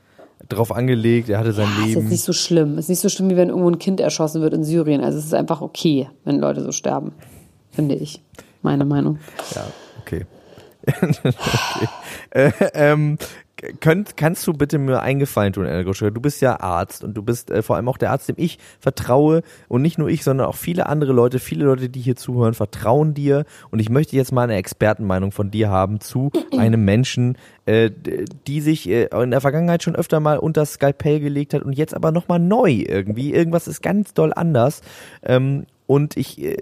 drauf 0.48 0.72
angelegt, 0.72 1.28
er 1.28 1.38
hatte 1.38 1.52
sein 1.52 1.68
Das 1.68 1.78
ist 1.78 1.86
jetzt 1.86 1.94
Leben. 1.96 2.08
nicht 2.08 2.24
so 2.24 2.32
schlimm. 2.32 2.72
Es 2.72 2.86
ist 2.86 2.88
nicht 2.90 3.00
so 3.00 3.08
schlimm, 3.08 3.30
wie 3.30 3.36
wenn 3.36 3.48
irgendwo 3.50 3.70
ein 3.70 3.78
Kind 3.78 4.00
erschossen 4.00 4.42
wird 4.42 4.52
in 4.52 4.64
Syrien. 4.64 5.02
Also 5.02 5.18
es 5.18 5.24
ist 5.24 5.34
einfach 5.34 5.60
okay, 5.60 6.10
wenn 6.24 6.40
Leute 6.40 6.62
so 6.62 6.72
sterben. 6.72 7.12
Finde 7.70 7.94
ich. 7.94 8.20
Meine 8.64 8.86
Meinung. 8.86 9.18
Ja, 9.54 9.66
okay. 10.00 10.24
okay. 10.86 11.88
Äh, 12.30 12.50
ähm, 12.72 13.18
könnt, 13.80 14.16
kannst 14.16 14.46
du 14.46 14.54
bitte 14.54 14.78
mir 14.78 15.00
einen 15.00 15.18
Gefallen 15.18 15.52
tun, 15.52 15.66
Elena 15.66 15.82
Gruschka? 15.82 16.08
Du 16.08 16.20
bist 16.22 16.40
ja 16.40 16.58
Arzt 16.60 17.04
und 17.04 17.12
du 17.12 17.22
bist 17.22 17.50
äh, 17.50 17.62
vor 17.62 17.76
allem 17.76 17.90
auch 17.90 17.98
der 17.98 18.10
Arzt, 18.10 18.30
dem 18.30 18.36
ich 18.38 18.58
vertraue 18.80 19.42
und 19.68 19.82
nicht 19.82 19.98
nur 19.98 20.08
ich, 20.08 20.24
sondern 20.24 20.46
auch 20.46 20.54
viele 20.54 20.86
andere 20.86 21.12
Leute, 21.12 21.40
viele 21.40 21.66
Leute, 21.66 21.90
die 21.90 22.00
hier 22.00 22.16
zuhören, 22.16 22.54
vertrauen 22.54 23.12
dir 23.12 23.44
und 23.70 23.80
ich 23.80 23.90
möchte 23.90 24.16
jetzt 24.16 24.32
mal 24.32 24.44
eine 24.44 24.56
Expertenmeinung 24.56 25.30
von 25.30 25.50
dir 25.50 25.68
haben 25.68 26.00
zu 26.00 26.30
einem 26.56 26.86
Menschen, 26.86 27.36
äh, 27.66 27.90
die 28.46 28.62
sich 28.62 28.88
äh, 28.88 29.08
in 29.22 29.30
der 29.30 29.42
Vergangenheit 29.42 29.82
schon 29.82 29.94
öfter 29.94 30.20
mal 30.20 30.38
unter 30.38 30.64
Skalpell 30.64 31.20
gelegt 31.20 31.52
hat 31.52 31.62
und 31.62 31.74
jetzt 31.74 31.94
aber 31.94 32.12
nochmal 32.12 32.38
neu 32.38 32.82
irgendwie. 32.88 33.34
Irgendwas 33.34 33.68
ist 33.68 33.82
ganz 33.82 34.14
doll 34.14 34.32
anders. 34.34 34.80
Ähm, 35.22 35.66
und 35.86 36.16
ich 36.16 36.40
äh, 36.42 36.56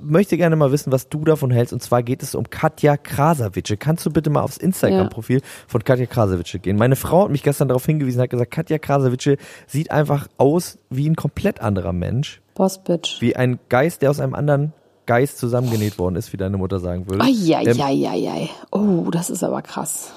möchte 0.00 0.36
gerne 0.36 0.56
mal 0.56 0.70
wissen, 0.70 0.92
was 0.92 1.08
du 1.08 1.24
davon 1.24 1.50
hältst. 1.50 1.72
Und 1.72 1.82
zwar 1.82 2.02
geht 2.02 2.22
es 2.22 2.34
um 2.34 2.50
Katja 2.50 2.96
Krasavice. 2.96 3.76
Kannst 3.78 4.04
du 4.04 4.10
bitte 4.10 4.28
mal 4.28 4.42
aufs 4.42 4.58
Instagram-Profil 4.58 5.40
von 5.66 5.82
Katja 5.84 6.06
Krasavice 6.06 6.60
gehen? 6.60 6.76
Meine 6.76 6.96
Frau 6.96 7.24
hat 7.24 7.30
mich 7.30 7.42
gestern 7.42 7.68
darauf 7.68 7.86
hingewiesen, 7.86 8.20
hat 8.20 8.30
gesagt, 8.30 8.50
Katja 8.50 8.78
Krasavice 8.78 9.38
sieht 9.66 9.90
einfach 9.90 10.28
aus 10.36 10.78
wie 10.90 11.08
ein 11.08 11.16
komplett 11.16 11.60
anderer 11.60 11.92
Mensch. 11.92 12.42
Boss 12.54 12.82
Bitch. 12.82 13.20
Wie 13.20 13.36
ein 13.36 13.58
Geist, 13.70 14.02
der 14.02 14.10
aus 14.10 14.20
einem 14.20 14.34
anderen 14.34 14.74
Geist 15.06 15.38
zusammengenäht 15.38 15.98
worden 15.98 16.16
ist, 16.16 16.32
wie 16.32 16.36
deine 16.36 16.58
Mutter 16.58 16.78
sagen 16.78 17.08
würde. 17.08 17.24
Ähm, 17.24 17.80
Eieieiei. 17.80 18.50
Oh, 18.70 19.08
das 19.10 19.30
ist 19.30 19.44
aber 19.44 19.62
krass. 19.62 20.12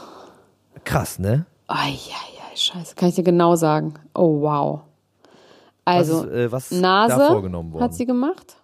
krass, 0.84 1.20
ne? 1.20 1.46
Eieiei, 1.68 2.56
scheiße. 2.56 2.96
Kann 2.96 3.10
ich 3.10 3.16
dir 3.16 3.24
genau 3.24 3.56
sagen. 3.56 3.94
Oh, 4.14 4.42
wow. 4.42 4.82
Also, 5.86 6.20
was 6.20 6.26
ist, 6.26 6.32
äh, 6.32 6.52
was 6.52 6.72
Nase 6.72 7.42
hat 7.80 7.94
sie 7.94 8.06
gemacht. 8.06 8.58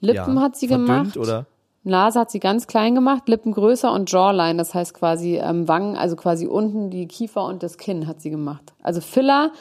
Lippen 0.00 0.36
Ja. 0.36 0.42
hat 0.42 0.56
sie 0.56 0.66
gemacht. 0.66 1.16
Oder? 1.16 1.46
Nase 1.84 2.20
hat 2.20 2.30
sie 2.30 2.40
ganz 2.40 2.66
klein 2.66 2.94
gemacht, 2.94 3.28
Lippen 3.28 3.52
größer 3.52 3.92
und 3.92 4.10
Jawline, 4.10 4.58
das 4.58 4.74
heißt 4.74 4.94
quasi 4.94 5.36
ähm, 5.36 5.68
Wangen, 5.68 5.96
also 5.96 6.16
quasi 6.16 6.46
unten 6.46 6.90
die 6.90 7.06
Kiefer 7.06 7.44
und 7.44 7.62
das 7.62 7.78
Kinn 7.78 8.06
hat 8.06 8.20
sie 8.20 8.30
gemacht. 8.30 8.72
Also 8.82 9.00
Filler 9.00 9.52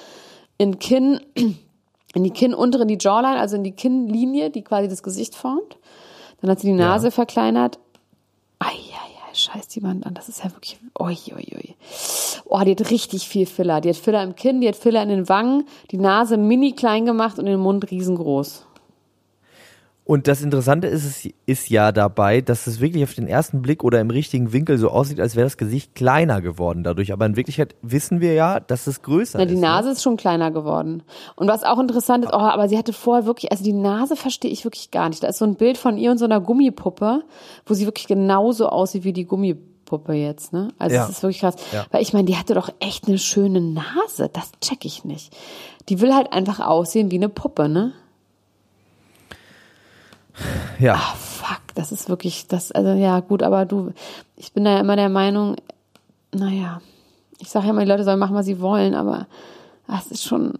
in 0.58 0.80
Kinn, 0.80 1.22
in 2.14 2.24
die 2.24 2.32
Kinn 2.32 2.54
untere, 2.54 2.84
in 2.84 2.88
die 2.90 2.98
Jawline, 3.00 3.40
also 3.40 3.56
in 3.56 3.64
die 3.64 3.72
Kinnlinie, 3.72 4.50
die 4.50 4.64
quasi 4.64 4.88
das 4.88 5.04
Gesicht 5.04 5.36
formt. 5.36 5.78
Dann 6.42 6.52
hat 6.52 6.60
sie 6.60 6.68
die 6.68 6.74
Nase 6.74 7.12
verkleinert. 7.12 7.80
Eieiei, 8.60 9.17
scheiß 9.38 9.68
die 9.70 9.84
Wand 9.84 10.06
an, 10.06 10.14
das 10.14 10.30
ist 10.30 10.44
ja 10.44 10.52
wirklich, 10.52 10.80
oi, 11.00 11.16
oi, 11.36 11.46
oi. 11.56 11.76
Oh, 12.46 12.62
die 12.62 12.72
hat 12.72 12.92
richtig 12.92 13.28
viel 13.28 13.46
Filler. 13.46 13.82
Die 13.82 13.90
hat 13.90 13.96
Filler 13.96 14.24
im 14.24 14.36
Kinn, 14.36 14.62
die 14.62 14.68
hat 14.68 14.76
Filler 14.76 15.04
in 15.04 15.10
den 15.10 15.30
Wangen, 15.30 15.68
die 15.92 15.98
Nase 15.98 16.38
mini 16.38 16.74
klein 16.74 17.06
gemacht 17.06 17.40
und 17.40 17.46
den 17.46 17.60
Mund 17.60 17.90
riesengroß. 17.90 18.67
Und 20.08 20.30
das 20.30 20.42
Interessante 20.42 20.88
ist, 20.88 21.04
es 21.04 21.30
ist 21.46 21.70
ja 21.70 21.92
dabei, 21.92 22.40
dass 22.40 22.66
es 22.66 22.80
wirklich 22.80 23.04
auf 23.04 23.14
den 23.14 23.28
ersten 23.28 23.62
Blick 23.62 23.84
oder 23.84 24.00
im 24.00 24.10
richtigen 24.10 24.54
Winkel 24.54 24.78
so 24.78 24.90
aussieht, 24.90 25.20
als 25.20 25.36
wäre 25.36 25.46
das 25.46 25.58
Gesicht 25.58 25.96
kleiner 25.96 26.42
geworden 26.42 26.86
dadurch. 26.86 27.12
Aber 27.12 27.26
in 27.26 27.36
Wirklichkeit 27.36 27.76
wissen 27.82 28.22
wir 28.22 28.34
ja, 28.34 28.62
dass 28.62 28.88
es 28.88 29.02
größer 29.02 29.38
Na, 29.38 29.44
ist. 29.44 29.50
die 29.50 29.56
ne? 29.56 29.62
Nase 29.62 29.92
ist 29.92 30.02
schon 30.02 30.16
kleiner 30.16 30.50
geworden. 30.52 31.04
Und 31.36 31.50
was 31.50 31.64
auch 31.64 31.78
interessant 31.78 32.24
ist, 32.24 32.32
oh, 32.32 32.38
aber 32.38 32.70
sie 32.70 32.78
hatte 32.78 32.94
vorher 32.94 33.26
wirklich, 33.26 33.52
also 33.52 33.66
die 33.66 33.74
Nase 33.74 34.16
verstehe 34.16 34.50
ich 34.50 34.64
wirklich 34.64 34.92
gar 34.92 35.10
nicht. 35.10 35.22
Da 35.24 35.28
ist 35.28 35.40
so 35.40 35.46
ein 35.46 35.56
Bild 35.56 35.78
von 35.78 35.98
ihr 35.98 36.10
und 36.12 36.20
so 36.20 36.26
einer 36.26 36.40
Gummipuppe, 36.40 37.24
wo 37.66 37.74
sie 37.74 37.86
wirklich 37.86 38.08
genauso 38.08 38.70
aussieht 38.70 39.04
wie 39.04 39.12
die 39.12 39.26
Gummipuppe 39.26 40.14
jetzt, 40.14 40.54
ne? 40.54 40.70
Also 40.80 40.96
Ja. 40.96 41.02
das 41.02 41.18
ist 41.18 41.24
wirklich 41.24 41.42
krass. 41.42 41.56
Ja. 41.74 41.86
Weil 41.92 42.02
ich 42.02 42.14
meine, 42.14 42.28
die 42.28 42.38
hatte 42.38 42.54
doch 42.54 42.70
echt 42.80 43.10
eine 43.10 43.18
schöne 43.18 43.60
Nase. 43.60 44.30
Das 44.32 44.52
check 44.62 44.86
ich 44.86 45.04
nicht. 45.04 45.36
Die 45.90 46.00
will 46.00 46.16
halt 46.16 46.32
einfach 46.32 46.62
aussehen 46.62 47.12
wie 47.12 47.16
eine 47.18 47.28
Puppe, 47.28 47.68
ne? 47.68 47.92
Ja, 50.80 50.96
Ah, 50.96 51.16
fuck, 51.16 51.62
das 51.76 51.92
ist 51.92 52.10
wirklich, 52.10 52.48
das, 52.48 52.72
also 52.72 52.92
ja, 52.92 53.20
gut, 53.20 53.44
aber 53.44 53.66
du, 53.66 53.92
ich 54.36 54.54
bin 54.54 54.64
da 54.64 54.72
ja 54.72 54.80
immer 54.80 54.96
der 54.96 55.10
Meinung, 55.10 55.56
naja, 56.34 56.82
ich 57.40 57.50
sage 57.50 57.66
ja 57.66 57.72
immer, 57.72 57.82
die 57.84 57.90
Leute 57.90 58.04
sollen 58.04 58.20
machen, 58.20 58.36
was 58.36 58.46
sie 58.46 58.60
wollen, 58.62 58.94
aber 58.94 59.28
das 59.88 60.08
ist 60.08 60.24
schon, 60.24 60.54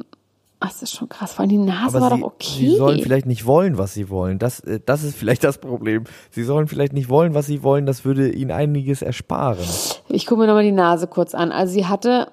das 0.60 0.82
ist 0.82 0.94
schon 0.94 1.10
krass. 1.10 1.34
Vor 1.34 1.42
allem 1.42 1.50
die 1.50 1.58
Nase 1.58 2.00
war 2.00 2.08
aber 2.08 2.16
sie, 2.16 2.22
doch 2.22 2.28
okay. 2.28 2.48
sie 2.48 2.76
sollen 2.76 3.02
vielleicht 3.02 3.26
nicht 3.26 3.46
wollen, 3.46 3.78
was 3.78 3.94
sie 3.94 4.10
wollen. 4.10 4.40
Das, 4.40 4.60
äh, 4.62 4.80
das 4.84 5.04
ist 5.04 5.16
vielleicht 5.16 5.44
das 5.44 5.60
Problem. 5.60 6.06
Sie 6.32 6.44
sollen 6.44 6.68
vielleicht 6.68 6.94
nicht 6.94 7.10
wollen, 7.10 7.34
was 7.34 7.46
sie 7.46 7.62
wollen. 7.64 7.86
Das 7.86 8.06
würde 8.06 8.30
ihnen 8.32 8.52
einiges 8.52 9.02
ersparen. 9.02 9.66
Ich 10.10 10.26
gucke 10.26 10.42
mir 10.42 10.48
nochmal 10.48 10.64
die 10.64 10.72
Nase 10.72 11.08
kurz 11.08 11.36
an. 11.36 11.52
Also 11.52 11.74
sie 11.74 11.86
hatte 11.86 12.32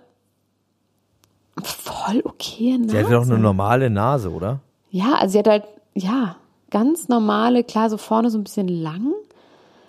voll 1.62 2.22
okay 2.24 2.78
Nase. 2.78 2.90
Sie 2.90 2.98
hatte 2.98 3.12
doch 3.12 3.26
eine 3.26 3.38
normale 3.38 3.90
Nase, 3.90 4.30
oder? 4.30 4.61
Ja, 4.90 5.14
also 5.18 5.33
sie 5.33 5.38
hat 5.40 5.48
halt, 5.48 5.64
ja, 5.94 6.37
ganz 6.74 7.06
normale, 7.06 7.62
klar, 7.62 7.88
so 7.88 7.96
vorne 7.96 8.30
so 8.30 8.38
ein 8.38 8.42
bisschen 8.42 8.66
lang. 8.66 9.14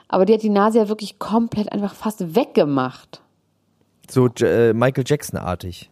Aber 0.08 0.26
die 0.26 0.36
hat 0.36 0.44
die 0.44 0.50
Nase 0.50 0.78
ja 0.78 0.88
wirklich 0.88 1.18
komplett 1.18 1.72
einfach 1.72 1.96
fast 1.96 2.36
weggemacht. 2.36 3.22
So 4.08 4.28
äh, 4.42 4.72
Michael 4.72 5.04
Jackson-artig. 5.06 5.90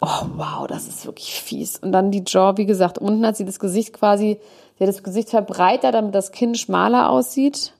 Oh, 0.00 0.26
wow, 0.36 0.68
das 0.68 0.86
ist 0.86 1.04
wirklich 1.04 1.40
fies. 1.40 1.78
Und 1.78 1.90
dann 1.90 2.12
die 2.12 2.22
Jaw, 2.24 2.56
wie 2.58 2.66
gesagt, 2.66 2.96
unten 2.96 3.26
hat 3.26 3.36
sie 3.36 3.44
das 3.44 3.58
Gesicht 3.58 3.92
quasi, 3.92 4.38
sie 4.78 4.84
hat 4.84 4.88
das 4.88 5.02
Gesicht 5.02 5.30
verbreitert, 5.30 5.94
damit 5.94 6.14
das 6.14 6.30
Kinn 6.30 6.54
schmaler 6.54 7.10
aussieht. 7.10 7.72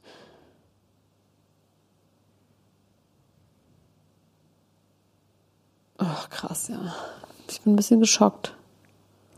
Oh, 6.00 6.26
krass, 6.30 6.66
ja. 6.66 6.80
Ich 7.48 7.60
bin 7.60 7.74
ein 7.74 7.76
bisschen 7.76 8.00
geschockt. 8.00 8.56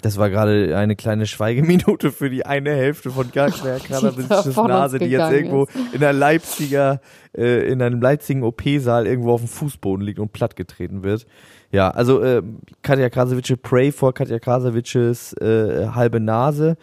Das 0.03 0.17
war 0.17 0.31
gerade 0.31 0.77
eine 0.77 0.95
kleine 0.95 1.27
Schweigeminute 1.27 2.13
für 2.13 2.31
die 2.31 2.47
eine 2.47 2.71
Hälfte 2.71 3.11
von 3.11 3.33
von 4.53 4.67
uns 4.67 4.69
Nase, 4.69 4.99
die 4.99 5.07
jetzt 5.07 5.33
irgendwo 5.33 5.65
ist. 5.65 5.75
in 5.93 6.03
einer 6.03 6.13
Leipziger, 6.13 7.01
äh, 7.37 7.71
in 7.71 7.83
einem 7.83 8.01
Leipzigen 8.01 8.45
OP-Saal 8.45 9.07
irgendwo 9.07 9.33
auf 9.33 9.41
dem 9.41 9.49
Fußboden 9.49 10.05
liegt 10.05 10.21
und 10.21 10.33
plattgetreten 10.33 11.03
wird. 11.03 11.27
Ja, 11.73 11.91
also 11.91 12.23
äh, 12.23 12.43
Katja 12.83 13.11
Krasavice, 13.11 13.57
pray 13.61 13.93
for 13.93 14.15
Katja 14.15 14.39
Krasavices 14.39 15.33
äh, 15.35 15.89
halbe 15.89 16.21
Nase. 16.21 16.77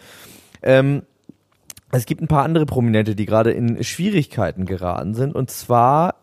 Ähm, 0.62 1.04
es 1.92 2.06
gibt 2.06 2.22
ein 2.22 2.28
paar 2.28 2.44
andere 2.44 2.66
Prominente, 2.66 3.16
die 3.16 3.26
gerade 3.26 3.52
in 3.52 3.84
Schwierigkeiten 3.84 4.66
geraten 4.66 5.14
sind. 5.14 5.34
Und 5.34 5.50
zwar 5.50 6.16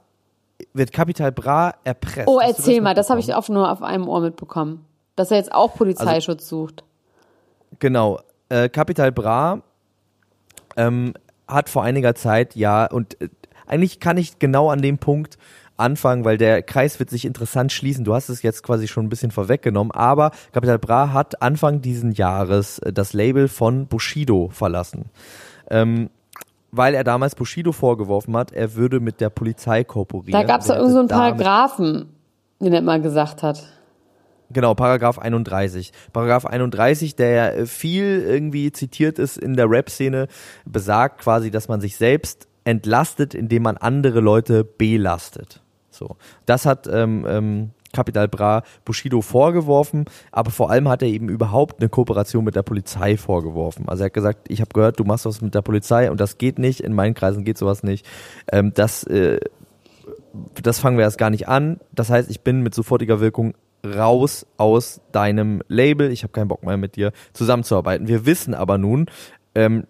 wird 0.74 0.92
Capital 0.92 1.33
Bra 1.33 1.74
erpresst. 1.85 2.28
Oh, 2.28 2.38
erzähl 2.40 2.76
das 2.76 2.85
mal, 2.85 2.94
das 2.94 3.11
habe 3.11 3.20
ich 3.20 3.35
auf, 3.35 3.48
nur 3.48 3.70
auf 3.70 3.83
einem 3.83 4.09
Ohr 4.09 4.20
mitbekommen. 4.20 4.85
Dass 5.16 5.31
er 5.31 5.37
jetzt 5.38 5.53
auch 5.53 5.75
Polizeischutz 5.75 6.48
sucht. 6.48 6.85
Genau. 7.79 8.20
Äh, 8.48 8.68
Capital 8.68 9.12
Bra 9.12 9.62
ähm, 10.77 11.14
hat 11.46 11.68
vor 11.68 11.83
einiger 11.83 12.14
Zeit, 12.14 12.57
ja, 12.57 12.87
und 12.87 13.20
äh, 13.20 13.29
eigentlich 13.66 14.01
kann 14.01 14.16
ich 14.16 14.38
genau 14.38 14.70
an 14.70 14.83
dem 14.83 14.98
Punkt 14.98 15.38
anfangen, 15.77 16.25
weil 16.25 16.38
der 16.38 16.62
Kreis 16.62 16.98
wird 16.98 17.11
sich 17.11 17.25
interessant 17.25 17.72
schließen. 17.72 18.05
Du 18.05 18.14
hast 18.14 18.29
es 18.29 18.42
jetzt 18.42 18.63
quasi 18.63 18.88
schon 18.88 19.06
ein 19.06 19.08
bisschen 19.08 19.31
vorweggenommen, 19.31 19.90
aber 19.90 20.31
Capital 20.52 20.79
Bra 20.79 21.13
hat 21.13 21.42
Anfang 21.42 21.81
diesen 21.81 22.13
Jahres 22.13 22.79
äh, 22.81 22.92
das 22.92 23.13
Label 23.13 23.48
von 23.48 23.87
Bushido 23.87 24.48
verlassen. 24.52 25.06
Ähm, 25.71 26.10
weil 26.71 26.94
er 26.94 27.04
damals 27.04 27.35
Bushido 27.35 27.73
vorgeworfen 27.73 28.35
hat, 28.37 28.52
er 28.52 28.75
würde 28.75 28.98
mit 28.98 29.21
der 29.21 29.29
Polizei 29.29 29.85
kooperieren. 29.85 30.33
Da 30.33 30.42
gab 30.42 30.63
es 30.63 30.69
doch 30.69 30.75
werde 30.75 30.88
irgend 30.88 31.10
so 31.10 31.15
Paragraphen, 31.17 32.08
den 32.60 32.73
er 32.73 32.79
immer 32.79 32.98
gesagt 32.98 33.42
hat. 33.42 33.63
Genau, 34.53 34.75
Paragraph 34.75 35.19
31. 35.19 35.92
Paragraph 36.13 36.46
31, 36.46 37.17
der 37.17 37.57
äh, 37.57 37.67
viel 37.67 38.25
irgendwie 38.27 38.73
zitiert 38.73 39.19
ist 39.19 39.37
in 39.37 39.55
der 39.55 39.71
Rap-Szene, 39.71 40.29
besagt 40.65 41.21
quasi, 41.21 41.50
dass 41.50 41.69
man 41.69 41.81
sich 41.81 41.96
selbst 41.96 42.48
entlastet, 42.65 43.35
indem 43.35 43.63
man 43.63 43.77
andere 43.77 44.21
Leute 44.21 44.65
belastet. 44.65 45.63
So, 45.90 46.17
das 46.46 46.65
hat 46.65 46.88
ähm, 46.90 47.27
ähm, 47.29 47.71
Capital 47.92 48.29
Bra 48.29 48.63
Bushido 48.85 49.21
vorgeworfen, 49.21 50.07
aber 50.31 50.50
vor 50.50 50.71
allem 50.71 50.88
hat 50.88 51.03
er 51.03 51.09
eben 51.09 51.29
überhaupt 51.29 51.81
eine 51.81 51.88
Kooperation 51.88 52.44
mit 52.44 52.57
der 52.57 52.63
Polizei 52.63 53.17
vorgeworfen. 53.17 53.88
Also 53.88 54.03
er 54.03 54.07
hat 54.07 54.15
gesagt, 54.15 54.50
ich 54.50 54.61
habe 54.61 54.71
gehört, 54.73 54.98
du 54.98 55.05
machst 55.05 55.27
was 55.27 55.40
mit 55.40 55.55
der 55.55 55.63
Polizei 55.63 56.11
und 56.11 56.21
das 56.21 56.38
geht 56.38 56.59
nicht, 56.59 56.81
in 56.81 56.94
meinen 56.94 57.15
Kreisen 57.15 57.44
geht 57.44 57.59
sowas 57.59 57.83
nicht. 57.83 58.07
Ähm, 58.50 58.73
das, 58.75 59.05
äh, 59.05 59.40
das 60.63 60.79
fangen 60.79 60.96
wir 60.96 61.05
erst 61.05 61.19
gar 61.19 61.31
nicht 61.31 61.48
an. 61.48 61.79
Das 61.92 62.11
heißt, 62.11 62.31
ich 62.31 62.40
bin 62.40 62.63
mit 62.63 62.75
sofortiger 62.75 63.21
Wirkung 63.21 63.55
raus 63.85 64.46
aus 64.56 65.00
deinem 65.12 65.62
Label. 65.68 66.10
Ich 66.10 66.22
habe 66.22 66.33
keinen 66.33 66.48
Bock 66.48 66.64
mehr 66.64 66.76
mit 66.76 66.96
dir 66.96 67.12
zusammenzuarbeiten. 67.33 68.08
Wir 68.08 68.26
wissen 68.26 68.54
aber 68.54 68.78
nun, 68.78 69.06
ähm, 69.54 69.85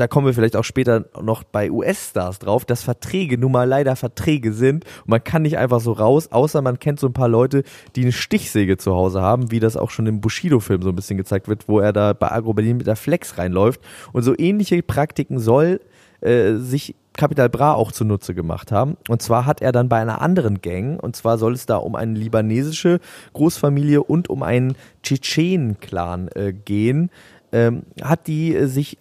da 0.00 0.08
kommen 0.08 0.26
wir 0.26 0.32
vielleicht 0.32 0.56
auch 0.56 0.64
später 0.64 1.04
noch 1.20 1.42
bei 1.44 1.70
US-Stars 1.70 2.38
drauf, 2.38 2.64
dass 2.64 2.82
Verträge 2.82 3.36
nun 3.36 3.52
mal 3.52 3.68
leider 3.68 3.96
Verträge 3.96 4.54
sind 4.54 4.86
und 5.00 5.08
man 5.08 5.22
kann 5.22 5.42
nicht 5.42 5.58
einfach 5.58 5.80
so 5.80 5.92
raus, 5.92 6.28
außer 6.32 6.62
man 6.62 6.78
kennt 6.78 6.98
so 6.98 7.08
ein 7.08 7.12
paar 7.12 7.28
Leute, 7.28 7.64
die 7.96 8.02
eine 8.02 8.12
Stichsäge 8.12 8.78
zu 8.78 8.94
Hause 8.94 9.20
haben, 9.20 9.50
wie 9.50 9.60
das 9.60 9.76
auch 9.76 9.90
schon 9.90 10.06
im 10.06 10.22
Bushido-Film 10.22 10.80
so 10.80 10.88
ein 10.88 10.96
bisschen 10.96 11.18
gezeigt 11.18 11.48
wird, 11.48 11.68
wo 11.68 11.80
er 11.80 11.92
da 11.92 12.14
bei 12.14 12.32
Agro 12.32 12.54
Berlin 12.54 12.78
mit 12.78 12.86
der 12.86 12.96
Flex 12.96 13.36
reinläuft 13.36 13.82
und 14.12 14.22
so 14.22 14.34
ähnliche 14.38 14.82
Praktiken 14.82 15.38
soll 15.38 15.80
äh, 16.22 16.54
sich 16.54 16.94
Capital 17.16 17.48
Bra 17.48 17.74
auch 17.74 17.92
zunutze 17.92 18.34
gemacht 18.34 18.72
haben. 18.72 18.96
Und 19.08 19.20
zwar 19.22 19.46
hat 19.46 19.60
er 19.60 19.72
dann 19.72 19.88
bei 19.88 20.00
einer 20.00 20.20
anderen 20.20 20.60
Gang, 20.60 21.02
und 21.02 21.16
zwar 21.16 21.38
soll 21.38 21.54
es 21.54 21.66
da 21.66 21.76
um 21.76 21.94
eine 21.96 22.18
libanesische 22.18 23.00
Großfamilie 23.32 24.02
und 24.02 24.30
um 24.30 24.42
einen 24.42 24.74
Tschetschenen-Clan 25.02 26.28
äh, 26.34 26.52
gehen, 26.52 27.10
ähm, 27.52 27.82
hat 28.02 28.26
die 28.26 28.54
äh, 28.54 28.66
sich 28.66 28.98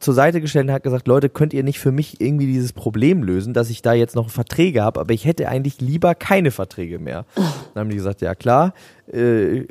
zur 0.00 0.14
Seite 0.14 0.40
gestellt 0.40 0.66
und 0.66 0.72
hat 0.72 0.82
gesagt, 0.82 1.06
Leute, 1.06 1.28
könnt 1.28 1.54
ihr 1.54 1.62
nicht 1.62 1.78
für 1.78 1.92
mich 1.92 2.20
irgendwie 2.20 2.46
dieses 2.46 2.72
Problem 2.72 3.22
lösen, 3.22 3.54
dass 3.54 3.70
ich 3.70 3.82
da 3.82 3.92
jetzt 3.92 4.16
noch 4.16 4.30
Verträge 4.30 4.82
habe, 4.82 5.00
aber 5.00 5.14
ich 5.14 5.24
hätte 5.24 5.48
eigentlich 5.48 5.80
lieber 5.80 6.16
keine 6.16 6.50
Verträge 6.50 6.98
mehr. 6.98 7.24
Dann 7.36 7.82
haben 7.82 7.90
die 7.90 7.96
gesagt, 7.96 8.20
ja 8.20 8.34
klar, 8.34 8.74
äh, 9.06 9.64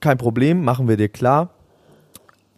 kein 0.00 0.18
Problem, 0.18 0.64
machen 0.64 0.88
wir 0.88 0.96
dir 0.96 1.08
klar. 1.08 1.53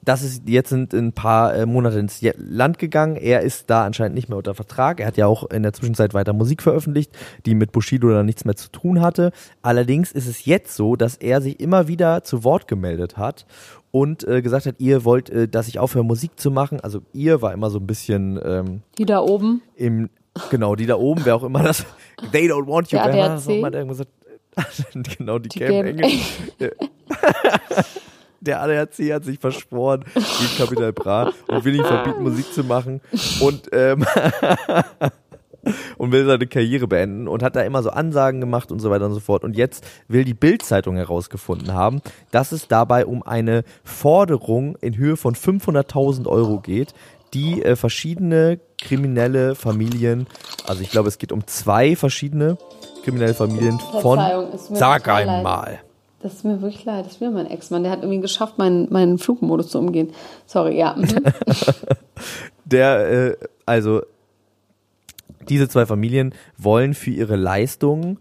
Das 0.06 0.22
ist 0.22 0.48
jetzt 0.48 0.68
sind 0.68 0.94
ein 0.94 1.12
paar 1.12 1.52
äh, 1.52 1.66
Monate 1.66 1.98
ins 1.98 2.22
Land 2.36 2.78
gegangen. 2.78 3.16
Er 3.16 3.40
ist 3.40 3.68
da 3.68 3.84
anscheinend 3.84 4.14
nicht 4.14 4.28
mehr 4.28 4.38
unter 4.38 4.54
Vertrag. 4.54 5.00
Er 5.00 5.06
hat 5.08 5.16
ja 5.16 5.26
auch 5.26 5.50
in 5.50 5.64
der 5.64 5.72
Zwischenzeit 5.72 6.14
weiter 6.14 6.32
Musik 6.32 6.62
veröffentlicht, 6.62 7.10
die 7.44 7.56
mit 7.56 7.72
Bushido 7.72 8.08
dann 8.10 8.24
nichts 8.24 8.44
mehr 8.44 8.54
zu 8.54 8.70
tun 8.70 9.00
hatte. 9.00 9.32
Allerdings 9.62 10.12
ist 10.12 10.28
es 10.28 10.44
jetzt 10.44 10.76
so, 10.76 10.94
dass 10.94 11.16
er 11.16 11.42
sich 11.42 11.58
immer 11.58 11.88
wieder 11.88 12.22
zu 12.22 12.44
Wort 12.44 12.68
gemeldet 12.68 13.16
hat 13.16 13.46
und 13.90 14.22
äh, 14.28 14.42
gesagt 14.42 14.66
hat, 14.66 14.76
ihr 14.78 15.04
wollt, 15.04 15.28
äh, 15.28 15.48
dass 15.48 15.66
ich 15.66 15.80
aufhöre 15.80 16.04
Musik 16.04 16.38
zu 16.38 16.52
machen. 16.52 16.78
Also 16.78 17.02
ihr 17.12 17.42
war 17.42 17.52
immer 17.52 17.68
so 17.70 17.80
ein 17.80 17.86
bisschen 17.88 18.40
ähm, 18.44 18.82
die 18.98 19.06
da 19.06 19.18
oben. 19.18 19.60
Im 19.74 20.08
genau, 20.50 20.76
die 20.76 20.86
da 20.86 20.94
oben, 20.94 21.22
wer 21.24 21.34
auch 21.34 21.42
immer 21.42 21.64
das. 21.64 21.84
They 22.30 22.48
don't 22.48 22.68
want 22.68 22.92
you. 22.92 22.98
Der 22.98 23.12
wer 23.12 23.62
war 23.62 23.70
das 23.72 23.88
gesagt? 23.88 24.10
genau, 25.18 25.40
die, 25.40 25.48
Die 25.48 25.58
Game- 25.58 25.84
Engel. 25.84 26.10
Der 28.40 28.60
ADAC 28.62 29.12
hat 29.12 29.24
sich 29.24 29.38
verschworen 29.38 30.04
gegen 30.14 30.56
Capital 30.56 30.92
Bra 30.92 31.32
und 31.48 31.64
will 31.64 31.76
ihm 31.76 31.84
verbieten, 31.84 32.22
Musik 32.22 32.52
zu 32.52 32.64
machen. 32.64 33.00
Und 33.40 33.68
ähm, 33.72 34.04
und 35.98 36.12
will 36.12 36.26
seine 36.26 36.46
Karriere 36.46 36.86
beenden 36.86 37.28
und 37.28 37.42
hat 37.42 37.56
da 37.56 37.62
immer 37.62 37.82
so 37.82 37.90
Ansagen 37.90 38.40
gemacht 38.40 38.70
und 38.70 38.80
so 38.80 38.90
weiter 38.90 39.06
und 39.06 39.14
so 39.14 39.20
fort. 39.20 39.44
Und 39.44 39.56
jetzt 39.56 39.84
will 40.08 40.24
die 40.24 40.34
Bild-Zeitung 40.34 40.96
herausgefunden 40.96 41.72
haben, 41.74 42.00
dass 42.30 42.52
es 42.52 42.68
dabei 42.68 43.06
um 43.06 43.22
eine 43.22 43.64
Forderung 43.84 44.76
in 44.76 44.96
Höhe 44.96 45.16
von 45.16 45.34
500.000 45.34 46.26
Euro 46.26 46.60
geht, 46.60 46.94
die 47.34 47.62
äh, 47.62 47.76
verschiedene 47.76 48.60
kriminelle 48.80 49.54
Familien, 49.54 50.26
also 50.66 50.82
ich 50.82 50.90
glaube, 50.90 51.08
es 51.08 51.18
geht 51.18 51.32
um 51.32 51.46
zwei 51.46 51.96
verschiedene 51.96 52.56
kriminelle 53.02 53.34
Familien 53.34 53.78
von, 54.00 54.18
sag 54.72 55.08
einmal, 55.08 55.80
Das 56.26 56.34
ist 56.34 56.44
mir 56.44 56.60
wirklich 56.60 56.84
leid. 56.84 57.06
Das 57.06 57.12
ist 57.12 57.20
wieder 57.20 57.30
mein 57.30 57.46
Ex-Mann. 57.46 57.84
Der 57.84 57.92
hat 57.92 58.02
irgendwie 58.02 58.20
geschafft, 58.20 58.58
meinen, 58.58 58.92
meinen 58.92 59.16
Flugmodus 59.16 59.68
zu 59.68 59.78
umgehen. 59.78 60.12
Sorry, 60.44 60.76
ja. 60.76 60.96
Mhm. 60.96 61.06
der, 62.64 63.28
äh, 63.28 63.36
also 63.64 64.02
diese 65.48 65.68
zwei 65.68 65.86
Familien 65.86 66.34
wollen 66.58 66.94
für 66.94 67.10
ihre 67.10 67.36
Leistungen 67.36 68.18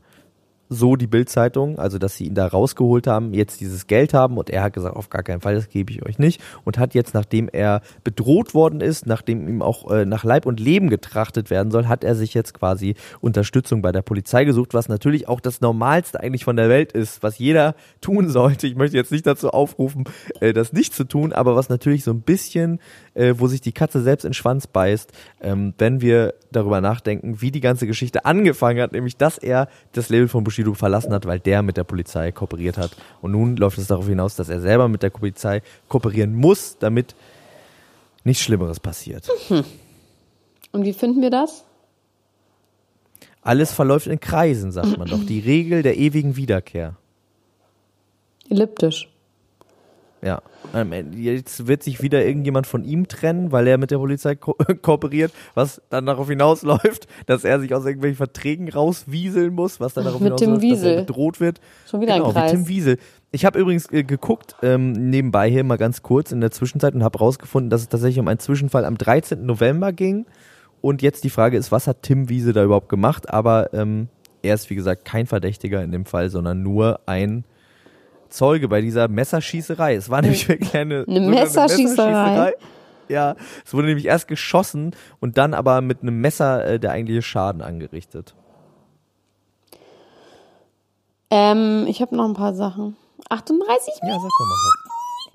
so 0.69 0.95
die 0.95 1.07
Bildzeitung, 1.07 1.77
also 1.77 1.97
dass 1.97 2.17
sie 2.17 2.25
ihn 2.25 2.35
da 2.35 2.47
rausgeholt 2.47 3.07
haben, 3.07 3.33
jetzt 3.33 3.61
dieses 3.61 3.87
Geld 3.87 4.13
haben 4.13 4.37
und 4.37 4.49
er 4.49 4.63
hat 4.63 4.73
gesagt, 4.73 4.95
auf 4.95 5.09
gar 5.09 5.23
keinen 5.23 5.41
Fall, 5.41 5.55
das 5.55 5.69
gebe 5.69 5.91
ich 5.91 6.05
euch 6.05 6.17
nicht 6.17 6.41
und 6.63 6.77
hat 6.77 6.93
jetzt, 6.93 7.13
nachdem 7.13 7.49
er 7.51 7.81
bedroht 8.03 8.53
worden 8.53 8.81
ist, 8.81 9.05
nachdem 9.05 9.47
ihm 9.47 9.61
auch 9.61 9.91
äh, 9.91 10.05
nach 10.05 10.23
Leib 10.23 10.45
und 10.45 10.59
Leben 10.59 10.89
getrachtet 10.89 11.49
werden 11.49 11.71
soll, 11.71 11.87
hat 11.87 12.03
er 12.03 12.15
sich 12.15 12.33
jetzt 12.33 12.53
quasi 12.53 12.95
Unterstützung 13.21 13.81
bei 13.81 13.91
der 13.91 14.01
Polizei 14.01 14.45
gesucht, 14.45 14.73
was 14.73 14.89
natürlich 14.89 15.27
auch 15.27 15.39
das 15.39 15.61
Normalste 15.61 16.19
eigentlich 16.19 16.45
von 16.45 16.55
der 16.55 16.69
Welt 16.69 16.91
ist, 16.91 17.21
was 17.21 17.37
jeder 17.37 17.75
tun 18.01 18.29
sollte. 18.29 18.67
Ich 18.67 18.75
möchte 18.75 18.97
jetzt 18.97 19.11
nicht 19.11 19.27
dazu 19.27 19.51
aufrufen, 19.51 20.05
äh, 20.39 20.53
das 20.53 20.73
nicht 20.73 20.93
zu 20.93 21.03
tun, 21.03 21.33
aber 21.33 21.55
was 21.55 21.69
natürlich 21.69 22.03
so 22.03 22.11
ein 22.11 22.21
bisschen, 22.21 22.79
äh, 23.15 23.33
wo 23.37 23.47
sich 23.47 23.61
die 23.61 23.71
Katze 23.71 24.01
selbst 24.01 24.23
in 24.23 24.29
den 24.29 24.35
Schwanz 24.35 24.67
beißt, 24.67 25.11
ähm, 25.41 25.73
wenn 25.77 26.01
wir 26.01 26.35
darüber 26.51 26.81
nachdenken, 26.81 27.41
wie 27.41 27.51
die 27.51 27.61
ganze 27.61 27.87
Geschichte 27.87 28.25
angefangen 28.25 28.81
hat, 28.81 28.91
nämlich 28.91 29.17
dass 29.17 29.37
er 29.37 29.67
das 29.93 30.09
Label 30.09 30.27
von 30.27 30.43
Bushido 30.43 30.73
verlassen 30.73 31.13
hat, 31.13 31.25
weil 31.25 31.39
der 31.39 31.63
mit 31.63 31.77
der 31.77 31.83
Polizei 31.83 32.31
kooperiert 32.31 32.77
hat. 32.77 32.91
Und 33.21 33.31
nun 33.31 33.55
läuft 33.55 33.77
es 33.77 33.87
darauf 33.87 34.07
hinaus, 34.07 34.35
dass 34.35 34.49
er 34.49 34.61
selber 34.61 34.87
mit 34.87 35.01
der 35.01 35.09
Polizei 35.09 35.61
kooperieren 35.87 36.35
muss, 36.35 36.77
damit 36.77 37.15
nichts 38.23 38.43
Schlimmeres 38.43 38.79
passiert. 38.79 39.29
Und 40.71 40.83
wie 40.83 40.93
finden 40.93 41.21
wir 41.21 41.29
das? 41.29 41.63
Alles 43.41 43.71
verläuft 43.71 44.07
in 44.07 44.19
Kreisen, 44.19 44.71
sagt 44.71 44.97
man 44.97 45.07
doch. 45.07 45.23
Die 45.23 45.39
Regel 45.39 45.83
der 45.83 45.97
ewigen 45.97 46.35
Wiederkehr. 46.35 46.97
Elliptisch. 48.49 49.07
Ja. 50.25 50.41
Ähm, 50.73 50.91
Jetzt 51.13 51.67
wird 51.67 51.83
sich 51.83 52.01
wieder 52.01 52.25
irgendjemand 52.25 52.65
von 52.65 52.83
ihm 52.83 53.07
trennen, 53.07 53.51
weil 53.51 53.67
er 53.67 53.77
mit 53.77 53.91
der 53.91 53.97
Polizei 53.97 54.35
ko 54.35 54.55
kooperiert, 54.81 55.31
was 55.53 55.81
dann 55.89 56.07
darauf 56.07 56.27
hinausläuft, 56.27 57.07
dass 57.27 57.43
er 57.43 57.59
sich 57.59 57.73
aus 57.75 57.85
irgendwelchen 57.85 58.17
Verträgen 58.17 58.67
rauswieseln 58.69 59.53
muss, 59.53 59.79
was 59.79 59.93
dann 59.93 60.05
darauf 60.05 60.21
Mit 60.21 60.39
hinausläuft, 60.39 60.71
dass 60.71 60.83
er 60.83 60.95
bedroht 61.01 61.39
wird. 61.39 61.61
Schon 61.89 62.01
wieder 62.01 62.15
ein 62.15 62.21
genau, 62.21 62.33
Kreis. 62.33 62.51
Wie 62.51 62.55
Tim 62.55 62.67
Wiesel. 62.67 62.97
Ich 63.31 63.45
habe 63.45 63.59
übrigens 63.59 63.91
äh, 63.91 64.03
geguckt, 64.03 64.55
ähm, 64.63 64.93
nebenbei 64.93 65.49
hier 65.49 65.63
mal 65.63 65.77
ganz 65.77 66.01
kurz 66.01 66.31
in 66.31 66.41
der 66.41 66.51
Zwischenzeit 66.51 66.95
und 66.95 67.03
habe 67.03 67.19
rausgefunden, 67.19 67.69
dass 67.69 67.81
es 67.81 67.89
tatsächlich 67.89 68.19
um 68.19 68.27
einen 68.27 68.39
Zwischenfall 68.39 68.85
am 68.85 68.97
13. 68.97 69.45
November 69.45 69.93
ging. 69.93 70.25
Und 70.81 71.01
jetzt 71.01 71.23
die 71.23 71.29
Frage 71.29 71.57
ist, 71.57 71.71
was 71.71 71.87
hat 71.87 72.01
Tim 72.01 72.29
Wiese 72.29 72.53
da 72.53 72.63
überhaupt 72.63 72.89
gemacht? 72.89 73.29
Aber 73.29 73.73
ähm, 73.73 74.07
er 74.41 74.55
ist, 74.55 74.69
wie 74.69 74.75
gesagt, 74.75 75.05
kein 75.05 75.27
Verdächtiger 75.27 75.83
in 75.83 75.91
dem 75.91 76.05
Fall, 76.05 76.29
sondern 76.29 76.63
nur 76.63 77.01
ein 77.05 77.43
Zeuge 78.29 78.67
bei 78.67 78.81
dieser 78.81 79.07
Messerschießerei. 79.07 79.95
Es 79.95 80.09
war 80.09 80.21
nämlich 80.21 80.49
eine, 80.73 81.05
Eine 81.07 81.19
sogar 81.25 81.29
Messerschießerei? 81.29 82.53
Ja, 83.07 83.35
es 83.63 83.73
wurde 83.73 83.87
nämlich 83.87 84.05
erst 84.05 84.27
geschossen 84.27 84.95
und 85.19 85.37
dann 85.37 85.53
aber 85.53 85.81
mit 85.81 86.01
einem 86.01 86.19
Messer 86.21 86.65
äh, 86.65 86.79
der 86.79 86.91
eigentliche 86.91 87.21
Schaden 87.21 87.61
angerichtet. 87.61 88.33
Ähm, 91.29 91.85
ich 91.87 92.01
habe 92.01 92.15
noch 92.15 92.25
ein 92.25 92.33
paar 92.33 92.53
Sachen. 92.53 92.95
38 93.29 93.93
Ja, 94.03 94.13
sag 94.19 94.29
doch 94.39 94.45
mal 94.45 94.55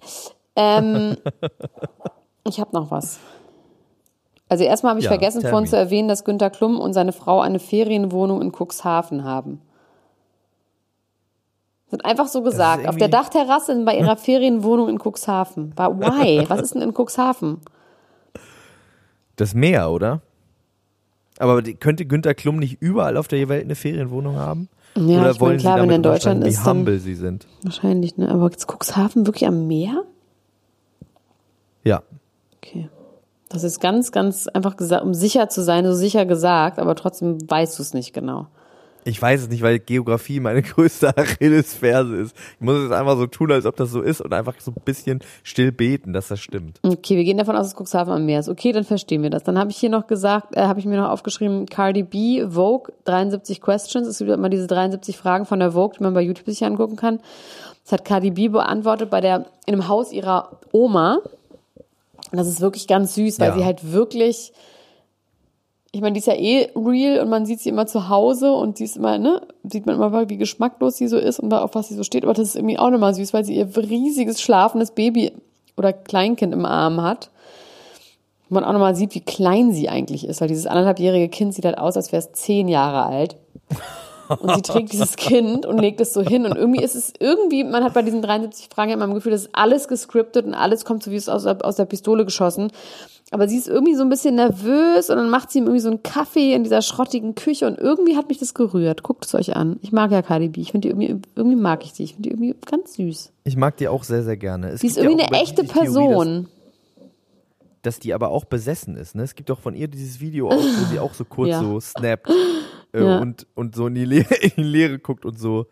was. 0.01 0.34
Ähm, 0.57 1.16
ich 2.45 2.61
habe 2.61 2.70
noch 2.72 2.91
was. 2.91 3.18
Also 4.49 4.64
erstmal 4.64 4.91
habe 4.91 5.01
ich 5.01 5.05
Ja, 5.05 5.11
vergessen 5.11 5.43
vorhin 5.43 5.62
me. 5.64 5.68
zu 5.70 5.76
erwähnen, 5.76 6.09
dass 6.09 6.24
Günter 6.24 6.51
Klum 6.51 6.80
und 6.80 6.93
seine 6.93 7.12
Frau 7.12 7.41
eine 7.41 7.59
Ferienwohnung 7.61 8.43
in 8.43 8.53
Cuxhaven 8.53 9.22
haben. 9.24 9.61
Wird 11.91 12.05
einfach 12.05 12.28
so 12.28 12.43
gesagt. 12.43 12.86
Auf 12.86 12.97
der 12.97 13.09
Dachterrasse 13.09 13.84
bei 13.84 13.97
ihrer 13.97 14.16
Ferienwohnung 14.18 14.88
in 14.88 14.99
Cuxhaven. 14.99 15.70
But 15.70 15.99
why? 15.99 16.45
Was 16.49 16.61
ist 16.61 16.74
denn 16.74 16.82
in 16.82 16.95
Cuxhaven? 16.95 17.59
Das 19.36 19.55
Meer, 19.55 19.91
oder? 19.91 20.20
Aber 21.38 21.62
könnte 21.62 22.05
Günter 22.05 22.34
Klum 22.34 22.59
nicht 22.59 22.80
überall 22.80 23.16
auf 23.16 23.26
der 23.26 23.49
Welt 23.49 23.64
eine 23.64 23.74
Ferienwohnung 23.74 24.36
haben? 24.36 24.68
Ja, 24.95 25.03
oder 25.03 25.11
ich 25.12 25.18
meine, 25.20 25.41
wollen 25.41 25.59
klar, 25.59 25.76
sie 25.76 25.82
wenn 25.82 25.91
in 25.91 26.03
Deutschland 26.03 26.47
ist, 26.47 26.64
wie 26.64 26.68
humble 26.68 26.99
sie 26.99 27.14
sind? 27.14 27.47
wahrscheinlich, 27.62 28.16
ne? 28.16 28.28
Aber 28.28 28.51
ist 28.51 28.70
Cuxhaven 28.70 29.26
wirklich 29.26 29.47
am 29.47 29.66
Meer? 29.66 30.05
Ja. 31.84 32.03
Okay. 32.59 32.88
Das 33.49 33.64
ist 33.64 33.80
ganz, 33.80 34.12
ganz 34.12 34.47
einfach 34.49 34.76
gesagt, 34.76 35.05
um 35.05 35.14
sicher 35.14 35.49
zu 35.49 35.62
sein, 35.62 35.84
so 35.84 35.95
sicher 35.95 36.26
gesagt, 36.26 36.78
aber 36.78 36.95
trotzdem 36.95 37.38
weißt 37.49 37.78
du 37.78 37.82
es 37.82 37.95
nicht 37.95 38.12
genau. 38.12 38.49
Ich 39.05 39.20
weiß 39.20 39.42
es 39.42 39.48
nicht, 39.48 39.62
weil 39.62 39.78
Geografie 39.78 40.40
meine 40.40 40.62
größte 40.62 41.16
Achillesferse 41.16 42.16
ist. 42.16 42.36
Ich 42.55 42.61
muss 42.61 42.76
es 42.76 42.90
einfach 42.92 43.16
so 43.16 43.26
tun, 43.26 43.51
als 43.53 43.64
ob 43.66 43.76
das 43.76 43.90
so 43.90 44.03
ist 44.03 44.20
und 44.20 44.32
einfach 44.34 44.55
so 44.61 44.70
ein 44.72 44.82
bisschen 44.84 45.20
still 45.42 45.72
beten, 45.72 46.12
dass 46.12 46.28
das 46.28 46.40
stimmt. 46.40 46.78
Okay, 46.82 47.16
wir 47.16 47.24
gehen 47.24 47.38
davon 47.38 47.57
aus, 47.57 47.66
dass 47.72 47.76
Cuxhaven 47.76 48.12
am 48.12 48.26
Meer 48.26 48.40
ist. 48.40 48.48
Okay, 48.48 48.72
dann 48.72 48.84
verstehen 48.84 49.22
wir 49.22 49.30
das. 49.30 49.42
Dann 49.42 49.59
habe 49.59 49.70
ich 49.70 49.76
hier 49.78 49.88
noch 49.90 50.07
gesagt, 50.07 50.57
äh, 50.57 50.62
habe 50.62 50.80
ich 50.80 50.86
mir 50.86 50.96
noch 51.01 51.09
aufgeschrieben, 51.11 51.66
Cardi 51.66 52.03
B, 52.03 52.46
Vogue, 52.48 52.92
73 53.05 53.61
Questions. 53.61 54.07
Es 54.07 54.18
gibt 54.18 54.30
immer 54.30 54.48
diese 54.51 54.66
73 54.66 55.16
Fragen 55.16 55.46
von 55.46 55.59
der 55.61 55.72
Vogue, 55.72 55.94
die 55.98 56.03
man 56.03 56.14
bei 56.14 56.20
YouTube 56.22 56.46
sich 56.46 56.64
angucken 56.64 56.96
kann. 56.96 57.20
Das 57.84 57.92
hat 57.92 58.05
Cardi 58.05 58.30
B 58.30 58.48
beantwortet 58.48 59.09
bei 59.11 59.20
der, 59.20 59.46
in 59.66 59.74
einem 59.74 59.88
Haus 59.88 60.12
ihrer 60.12 60.61
Oma. 60.72 61.20
Und 62.30 62.36
das 62.38 62.46
ist 62.46 62.61
wirklich 62.61 62.86
ganz 62.86 63.14
süß, 63.14 63.40
weil 63.40 63.48
Ja. 63.48 63.55
sie 63.57 63.64
halt 63.64 63.92
wirklich 63.92 64.53
ich 65.93 66.01
meine, 66.01 66.12
die 66.12 66.20
ist 66.20 66.26
ja 66.26 66.34
eh 66.34 66.70
real 66.76 67.20
und 67.20 67.28
man 67.28 67.47
sieht 67.47 67.61
sie 67.61 67.68
immer 67.68 67.86
zu 67.86 68.09
Hause 68.09 68.53
und 68.53 68.78
sie 68.78 68.84
ist 68.84 68.97
immer, 68.97 69.18
ne, 69.18 69.43
sieht 69.64 69.86
man 69.86 69.97
immer, 69.97 70.28
wie 70.28 70.36
geschmacklos 70.36 70.97
sie 70.97 71.09
so 71.09 71.18
ist 71.18 71.41
und 71.41 71.53
auf 71.53 71.74
was 71.74 71.88
sie 71.88 71.95
so 71.95 72.05
steht. 72.05 72.24
Aber 72.24 72.32
das 72.32 72.49
ist 72.49 72.57
irgendwie 72.57 72.78
auch 72.78 72.91
nochmal 72.91 73.14
süß, 73.14 73.32
weil 73.32 73.45
sie 73.45 73.57
ihr 73.57 73.68
riesiges 73.76 74.41
schlafendes 74.41 74.93
Baby 74.93 75.32
oder 75.76 75.93
Kleinkind 75.93 76.55
im 76.55 76.64
Arm 76.64 77.03
hat. 77.03 77.30
Und 78.49 78.55
man 78.55 78.64
auch 78.64 78.72
nochmal 78.72 78.95
sieht, 78.95 79.14
wie 79.14 79.20
klein 79.20 79.72
sie 79.72 79.88
eigentlich 79.88 80.26
ist, 80.26 80.41
weil 80.41 80.49
dieses 80.49 80.66
anderthalbjährige 80.66 81.28
Kind 81.28 81.55
sieht 81.55 81.64
halt 81.64 81.78
aus, 81.78 81.97
als 81.97 82.12
wäre 82.12 82.22
es 82.22 82.32
zehn 82.32 82.68
Jahre 82.68 83.07
alt. 83.07 83.36
Und 84.28 84.55
sie 84.55 84.62
trägt 84.62 84.93
dieses 84.93 85.16
Kind 85.16 85.66
und 85.66 85.78
legt 85.78 86.01
es 86.01 86.12
so 86.12 86.22
hin. 86.22 86.47
Und 86.47 86.57
irgendwie 86.57 86.84
ist 86.84 86.95
es 86.95 87.12
irgendwie, 87.18 87.64
man 87.64 87.82
hat 87.82 87.95
bei 87.95 88.03
diesen 88.03 88.22
73 88.22 88.68
Fragen 88.72 88.93
immer 88.93 89.07
im 89.07 89.14
Gefühl, 89.14 89.32
das 89.32 89.43
ist 89.43 89.51
alles 89.55 89.88
gescriptet 89.88 90.47
und 90.47 90.55
alles 90.55 90.84
kommt 90.84 91.03
so 91.03 91.11
wie 91.11 91.16
es 91.16 91.28
aus, 91.28 91.47
aus 91.47 91.76
der 91.76 91.84
Pistole 91.84 92.24
geschossen. 92.24 92.70
Aber 93.33 93.47
sie 93.49 93.57
ist 93.57 93.68
irgendwie 93.68 93.95
so 93.95 94.03
ein 94.03 94.09
bisschen 94.09 94.35
nervös 94.35 95.09
und 95.09 95.16
dann 95.16 95.31
macht 95.31 95.53
sie 95.53 95.59
ihm 95.59 95.64
irgendwie 95.66 95.81
so 95.83 95.89
einen 95.89 96.03
Kaffee 96.03 96.53
in 96.53 96.64
dieser 96.64 96.83
schrottigen 96.83 97.37
Küche 97.37 97.66
und 97.68 97.78
irgendwie 97.78 98.16
hat 98.16 98.28
mich 98.28 98.39
das 98.39 98.55
gerührt. 98.55 99.05
Guckt 99.05 99.24
es 99.24 99.35
euch 99.37 99.55
an. 99.55 99.78
Ich 99.83 99.93
mag 99.93 100.11
ja 100.11 100.20
Cardi 100.22 100.49
B. 100.49 100.61
Ich 100.61 100.72
finde 100.72 100.89
die 100.89 100.93
irgendwie, 100.93 101.22
irgendwie 101.37 101.57
mag 101.57 101.85
ich 101.85 101.93
sie. 101.93 102.03
Ich 102.03 102.14
finde 102.14 102.28
die 102.28 102.35
irgendwie 102.35 102.57
ganz 102.68 102.95
süß. 102.95 103.33
Ich 103.45 103.57
mag 103.57 103.76
die 103.76 103.87
auch 103.87 104.03
sehr, 104.03 104.24
sehr 104.24 104.37
gerne. 104.37 104.70
Es 104.70 104.81
sie 104.81 104.89
ist 104.89 104.97
ja 104.97 105.05
irgendwie 105.05 105.24
auch 105.24 105.28
eine 105.28 105.43
echte 105.43 105.64
Theorie, 105.64 105.85
Person. 105.87 106.43
Dass, 106.43 107.95
dass 107.95 107.99
die 108.01 108.14
aber 108.14 108.31
auch 108.31 108.47
besessen 108.47 108.97
ist. 108.97 109.14
Ne? 109.14 109.22
Es 109.22 109.37
gibt 109.37 109.49
auch 109.53 109.61
von 109.61 109.76
ihr 109.76 109.87
dieses 109.87 110.20
Video, 110.20 110.49
auch, 110.49 110.57
wo 110.57 110.85
sie 110.91 110.99
auch 110.99 111.14
so 111.14 111.24
kurz 111.24 111.51
Ja. 111.51 111.61
so 111.61 111.78
snappt 111.81 112.28
äh, 112.93 113.05
Ja. 113.05 113.18
und, 113.20 113.47
und 113.55 113.76
so 113.76 113.87
in 113.87 113.95
die, 113.95 114.07
Leere, 114.07 114.35
in 114.35 114.51
die 114.57 114.62
Leere 114.64 114.99
guckt 114.99 115.24
und 115.24 115.39
so. 115.39 115.66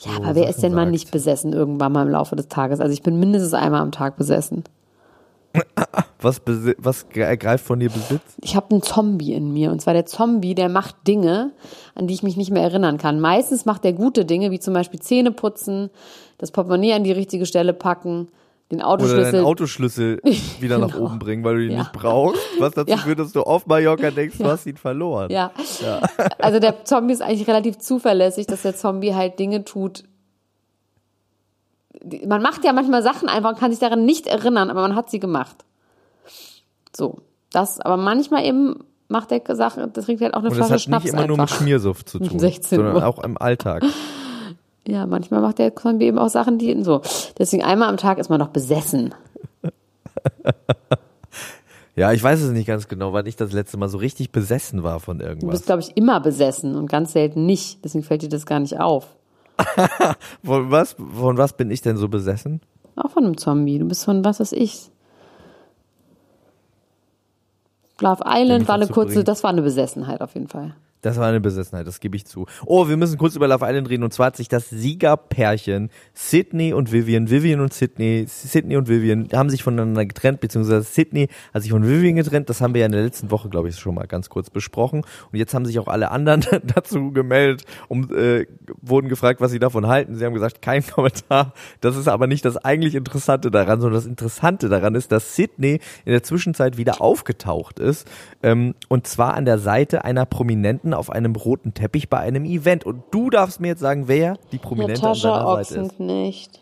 Ja, 0.00 0.10
so 0.12 0.22
aber 0.22 0.34
wer 0.34 0.48
ist 0.48 0.56
Sachen 0.56 0.62
denn 0.62 0.74
mal 0.74 0.82
sagt. 0.82 0.90
nicht 0.90 1.10
besessen 1.12 1.52
irgendwann 1.52 1.92
mal 1.92 2.02
im 2.04 2.10
Laufe 2.12 2.34
des 2.34 2.48
Tages? 2.48 2.80
Also 2.80 2.92
ich 2.92 3.02
bin 3.04 3.20
mindestens 3.20 3.54
einmal 3.54 3.80
am 3.80 3.92
Tag 3.92 4.16
besessen. 4.16 4.64
Was, 6.20 6.42
was 6.78 7.06
ergreift 7.14 7.64
von 7.64 7.78
dir 7.78 7.90
Besitz? 7.90 8.22
Ich 8.42 8.56
habe 8.56 8.72
einen 8.72 8.82
Zombie 8.82 9.34
in 9.34 9.52
mir. 9.52 9.70
Und 9.70 9.80
zwar 9.80 9.94
der 9.94 10.04
Zombie, 10.04 10.56
der 10.56 10.68
macht 10.68 10.96
Dinge, 11.06 11.52
an 11.94 12.08
die 12.08 12.14
ich 12.14 12.24
mich 12.24 12.36
nicht 12.36 12.50
mehr 12.50 12.62
erinnern 12.64 12.98
kann. 12.98 13.20
Meistens 13.20 13.66
macht 13.66 13.84
er 13.84 13.92
gute 13.92 14.24
Dinge, 14.24 14.50
wie 14.50 14.58
zum 14.58 14.74
Beispiel 14.74 14.98
Zähne 15.00 15.30
putzen, 15.30 15.90
das 16.38 16.50
Portemonnaie 16.50 16.92
an 16.94 17.04
die 17.04 17.12
richtige 17.12 17.46
Stelle 17.46 17.72
packen, 17.72 18.28
den 18.72 18.78
Oder 18.80 18.88
Autoschlüssel. 18.88 19.32
deinen 19.32 19.44
Autoschlüssel 19.44 20.20
wieder 20.60 20.78
nach 20.78 20.90
Genau. 20.92 21.04
oben 21.06 21.20
bringen, 21.20 21.44
weil 21.44 21.56
du 21.58 21.64
ihn 21.66 21.70
Ja. 21.72 21.78
nicht 21.78 21.92
brauchst. 21.92 22.40
Was 22.58 22.72
dazu 22.74 22.90
Ja. 22.90 22.96
führt, 22.96 23.20
dass 23.20 23.30
du 23.32 23.42
auf 23.42 23.66
Mallorca 23.68 24.10
denkst, 24.10 24.38
du 24.38 24.44
hast 24.46 24.66
ihn 24.66 24.76
verloren. 24.76 25.30
Ja. 25.30 25.52
Also 26.40 26.58
der 26.58 26.84
Zombie 26.84 27.12
ist 27.12 27.22
eigentlich 27.22 27.46
relativ 27.46 27.78
zuverlässig, 27.78 28.46
dass 28.48 28.62
der 28.62 28.74
Zombie 28.74 29.14
halt 29.14 29.38
Dinge 29.38 29.64
tut. 29.64 30.02
Man 32.26 32.42
macht 32.42 32.64
ja 32.64 32.72
manchmal 32.72 33.02
Sachen 33.02 33.28
einfach 33.28 33.50
und 33.50 33.58
kann 33.58 33.70
sich 33.70 33.80
daran 33.80 34.04
nicht 34.04 34.26
erinnern, 34.26 34.70
aber 34.70 34.82
man 34.82 34.94
hat 34.94 35.10
sie 35.10 35.18
gemacht. 35.18 35.64
So. 36.96 37.18
Das, 37.50 37.80
aber 37.80 37.96
manchmal 37.96 38.44
eben 38.44 38.84
macht 39.08 39.30
der 39.30 39.42
Sache, 39.56 39.88
das 39.92 40.04
trinkt 40.04 40.22
halt 40.22 40.34
auch 40.34 40.40
eine 40.40 40.50
Und 40.50 40.58
das 40.58 40.66
Flasche 40.68 40.90
hat 40.92 41.02
nicht 41.04 41.12
immer 41.12 41.26
nur 41.26 41.36
mit 41.36 41.40
einfach. 41.40 41.56
Schmiersuff 41.58 42.04
zu 42.04 42.18
tun, 42.20 42.38
16 42.38 42.76
sondern 42.76 43.02
auch 43.02 43.22
im 43.22 43.38
Alltag. 43.38 43.84
Ja, 44.86 45.04
manchmal 45.04 45.42
macht 45.42 45.58
der 45.58 45.76
Zombie 45.76 46.06
eben 46.06 46.18
auch 46.18 46.30
Sachen, 46.30 46.56
die 46.56 46.82
so. 46.82 47.02
Deswegen 47.38 47.62
einmal 47.62 47.90
am 47.90 47.98
Tag 47.98 48.16
ist 48.16 48.30
man 48.30 48.40
doch 48.40 48.48
besessen. 48.48 49.14
Ja, 51.94 52.12
ich 52.12 52.22
weiß 52.22 52.40
es 52.42 52.52
nicht 52.52 52.68
ganz 52.68 52.86
genau, 52.86 53.12
wann 53.12 53.26
ich 53.26 53.34
das 53.34 53.50
letzte 53.50 53.76
Mal 53.76 53.88
so 53.88 53.98
richtig 53.98 54.30
besessen 54.30 54.84
war 54.84 55.00
von 55.00 55.18
Du 55.18 55.24
irgendwas. 55.24 55.50
bist, 55.50 55.66
glaube 55.66 55.82
ich, 55.82 55.96
immer 55.96 56.20
besessen 56.20 56.76
und 56.76 56.88
ganz 56.88 57.12
selten 57.12 57.44
nicht. 57.44 57.84
Deswegen 57.84 58.04
fällt 58.04 58.22
dir 58.22 58.28
das 58.28 58.46
gar 58.46 58.60
nicht 58.60 58.78
auf. 58.78 59.16
Von 60.44 60.70
was, 60.70 60.92
von 60.94 61.36
was 61.36 61.52
bin 61.52 61.70
ich 61.70 61.80
denn 61.80 61.96
so 61.96 62.08
besessen? 62.08 62.60
Auch 62.96 63.10
von 63.10 63.24
einem 63.24 63.36
Zombie. 63.36 63.78
Du 63.78 63.86
bist 63.86 64.04
von 64.04 64.24
was 64.24 64.40
weiß 64.40 64.52
ich. 64.52 64.90
Love 68.00 68.22
Island 68.26 68.68
war 68.68 68.76
eine 68.76 68.86
kurze, 68.86 69.14
bringt. 69.14 69.28
das 69.28 69.42
war 69.42 69.50
eine 69.50 69.62
Besessenheit 69.62 70.20
auf 70.20 70.34
jeden 70.34 70.48
Fall. 70.48 70.74
Das 71.02 71.16
war 71.16 71.28
eine 71.28 71.40
Besessenheit, 71.40 71.86
das 71.86 72.00
gebe 72.00 72.16
ich 72.16 72.26
zu. 72.26 72.46
Oh, 72.66 72.88
wir 72.88 72.96
müssen 72.96 73.18
kurz 73.18 73.36
über 73.36 73.46
Love 73.46 73.64
Island 73.66 73.88
reden. 73.88 74.02
Und 74.02 74.12
zwar 74.12 74.26
hat 74.26 74.36
sich 74.36 74.48
das 74.48 74.68
Siegerpärchen 74.70 75.90
Sydney 76.12 76.72
und 76.72 76.92
Vivian, 76.92 77.30
Vivian 77.30 77.60
und 77.60 77.72
Sydney, 77.72 78.24
Sydney 78.26 78.76
und 78.76 78.88
Vivian 78.88 79.28
haben 79.32 79.50
sich 79.50 79.62
voneinander 79.62 80.04
getrennt, 80.04 80.40
beziehungsweise 80.40 80.82
Sydney 80.82 81.28
hat 81.54 81.62
sich 81.62 81.70
von 81.70 81.86
Vivian 81.86 82.16
getrennt. 82.16 82.48
Das 82.48 82.60
haben 82.60 82.74
wir 82.74 82.80
ja 82.80 82.86
in 82.86 82.92
der 82.92 83.02
letzten 83.02 83.30
Woche, 83.30 83.48
glaube 83.48 83.68
ich, 83.68 83.78
schon 83.78 83.94
mal 83.94 84.06
ganz 84.06 84.28
kurz 84.28 84.50
besprochen. 84.50 85.04
Und 85.32 85.38
jetzt 85.38 85.54
haben 85.54 85.66
sich 85.66 85.78
auch 85.78 85.88
alle 85.88 86.10
anderen 86.10 86.44
dazu 86.74 87.12
gemeldet 87.12 87.64
und 87.88 88.12
äh, 88.12 88.46
wurden 88.80 89.08
gefragt, 89.08 89.40
was 89.40 89.50
sie 89.50 89.58
davon 89.58 89.86
halten. 89.86 90.16
Sie 90.16 90.24
haben 90.24 90.34
gesagt, 90.34 90.62
kein 90.62 90.84
Kommentar. 90.86 91.52
Das 91.80 91.96
ist 91.96 92.08
aber 92.08 92.26
nicht 92.26 92.44
das 92.44 92.56
eigentlich 92.56 92.94
Interessante 92.94 93.50
daran, 93.50 93.80
sondern 93.80 93.98
das 93.98 94.06
Interessante 94.06 94.68
daran 94.68 94.94
ist, 94.94 95.12
dass 95.12 95.36
Sydney 95.36 95.80
in 96.04 96.12
der 96.12 96.22
Zwischenzeit 96.22 96.76
wieder 96.76 97.00
aufgetaucht 97.00 97.78
ist. 97.78 98.08
Ähm, 98.42 98.74
und 98.88 99.06
zwar 99.06 99.34
an 99.34 99.44
der 99.44 99.58
Seite 99.58 100.04
einer 100.04 100.26
Prominenten 100.26 100.87
auf 100.94 101.10
einem 101.10 101.34
roten 101.36 101.74
Teppich 101.74 102.08
bei 102.08 102.18
einem 102.18 102.44
Event. 102.44 102.84
Und 102.84 103.02
du 103.10 103.30
darfst 103.30 103.60
mir 103.60 103.68
jetzt 103.68 103.80
sagen, 103.80 104.08
wer 104.08 104.38
die 104.52 104.58
Prominente 104.58 105.02
an 105.02 105.08
Natascha 105.08 105.40
seiner 105.40 105.64
Seite 105.64 105.74
ist. 105.74 105.92
Ochsenknecht. 105.92 106.60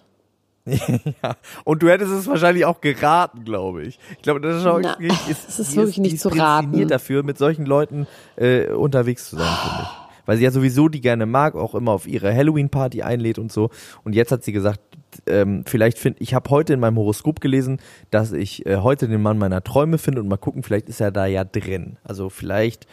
Ja. 1.22 1.36
Und 1.62 1.82
du 1.84 1.88
hättest 1.88 2.10
es 2.10 2.26
wahrscheinlich 2.26 2.64
auch 2.64 2.80
geraten, 2.80 3.44
glaube 3.44 3.84
ich. 3.84 4.00
Ich 4.16 4.22
glaube, 4.22 4.40
Natascha 4.40 4.78
Na, 4.82 4.90
Ochsenknecht 4.90 5.28
ist, 5.28 5.46
das 5.46 5.60
ist 5.60 5.76
wirklich 5.76 5.98
nicht 5.98 6.14
die 6.14 6.18
zu 6.18 6.28
raten. 6.28 6.88
dafür, 6.88 7.22
mit 7.22 7.38
solchen 7.38 7.66
Leuten 7.66 8.08
äh, 8.34 8.70
unterwegs 8.72 9.30
zu 9.30 9.36
sein, 9.36 9.46
finde 9.62 9.82
ich. 9.82 9.88
Weil 10.26 10.38
sie 10.38 10.42
ja 10.44 10.50
sowieso 10.50 10.88
die 10.88 11.00
gerne 11.00 11.24
mag, 11.24 11.54
auch 11.54 11.76
immer 11.76 11.92
auf 11.92 12.08
ihre 12.08 12.34
Halloween-Party 12.34 13.02
einlädt 13.02 13.38
und 13.38 13.52
so. 13.52 13.70
Und 14.02 14.16
jetzt 14.16 14.32
hat 14.32 14.42
sie 14.42 14.50
gesagt, 14.50 14.80
ähm, 15.28 15.62
vielleicht 15.66 15.98
finde 15.98 16.18
ich 16.20 16.34
habe 16.34 16.50
heute 16.50 16.72
in 16.74 16.80
meinem 16.80 16.96
Horoskop 16.96 17.40
gelesen, 17.40 17.78
dass 18.10 18.32
ich 18.32 18.66
äh, 18.66 18.78
heute 18.78 19.06
den 19.08 19.22
Mann 19.22 19.38
meiner 19.38 19.62
Träume 19.62 19.98
finde 19.98 20.20
und 20.20 20.28
mal 20.28 20.36
gucken, 20.36 20.64
vielleicht 20.64 20.88
ist 20.88 21.00
er 21.00 21.12
da 21.12 21.26
ja 21.26 21.44
drin. 21.44 21.96
Also 22.02 22.28
vielleicht 22.28 22.86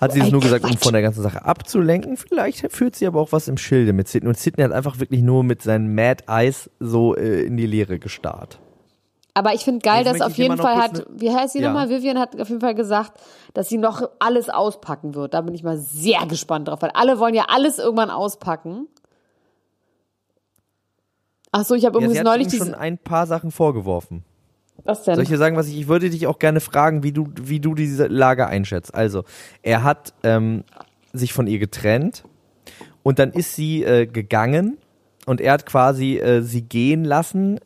hat 0.00 0.12
sie 0.12 0.20
es 0.20 0.30
nur 0.30 0.40
gesagt, 0.40 0.64
um 0.64 0.76
von 0.76 0.92
der 0.92 1.02
ganzen 1.02 1.22
Sache 1.22 1.44
abzulenken. 1.44 2.16
Vielleicht 2.16 2.70
führt 2.72 2.96
sie 2.96 3.06
aber 3.06 3.20
auch 3.20 3.32
was 3.32 3.48
im 3.48 3.56
Schilde 3.56 3.92
mit 3.92 4.08
Sidney. 4.08 4.28
Und 4.28 4.38
Sidney 4.38 4.62
hat 4.64 4.72
einfach 4.72 4.98
wirklich 4.98 5.22
nur 5.22 5.42
mit 5.44 5.62
seinen 5.62 5.94
Mad 5.94 6.24
Eyes 6.28 6.70
so 6.80 7.16
äh, 7.16 7.42
in 7.42 7.56
die 7.56 7.66
Leere 7.66 7.98
gestarrt. 7.98 8.58
Aber 9.34 9.52
ich 9.52 9.64
finde 9.64 9.80
geil, 9.80 10.02
dass 10.02 10.22
auf 10.22 10.34
jeden 10.36 10.56
Fall 10.56 10.76
hat, 10.76 11.04
wie 11.10 11.30
heißt 11.30 11.52
sie 11.52 11.60
Ja. 11.60 11.68
nochmal? 11.68 11.90
Vivian 11.90 12.18
hat 12.18 12.40
auf 12.40 12.48
jeden 12.48 12.62
Fall 12.62 12.74
gesagt, 12.74 13.20
dass 13.52 13.68
sie 13.68 13.76
noch 13.76 14.08
alles 14.18 14.48
auspacken 14.48 15.14
wird. 15.14 15.34
Da 15.34 15.42
bin 15.42 15.54
ich 15.54 15.62
mal 15.62 15.76
sehr 15.76 16.24
gespannt 16.26 16.68
drauf, 16.68 16.80
weil 16.80 16.90
alle 16.94 17.18
wollen 17.18 17.34
ja 17.34 17.44
alles 17.48 17.78
irgendwann 17.78 18.08
auspacken. 18.08 18.88
Ach 21.52 21.64
so, 21.64 21.74
ich 21.74 21.84
habe 21.84 21.98
Ja, 21.98 22.06
übrigens 22.06 22.12
sie 22.14 22.18
hat 22.20 22.24
neulich 22.24 22.56
schon 22.56 22.74
ein 22.74 22.98
paar 22.98 23.26
Sachen 23.26 23.50
vorgeworfen. 23.50 24.24
Was 24.84 25.04
denn? 25.04 25.14
Soll 25.14 25.24
ich 25.24 25.28
dir 25.28 25.38
sagen, 25.38 25.56
was 25.56 25.68
ich, 25.68 25.78
ich 25.78 25.88
würde 25.88 26.10
dich 26.10 26.26
auch 26.26 26.38
gerne 26.38 26.60
fragen, 26.60 27.02
wie 27.02 27.12
du, 27.12 27.28
wie 27.40 27.60
du 27.60 27.74
diese 27.74 28.06
Lage 28.06 28.46
einschätzt. 28.46 28.94
Also, 28.94 29.24
er 29.62 29.82
hat 29.82 30.14
ähm, 30.22 30.64
sich 31.12 31.32
von 31.32 31.46
ihr 31.46 31.58
getrennt 31.58 32.24
und 33.02 33.18
dann 33.18 33.32
ist 33.32 33.54
sie 33.54 33.82
äh, 33.84 34.06
gegangen 34.06 34.78
und 35.26 35.40
er 35.40 35.52
hat 35.52 35.66
quasi 35.66 36.18
äh, 36.18 36.42
sie 36.42 36.62
gehen 36.62 37.04
lassen, 37.04 37.58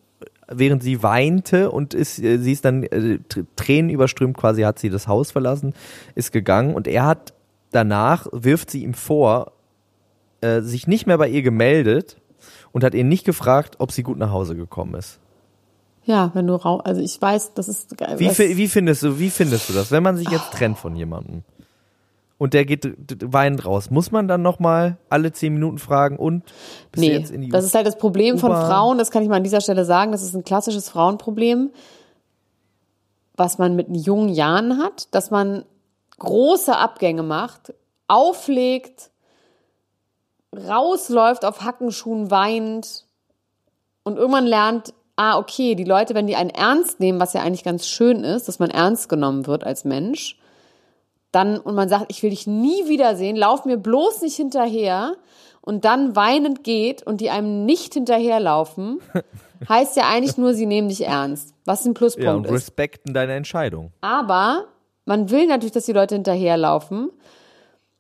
während 0.52 0.82
sie 0.82 1.02
weinte 1.02 1.70
und 1.70 1.94
ist, 1.94 2.18
äh, 2.18 2.38
sie 2.38 2.52
ist 2.52 2.64
dann 2.64 2.82
äh, 2.84 3.18
tr- 3.28 3.46
Tränen 3.56 3.90
überströmt, 3.90 4.36
quasi 4.36 4.62
hat 4.62 4.78
sie 4.78 4.90
das 4.90 5.06
Haus 5.08 5.30
verlassen, 5.30 5.74
ist 6.14 6.32
gegangen 6.32 6.74
und 6.74 6.88
er 6.88 7.06
hat 7.06 7.34
danach, 7.70 8.26
wirft 8.32 8.70
sie 8.70 8.82
ihm 8.82 8.94
vor, 8.94 9.52
äh, 10.40 10.60
sich 10.60 10.86
nicht 10.86 11.06
mehr 11.06 11.18
bei 11.18 11.28
ihr 11.28 11.42
gemeldet 11.42 12.16
und 12.72 12.82
hat 12.82 12.94
ihr 12.94 13.04
nicht 13.04 13.24
gefragt, 13.24 13.76
ob 13.78 13.92
sie 13.92 14.02
gut 14.02 14.18
nach 14.18 14.30
Hause 14.32 14.56
gekommen 14.56 14.94
ist. 14.94 15.20
Ja, 16.04 16.30
wenn 16.34 16.46
du 16.46 16.54
rau, 16.54 16.78
also 16.78 17.00
ich 17.00 17.20
weiß, 17.20 17.54
das 17.54 17.68
ist 17.68 17.96
geil. 17.96 18.18
Wie, 18.18 18.28
wie 18.28 18.68
findest 18.68 19.02
du, 19.02 19.18
wie 19.18 19.30
findest 19.30 19.68
du 19.68 19.72
das, 19.72 19.90
wenn 19.90 20.02
man 20.02 20.16
sich 20.16 20.28
jetzt 20.30 20.52
trennt 20.52 20.78
von 20.78 20.96
jemandem 20.96 21.42
und 22.38 22.54
der 22.54 22.64
geht 22.64 22.96
weinend 23.22 23.66
raus, 23.66 23.90
muss 23.90 24.10
man 24.10 24.26
dann 24.26 24.40
noch 24.40 24.58
mal 24.60 24.96
alle 25.10 25.30
zehn 25.30 25.52
Minuten 25.52 25.78
fragen 25.78 26.16
und 26.16 26.44
bist 26.90 27.06
Nee, 27.06 27.12
jetzt 27.12 27.30
in 27.30 27.42
die 27.42 27.50
das 27.50 27.66
ist 27.66 27.74
halt 27.74 27.86
das 27.86 27.98
Problem 27.98 28.38
von? 28.38 28.50
Frauen, 28.50 28.96
das 28.96 29.10
kann 29.10 29.22
ich 29.22 29.28
mal 29.28 29.36
an 29.36 29.44
dieser 29.44 29.60
Stelle 29.60 29.84
sagen, 29.84 30.10
das 30.12 30.22
ist 30.22 30.34
ein 30.34 30.42
klassisches 30.42 30.88
Frauenproblem, 30.88 31.70
was 33.36 33.58
man 33.58 33.76
mit 33.76 33.88
jungen 33.90 34.30
Jahren 34.30 34.78
hat, 34.78 35.14
dass 35.14 35.30
man 35.30 35.64
große 36.18 36.74
Abgänge 36.74 37.22
macht, 37.22 37.74
auflegt, 38.08 39.10
rausläuft 40.56 41.44
auf 41.44 41.62
Hackenschuhen, 41.62 42.30
weint 42.30 43.04
und 44.02 44.16
irgendwann 44.16 44.46
lernt, 44.46 44.94
ah, 45.20 45.36
okay, 45.36 45.74
die 45.74 45.84
Leute, 45.84 46.14
wenn 46.14 46.26
die 46.26 46.34
einen 46.34 46.48
ernst 46.48 46.98
nehmen, 46.98 47.20
was 47.20 47.34
ja 47.34 47.42
eigentlich 47.42 47.62
ganz 47.62 47.86
schön 47.86 48.24
ist, 48.24 48.48
dass 48.48 48.58
man 48.58 48.70
ernst 48.70 49.10
genommen 49.10 49.46
wird 49.46 49.64
als 49.64 49.84
Mensch, 49.84 50.38
dann 51.30 51.58
und 51.58 51.74
man 51.74 51.90
sagt, 51.90 52.06
ich 52.08 52.22
will 52.22 52.30
dich 52.30 52.46
nie 52.46 52.88
wiedersehen, 52.88 53.36
lauf 53.36 53.66
mir 53.66 53.76
bloß 53.76 54.22
nicht 54.22 54.36
hinterher 54.36 55.12
und 55.60 55.84
dann 55.84 56.16
weinend 56.16 56.64
geht 56.64 57.02
und 57.02 57.20
die 57.20 57.28
einem 57.28 57.66
nicht 57.66 57.92
hinterherlaufen, 57.92 59.00
heißt 59.68 59.94
ja 59.98 60.04
eigentlich 60.08 60.38
nur, 60.38 60.54
sie 60.54 60.64
nehmen 60.64 60.88
dich 60.88 61.06
ernst, 61.06 61.52
was 61.66 61.84
ein 61.84 61.92
ja, 61.92 61.98
Pluspunkt 61.98 62.30
und 62.30 62.44
ist. 62.46 62.52
respekten 62.52 63.12
deine 63.12 63.34
Entscheidung. 63.34 63.92
Aber 64.00 64.68
man 65.04 65.30
will 65.30 65.46
natürlich, 65.46 65.72
dass 65.72 65.84
die 65.84 65.92
Leute 65.92 66.14
hinterherlaufen. 66.14 67.10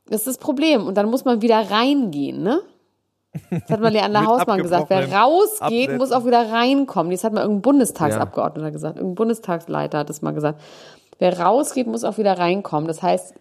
Das 0.06 0.20
ist 0.20 0.26
das 0.26 0.38
Problem. 0.38 0.86
Und 0.86 0.96
dann 0.96 1.10
muss 1.10 1.26
man 1.26 1.42
wieder 1.42 1.70
reingehen, 1.70 2.42
ne? 2.42 2.62
Das 3.50 3.70
hat 3.70 3.80
mal 3.80 3.92
Leander 3.92 4.24
Hausmann 4.26 4.62
gesagt. 4.62 4.90
Wer 4.90 5.12
rausgeht, 5.12 5.62
Absetzen. 5.62 5.98
muss 5.98 6.12
auch 6.12 6.24
wieder 6.24 6.50
reinkommen. 6.50 7.12
Das 7.12 7.24
hat 7.24 7.32
mal 7.32 7.42
irgendein 7.42 7.62
Bundestagsabgeordneter 7.62 8.70
gesagt. 8.70 8.96
Irgendein 8.96 9.14
Bundestagsleiter 9.14 9.98
hat 9.98 10.08
das 10.08 10.22
mal 10.22 10.32
gesagt. 10.32 10.60
wer 11.18 11.38
rausgeht, 11.38 11.86
muss 11.86 12.04
auch 12.04 12.18
wieder 12.18 12.38
reinkommen. 12.38 12.88
Das 12.88 13.02
heißt, 13.02 13.34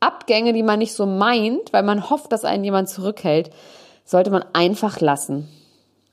Abgänge, 0.00 0.52
die 0.52 0.62
man 0.62 0.78
nicht 0.78 0.92
so 0.92 1.06
meint, 1.06 1.72
weil 1.72 1.82
man 1.82 2.10
hofft, 2.10 2.32
dass 2.32 2.44
einen 2.44 2.64
jemand 2.64 2.88
zurückhält, 2.88 3.50
sollte 4.04 4.30
man 4.30 4.44
einfach 4.52 5.00
lassen. 5.00 5.48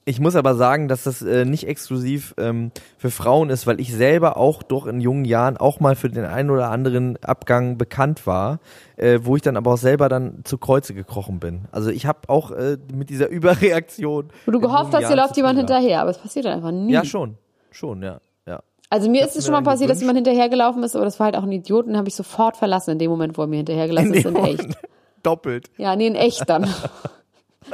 Ich 0.05 0.19
muss 0.19 0.35
aber 0.35 0.55
sagen, 0.55 0.89
dass 0.89 1.03
das 1.03 1.21
äh, 1.21 1.45
nicht 1.45 1.65
exklusiv 1.65 2.33
ähm, 2.37 2.71
für 2.97 3.09
Frauen 3.09 3.49
ist, 3.49 3.67
weil 3.67 3.79
ich 3.79 3.93
selber 3.93 4.35
auch 4.35 4.61
doch 4.61 4.85
in 4.85 4.99
jungen 4.99 5.23
Jahren 5.23 5.55
auch 5.55 5.79
mal 5.79 5.95
für 5.95 6.09
den 6.09 6.25
einen 6.25 6.49
oder 6.49 6.69
anderen 6.69 7.17
Abgang 7.23 7.77
bekannt 7.77 8.27
war, 8.27 8.59
äh, 8.97 9.19
wo 9.23 9.37
ich 9.37 9.41
dann 9.41 9.55
aber 9.55 9.73
auch 9.73 9.77
selber 9.77 10.09
dann 10.09 10.41
zu 10.43 10.57
Kreuze 10.57 10.93
gekrochen 10.93 11.39
bin. 11.39 11.65
Also 11.71 11.89
ich 11.89 12.05
habe 12.05 12.27
auch 12.27 12.51
äh, 12.51 12.77
mit 12.93 13.09
dieser 13.09 13.29
Überreaktion. 13.29 14.29
Wo 14.45 14.51
du 14.51 14.57
in 14.57 14.63
gehofft 14.63 14.93
hast, 14.93 15.09
dir 15.09 15.15
Jahren 15.15 15.15
läuft 15.15 15.37
jemand 15.37 15.57
hinterher, 15.57 16.01
aber 16.01 16.09
es 16.09 16.17
passiert 16.17 16.47
einfach 16.47 16.71
nie. 16.71 16.91
Ja, 16.91 17.05
schon. 17.05 17.37
Schon, 17.71 18.03
ja. 18.03 18.19
ja. 18.45 18.61
Also 18.89 19.09
mir 19.09 19.21
Ich 19.21 19.27
ist 19.27 19.37
es 19.37 19.45
schon 19.45 19.53
mal 19.53 19.59
dann 19.59 19.63
passiert, 19.63 19.89
dass 19.89 19.99
gewünscht. 19.99 20.15
jemand 20.15 20.27
hinterhergelaufen 20.27 20.83
ist, 20.83 20.97
aber 20.97 21.05
das 21.05 21.17
war 21.19 21.25
halt 21.25 21.37
auch 21.37 21.43
ein 21.43 21.51
Idiot 21.53 21.85
und 21.85 21.91
den 21.93 21.97
habe 21.97 22.09
ich 22.09 22.15
sofort 22.15 22.57
verlassen 22.57 22.91
in 22.91 22.99
dem 22.99 23.09
Moment, 23.09 23.37
wo 23.37 23.43
er 23.43 23.47
mir 23.47 23.57
hinterhergelaufen 23.57 24.13
ist, 24.13 24.25
in 24.25 24.35
echt. 24.35 24.77
Doppelt. 25.23 25.71
Ja, 25.77 25.95
nee, 25.95 26.07
in 26.07 26.15
echt 26.15 26.49
dann. 26.49 26.67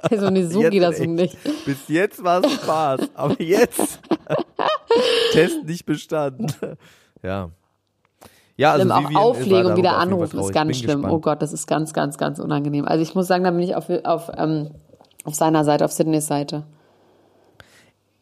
Also 0.10 0.30
nee, 0.30 0.43
so 0.43 0.62
Jetzt 0.62 0.72
geht 0.72 0.84
das 0.84 1.00
echt. 1.00 1.10
nicht. 1.10 1.38
Bis 1.66 1.88
jetzt 1.88 2.24
war 2.24 2.43
es 2.43 2.52
Spaß, 2.54 3.10
aber 3.14 3.41
jetzt 3.41 4.00
Test 5.32 5.64
nicht 5.66 5.86
bestanden. 5.86 6.47
Ja. 7.24 7.50
Ja, 8.58 8.74
also 8.74 8.86
Schlimm, 8.86 8.91
auch 8.91 9.04
Vivian 9.10 9.22
Auflegung, 9.22 9.78
wieder 9.78 9.95
auf 9.95 10.02
anrufen, 10.02 10.39
ist 10.39 10.52
ganz 10.52 10.78
schlimm. 10.78 11.02
gespannt. 11.02 11.14
Oh 11.14 11.20
Gott, 11.20 11.41
das 11.41 11.54
ist 11.54 11.66
ganz, 11.66 11.93
ganz, 11.93 12.18
ganz 12.18 12.39
unangenehm. 12.39 12.86
Also 12.86 13.02
ich 13.04 13.16
muss 13.16 13.28
sagen, 13.28 13.45
da 13.45 13.52
bin 13.52 13.62
ich 13.62 13.76
auf, 13.76 13.89
auf, 14.04 14.30
ähm, 14.38 14.72
auf 15.24 15.34
seiner 15.36 15.64
Seite, 15.64 15.86
auf 15.86 15.93
Sydneys 15.93 16.28
Seite. 16.28 16.66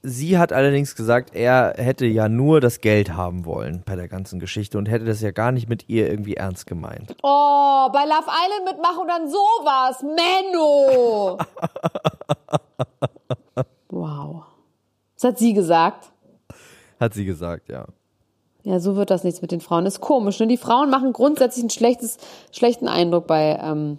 Sie 0.09 0.37
hat 0.37 0.53
allerdings 0.53 0.95
gesagt, 0.95 1.35
er 1.35 1.73
hätte 1.75 2.05
ja 2.05 2.29
nur 2.29 2.61
das 2.61 2.79
Geld 2.79 3.13
haben 3.15 3.43
wollen 3.43 3.83
bei 3.85 3.97
der 3.97 4.07
ganzen 4.07 4.39
Geschichte 4.39 4.77
und 4.77 4.87
hätte 4.87 5.03
das 5.03 5.19
ja 5.19 5.31
gar 5.31 5.51
nicht 5.51 5.67
mit 5.67 5.89
ihr 5.89 6.09
irgendwie 6.09 6.35
ernst 6.35 6.65
gemeint. 6.65 7.13
Oh, 7.23 7.89
bei 7.91 8.05
Love 8.05 8.29
Island 8.29 8.65
mitmachen 8.65 9.01
und 9.01 9.07
dann 9.09 9.29
sowas. 9.29 10.01
Menno! 10.03 11.37
wow. 13.89 14.43
Das 15.15 15.25
hat 15.25 15.39
sie 15.39 15.53
gesagt. 15.53 16.09
Hat 17.01 17.13
sie 17.13 17.25
gesagt, 17.25 17.67
ja. 17.67 17.87
Ja, 18.63 18.79
so 18.79 18.95
wird 18.95 19.09
das 19.09 19.25
nichts 19.25 19.41
mit 19.41 19.51
den 19.51 19.59
Frauen. 19.59 19.85
Ist 19.85 19.99
komisch, 19.99 20.39
ne? 20.39 20.47
Die 20.47 20.55
Frauen 20.55 20.89
machen 20.89 21.11
grundsätzlich 21.11 21.63
einen 21.63 21.69
schlechtes, 21.69 22.17
schlechten 22.53 22.87
Eindruck 22.87 23.27
bei, 23.27 23.59
ähm, 23.61 23.97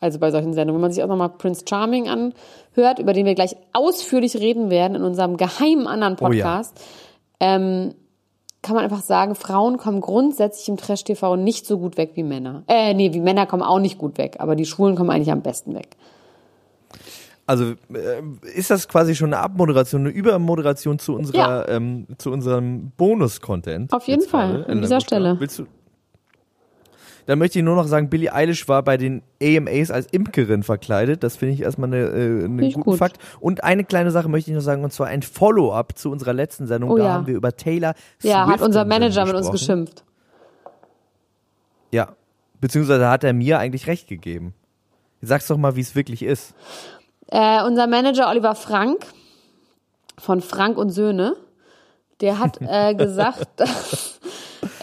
also 0.00 0.18
bei 0.18 0.30
solchen 0.30 0.54
Sendungen. 0.54 0.78
Wenn 0.78 0.82
man 0.82 0.92
sich 0.92 1.02
auch 1.02 1.08
nochmal 1.08 1.30
Prince 1.30 1.64
Charming 1.68 2.08
anhört, 2.08 2.98
über 2.98 3.12
den 3.12 3.26
wir 3.26 3.34
gleich 3.34 3.56
ausführlich 3.72 4.36
reden 4.36 4.70
werden 4.70 4.94
in 4.94 5.02
unserem 5.02 5.36
geheimen 5.36 5.86
anderen 5.86 6.16
Oh 6.20 6.32
ja. 6.32 6.44
Podcast, 6.44 6.80
ähm, 7.38 7.94
kann 8.62 8.74
man 8.74 8.84
einfach 8.84 9.02
sagen, 9.02 9.34
Frauen 9.34 9.78
kommen 9.78 10.00
grundsätzlich 10.00 10.68
im 10.68 10.76
Trash-TV 10.76 11.36
nicht 11.36 11.66
so 11.66 11.78
gut 11.78 11.96
weg 11.96 12.12
wie 12.14 12.22
Männer. 12.22 12.62
Äh, 12.68 12.92
nee, 12.92 13.12
wie 13.14 13.20
Männer 13.20 13.46
kommen 13.46 13.62
auch 13.62 13.78
nicht 13.78 13.96
gut 13.96 14.18
weg, 14.18 14.36
aber 14.38 14.54
die 14.54 14.66
Schwulen 14.66 14.96
kommen 14.96 15.10
eigentlich 15.10 15.32
am 15.32 15.40
besten 15.42 15.74
weg. 15.74 15.96
Also 17.46 17.72
äh, 17.92 18.22
ist 18.54 18.70
das 18.70 18.86
quasi 18.86 19.14
schon 19.16 19.32
eine 19.32 19.42
Abmoderation, 19.42 20.02
eine 20.02 20.10
Übermoderation 20.10 20.98
zu 20.98 21.14
unserer, 21.14 21.68
ähm, 21.68 22.06
zu 22.18 22.30
unserem 22.30 22.92
Bonus-Content? 22.96 23.92
Auf 23.92 24.06
jeden 24.06 24.22
Fall, 24.22 24.66
an 24.68 24.82
dieser? 24.82 25.00
Stelle. 25.00 25.36
Willst 25.40 25.58
du? 25.58 25.66
Dann 27.30 27.38
möchte 27.38 27.60
ich 27.60 27.64
nur 27.64 27.76
noch 27.76 27.86
sagen, 27.86 28.10
Billie 28.10 28.34
Eilish 28.34 28.66
war 28.66 28.82
bei 28.82 28.96
den 28.96 29.22
AMAs 29.40 29.92
als 29.92 30.06
Imkerin 30.06 30.64
verkleidet. 30.64 31.22
Das 31.22 31.36
finde 31.36 31.54
ich 31.54 31.62
erstmal 31.62 31.94
äh, 31.94 32.44
einen 32.44 32.58
ich 32.58 32.74
guten 32.74 32.90
gut. 32.90 32.98
Fakt. 32.98 33.18
Und 33.38 33.62
eine 33.62 33.84
kleine 33.84 34.10
Sache 34.10 34.28
möchte 34.28 34.50
ich 34.50 34.56
noch 34.56 34.64
sagen, 34.64 34.82
und 34.82 34.92
zwar 34.92 35.06
ein 35.06 35.22
Follow-up 35.22 35.96
zu 35.96 36.10
unserer 36.10 36.32
letzten 36.32 36.66
Sendung. 36.66 36.90
Oh 36.90 36.96
da 36.96 37.04
ja. 37.04 37.12
haben 37.12 37.28
wir 37.28 37.36
über 37.36 37.54
Taylor 37.54 37.94
Ja, 38.20 38.46
Swift 38.46 38.58
hat 38.58 38.66
unser 38.66 38.84
Manager 38.84 39.26
mit 39.26 39.36
uns 39.36 39.48
geschimpft. 39.48 40.02
Ja, 41.92 42.16
beziehungsweise 42.60 43.08
hat 43.08 43.22
er 43.22 43.32
mir 43.32 43.60
eigentlich 43.60 43.86
recht 43.86 44.08
gegeben. 44.08 44.52
Sag's 45.22 45.46
doch 45.46 45.56
mal, 45.56 45.76
wie 45.76 45.82
es 45.82 45.94
wirklich 45.94 46.24
ist. 46.24 46.52
Äh, 47.28 47.62
unser 47.62 47.86
Manager 47.86 48.28
Oliver 48.28 48.56
Frank 48.56 49.06
von 50.18 50.40
Frank 50.40 50.76
und 50.76 50.90
Söhne, 50.90 51.36
der 52.20 52.40
hat 52.40 52.58
äh, 52.60 52.92
gesagt, 52.96 53.46
dass, 53.54 54.18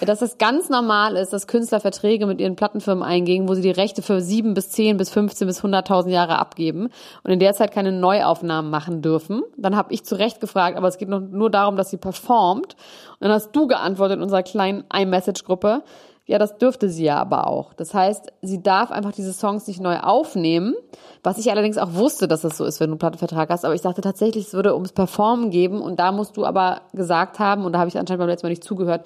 dass 0.07 0.21
es 0.21 0.37
ganz 0.37 0.69
normal 0.69 1.15
ist, 1.15 1.33
dass 1.33 1.47
Künstler 1.47 1.79
Verträge 1.79 2.25
mit 2.25 2.39
ihren 2.39 2.55
Plattenfirmen 2.55 3.03
eingehen, 3.03 3.47
wo 3.47 3.53
sie 3.53 3.61
die 3.61 3.71
Rechte 3.71 4.01
für 4.01 4.21
sieben 4.21 4.53
bis 4.53 4.69
zehn 4.69 4.97
bis 4.97 5.09
15 5.09 5.47
bis 5.47 5.63
100.000 5.63 6.09
Jahre 6.09 6.39
abgeben 6.39 6.89
und 7.23 7.31
in 7.31 7.39
der 7.39 7.53
Zeit 7.53 7.71
keine 7.71 7.91
Neuaufnahmen 7.91 8.71
machen 8.71 9.01
dürfen. 9.01 9.43
Dann 9.57 9.75
habe 9.75 9.93
ich 9.93 10.03
zu 10.03 10.15
Recht 10.15 10.39
gefragt, 10.39 10.77
aber 10.77 10.87
es 10.87 10.97
geht 10.97 11.09
nur 11.09 11.49
darum, 11.49 11.75
dass 11.75 11.89
sie 11.89 11.97
performt. 11.97 12.75
Und 13.19 13.27
dann 13.27 13.31
hast 13.31 13.51
du 13.51 13.67
geantwortet 13.67 14.17
in 14.17 14.23
unserer 14.23 14.43
kleinen 14.43 14.83
iMessage-Gruppe, 14.93 15.83
ja, 16.27 16.37
das 16.37 16.57
dürfte 16.57 16.89
sie 16.89 17.05
ja 17.05 17.17
aber 17.19 17.47
auch. 17.47 17.73
Das 17.73 17.93
heißt, 17.93 18.33
sie 18.41 18.61
darf 18.61 18.91
einfach 18.91 19.13
diese 19.13 19.31
Songs 19.31 19.65
nicht 19.65 19.79
neu 19.79 19.97
aufnehmen, 19.97 20.75
was 21.23 21.37
ich 21.37 21.49
allerdings 21.49 21.77
auch 21.77 21.93
wusste, 21.93 22.27
dass 22.27 22.41
das 22.41 22.57
so 22.57 22.65
ist, 22.65 22.81
wenn 22.81 22.89
du 22.89 22.93
einen 22.93 22.99
Plattenvertrag 22.99 23.49
hast. 23.49 23.63
Aber 23.63 23.73
ich 23.73 23.81
dachte 23.81 24.01
tatsächlich, 24.01 24.47
es 24.47 24.53
würde 24.53 24.73
ums 24.73 24.91
Performen 24.91 25.51
geben 25.51 25.81
und 25.81 26.01
da 26.01 26.11
musst 26.11 26.35
du 26.35 26.45
aber 26.45 26.81
gesagt 26.93 27.39
haben, 27.39 27.63
und 27.63 27.71
da 27.71 27.79
habe 27.79 27.87
ich 27.87 27.97
anscheinend 27.97 28.19
beim 28.19 28.27
letzten 28.27 28.45
Mal 28.45 28.49
nicht 28.49 28.63
zugehört, 28.65 29.05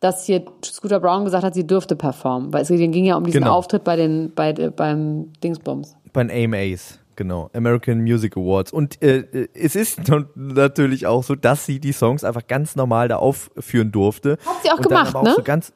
dass 0.00 0.24
hier 0.24 0.44
Scooter 0.64 0.98
Brown 0.98 1.24
gesagt 1.24 1.44
hat, 1.44 1.54
sie 1.54 1.66
dürfte 1.66 1.94
performen. 1.94 2.52
Weil 2.52 2.62
es 2.62 2.68
ging 2.68 3.04
ja 3.04 3.16
um 3.16 3.24
diesen 3.24 3.42
Genau. 3.42 3.54
Auftritt 3.54 3.84
bei 3.84 3.96
den, 3.96 4.32
bei, 4.34 4.52
beim 4.52 5.32
Dingsbums. 5.44 5.94
Bei 6.12 6.24
den 6.24 6.54
AMAs, 6.54 6.98
genau. 7.16 7.50
American 7.52 8.00
Music 8.00 8.36
Awards. 8.36 8.72
Und 8.72 9.00
äh, 9.02 9.18
äh, 9.18 9.48
es 9.54 9.76
ist 9.76 10.00
natürlich 10.34 11.06
auch 11.06 11.22
so, 11.22 11.34
dass 11.34 11.66
sie 11.66 11.78
die 11.78 11.92
Songs 11.92 12.24
einfach 12.24 12.46
ganz 12.46 12.76
normal 12.76 13.08
da 13.08 13.16
aufführen 13.16 13.92
durfte. 13.92 14.38
Hat 14.44 14.62
sie 14.62 14.70
auch 14.70 14.78
und 14.78 14.88
gemacht, 14.88 15.08
aber 15.10 15.20
auch 15.20 15.24
ne? 15.24 15.34
So 15.36 15.42
ganz, 15.42 15.72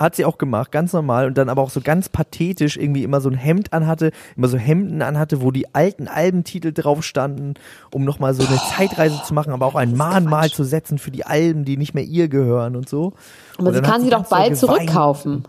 hat 0.00 0.16
sie 0.16 0.24
auch 0.24 0.38
gemacht, 0.38 0.72
ganz 0.72 0.92
normal. 0.92 1.26
Und 1.26 1.36
dann 1.38 1.48
aber 1.48 1.62
auch 1.62 1.70
so 1.70 1.80
ganz 1.80 2.08
pathetisch 2.08 2.76
irgendwie 2.76 3.04
immer 3.04 3.20
so 3.20 3.28
ein 3.28 3.36
Hemd 3.36 3.72
anhatte, 3.72 4.12
immer 4.36 4.48
so 4.48 4.56
Hemden 4.56 5.02
anhatte, 5.02 5.42
wo 5.42 5.50
die 5.50 5.74
alten 5.74 6.08
Albentitel 6.08 6.72
drauf 6.72 7.04
standen, 7.04 7.54
um 7.92 8.04
nochmal 8.04 8.34
so 8.34 8.46
eine 8.46 8.56
Zeitreise 8.76 9.22
zu 9.22 9.34
machen, 9.34 9.52
aber 9.52 9.66
auch 9.66 9.74
ein 9.74 9.94
Mahnmal 9.96 10.50
zu 10.50 10.64
setzen 10.64 10.98
für 10.98 11.10
die 11.10 11.26
Alben, 11.26 11.64
die 11.64 11.76
nicht 11.76 11.94
mehr 11.94 12.04
ihr 12.04 12.28
gehören 12.28 12.76
und 12.76 12.88
so. 12.88 13.12
Aber 13.58 13.68
Und 13.68 13.74
sie 13.74 13.82
kann 13.82 14.02
sie 14.02 14.10
doch 14.10 14.26
bald 14.28 14.44
geweint. 14.54 14.58
zurückkaufen. 14.58 15.44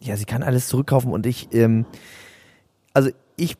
Ja, 0.00 0.16
sie 0.16 0.24
kann 0.24 0.42
alles 0.42 0.68
zurückkaufen 0.68 1.12
und 1.12 1.26
ich, 1.26 1.48
ähm, 1.52 1.84
also 2.92 3.10
ich 3.36 3.56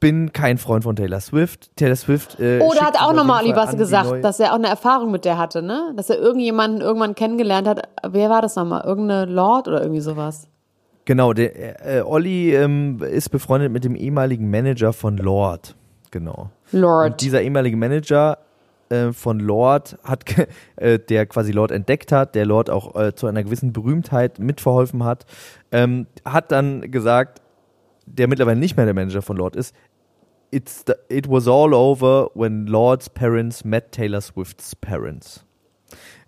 bin 0.00 0.32
kein 0.32 0.58
Freund 0.58 0.84
von 0.84 0.96
Taylor 0.96 1.20
Swift. 1.20 1.76
Taylor 1.76 1.96
Swift. 1.96 2.40
Äh, 2.40 2.60
Oh, 2.60 2.70
da 2.70 2.84
schickt 2.84 2.98
hat 2.98 3.00
auch 3.00 3.12
nochmal 3.12 3.44
Fall 3.44 3.56
was 3.56 3.76
gesagt, 3.76 4.24
dass 4.24 4.40
er 4.40 4.52
auch 4.52 4.58
eine 4.58 4.68
Erfahrung 4.68 5.10
mit 5.10 5.24
der 5.24 5.36
hatte, 5.38 5.62
ne? 5.62 5.92
Dass 5.96 6.08
er 6.08 6.18
irgendjemanden 6.18 6.80
irgendwann 6.80 7.14
kennengelernt 7.14 7.68
hat. 7.68 7.88
Wer 8.08 8.30
war 8.30 8.42
das 8.42 8.56
nochmal? 8.56 8.84
Irgendeine 8.84 9.30
Lord 9.30 9.68
oder 9.68 9.82
irgendwie 9.82 10.00
sowas? 10.00 10.48
Genau, 11.04 11.32
der 11.32 11.86
äh, 11.86 12.02
Olli 12.02 12.54
ähm, 12.54 13.02
ist 13.02 13.30
befreundet 13.30 13.72
mit 13.72 13.84
dem 13.84 13.96
ehemaligen 13.96 14.50
Manager 14.50 14.92
von 14.92 15.16
Lord. 15.16 15.74
Genau. 16.10 16.50
Und 16.72 16.80
Lord. 16.80 17.20
dieser 17.20 17.42
ehemalige 17.42 17.76
Manager 17.76 18.38
äh, 18.88 19.12
von 19.12 19.40
Lord 19.40 19.98
hat, 20.04 20.24
äh, 20.76 20.98
der 20.98 21.26
quasi 21.26 21.52
Lord 21.52 21.70
entdeckt 21.70 22.12
hat, 22.12 22.34
der 22.34 22.46
Lord 22.46 22.70
auch 22.70 22.94
äh, 22.94 23.14
zu 23.14 23.26
einer 23.26 23.42
gewissen 23.42 23.72
Berühmtheit 23.72 24.38
mitverholfen 24.38 25.04
hat, 25.04 25.26
ähm, 25.72 26.06
hat 26.24 26.52
dann 26.52 26.90
gesagt, 26.90 27.42
der 28.14 28.28
mittlerweile 28.28 28.58
nicht 28.58 28.76
mehr 28.76 28.86
der 28.86 28.94
Manager 28.94 29.22
von 29.22 29.36
Lord 29.36 29.56
ist, 29.56 29.74
It's 30.50 30.82
the, 30.86 30.94
it 31.10 31.28
was 31.28 31.46
all 31.46 31.74
over 31.74 32.30
when 32.34 32.66
Lord's 32.66 33.10
parents 33.10 33.64
met 33.64 33.92
Taylor 33.92 34.22
Swift's 34.22 34.74
parents. 34.74 35.44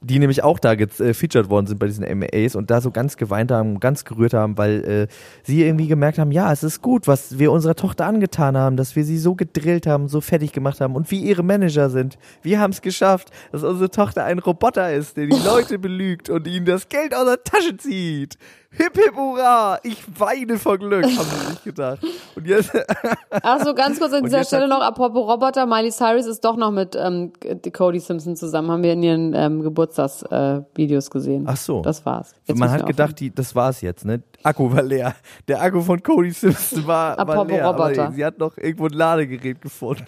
Die 0.03 0.19
nämlich 0.19 0.43
auch 0.43 0.59
da 0.59 0.75
gefeatured 0.75 1.51
worden 1.51 1.67
sind 1.67 1.79
bei 1.79 1.87
diesen 1.87 2.07
MAs 2.19 2.57
und 2.57 2.71
da 2.71 2.81
so 2.81 2.91
ganz 2.91 3.17
geweint 3.19 3.51
haben, 3.51 3.81
ganz 3.81 4.05
gerührt 4.05 4.33
haben, 4.33 4.57
weil 4.57 4.85
äh, 4.85 5.07
sie 5.43 5.63
irgendwie 5.63 5.89
gemerkt 5.89 6.19
haben, 6.19 6.33
ja, 6.33 6.51
es 6.53 6.63
ist 6.63 6.81
gut, 6.81 7.07
was 7.07 7.39
wir 7.39 7.53
unserer 7.53 7.75
Tochter 7.75 8.07
angetan 8.07 8.57
haben, 8.57 8.77
dass 8.77 8.97
wir 8.97 9.05
sie 9.05 9.19
so 9.19 9.35
gedrillt 9.35 9.87
haben, 9.87 10.09
so 10.09 10.21
fertig 10.21 10.53
gemacht 10.53 10.81
haben 10.81 10.97
und 10.97 11.11
wie 11.11 11.21
ihre 11.21 11.43
Manager 11.43 11.91
sind. 11.91 12.17
Wir 12.43 12.61
haben 12.61 12.71
es 12.71 12.81
geschafft, 12.81 13.31
dass 13.53 13.63
unsere 13.63 13.91
Tochter 13.91 14.25
ein 14.25 14.39
Roboter 14.39 14.93
ist, 14.93 15.17
der 15.17 15.27
die 15.27 15.37
Leute 15.45 15.79
belügt 15.79 16.31
und 16.31 16.47
ihnen 16.47 16.65
das 16.65 16.89
Geld 16.89 17.15
aus 17.15 17.27
der 17.27 17.45
Tasche 17.45 17.77
zieht. 17.77 18.39
Hip 18.73 18.97
hip 18.97 19.17
hurra, 19.17 19.81
ich 19.83 19.97
weine 20.17 20.57
vor 20.57 20.79
Glück, 20.79 21.05
haben 21.05 21.11
sie 21.13 21.51
sich 21.51 21.65
gedacht. 21.65 21.99
Und 22.37 22.47
jetzt 22.47 22.71
Ach 23.43 23.65
so, 23.65 23.75
ganz 23.75 23.99
kurz 23.99 24.13
an 24.13 24.23
dieser 24.23 24.45
Stelle 24.45 24.69
noch, 24.69 24.81
apropos 24.81 25.27
Roboter, 25.29 25.67
Miley 25.67 25.91
Cyrus 25.91 26.27
ist 26.27 26.45
doch 26.45 26.57
noch 26.57 26.71
mit 26.71 26.95
ähm, 26.95 27.33
Cody 27.73 27.99
Simpson 27.99 28.37
zusammen, 28.37 28.71
haben 28.71 28.85
wir 28.85 28.93
in 28.93 29.03
ihren 29.03 29.35
ähm, 29.35 29.75
Geburtstagsvideos 29.91 30.23
äh, 30.23 30.63
Videos 30.75 31.11
gesehen. 31.11 31.45
Ach 31.47 31.57
so. 31.57 31.83
Das 31.83 32.05
war's. 32.07 32.35
Jetzt 32.47 32.59
Man 32.59 32.71
hat 32.71 32.87
gedacht, 32.87 33.19
die, 33.21 33.35
das 33.35 33.55
war's 33.55 33.81
jetzt, 33.81 34.05
ne? 34.05 34.23
Akku 34.43 34.73
war 34.73 34.83
leer. 34.83 35.15
Der 35.49 35.61
Akku 35.61 35.81
von 35.81 36.03
Cody 36.03 36.31
Simpson 36.31 36.87
war, 36.87 37.17
war 37.27 37.45
leer. 37.45 37.67
Roboter. 37.67 38.05
Aber 38.05 38.13
sie 38.13 38.25
hat 38.25 38.39
noch 38.39 38.57
irgendwo 38.57 38.87
ein 38.87 38.93
Ladegerät 38.93 39.61
gefunden. 39.61 40.05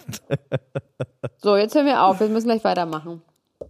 So, 1.37 1.57
jetzt 1.57 1.75
hören 1.75 1.85
wir 1.85 2.01
auf. 2.01 2.19
Wir 2.19 2.29
müssen 2.29 2.47
gleich 2.47 2.63
weitermachen. 2.63 3.21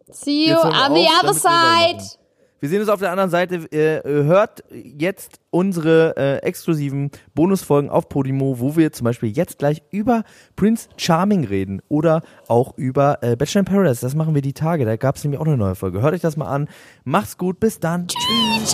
See 0.09 0.49
you 0.49 0.57
on 0.57 0.93
the 0.93 1.07
other 1.21 1.33
side. 1.33 2.19
Wir 2.63 2.69
sehen 2.69 2.79
uns 2.79 2.87
auf 2.87 3.01
der 3.01 3.11
anderen 3.11 3.29
Seite. 3.29 3.55
Äh, 3.73 4.01
hört 4.05 4.63
jetzt 4.71 5.41
unsere 5.49 6.15
äh, 6.15 6.37
exklusiven 6.47 7.11
Bonusfolgen 7.35 7.89
auf 7.89 8.07
Podimo, 8.07 8.57
wo 8.57 8.77
wir 8.77 8.93
zum 8.93 9.03
Beispiel 9.03 9.27
jetzt 9.35 9.59
gleich 9.59 9.83
über 9.91 10.23
Prince 10.55 10.87
Charming 10.95 11.43
reden 11.43 11.81
oder 11.89 12.21
auch 12.47 12.77
über 12.77 13.17
äh, 13.21 13.35
Bachelor 13.35 13.59
in 13.59 13.65
Paradise. 13.65 13.99
Das 13.99 14.15
machen 14.15 14.33
wir 14.33 14.41
die 14.41 14.53
Tage. 14.53 14.85
Da 14.85 14.95
gab 14.95 15.17
es 15.17 15.25
nämlich 15.25 15.41
auch 15.41 15.45
eine 15.45 15.57
neue 15.57 15.75
Folge. 15.75 16.01
Hört 16.01 16.13
euch 16.13 16.21
das 16.21 16.37
mal 16.37 16.47
an. 16.47 16.69
Macht's 17.03 17.37
gut. 17.37 17.59
Bis 17.59 17.81
dann. 17.81 18.07
Tschüss. 18.07 18.73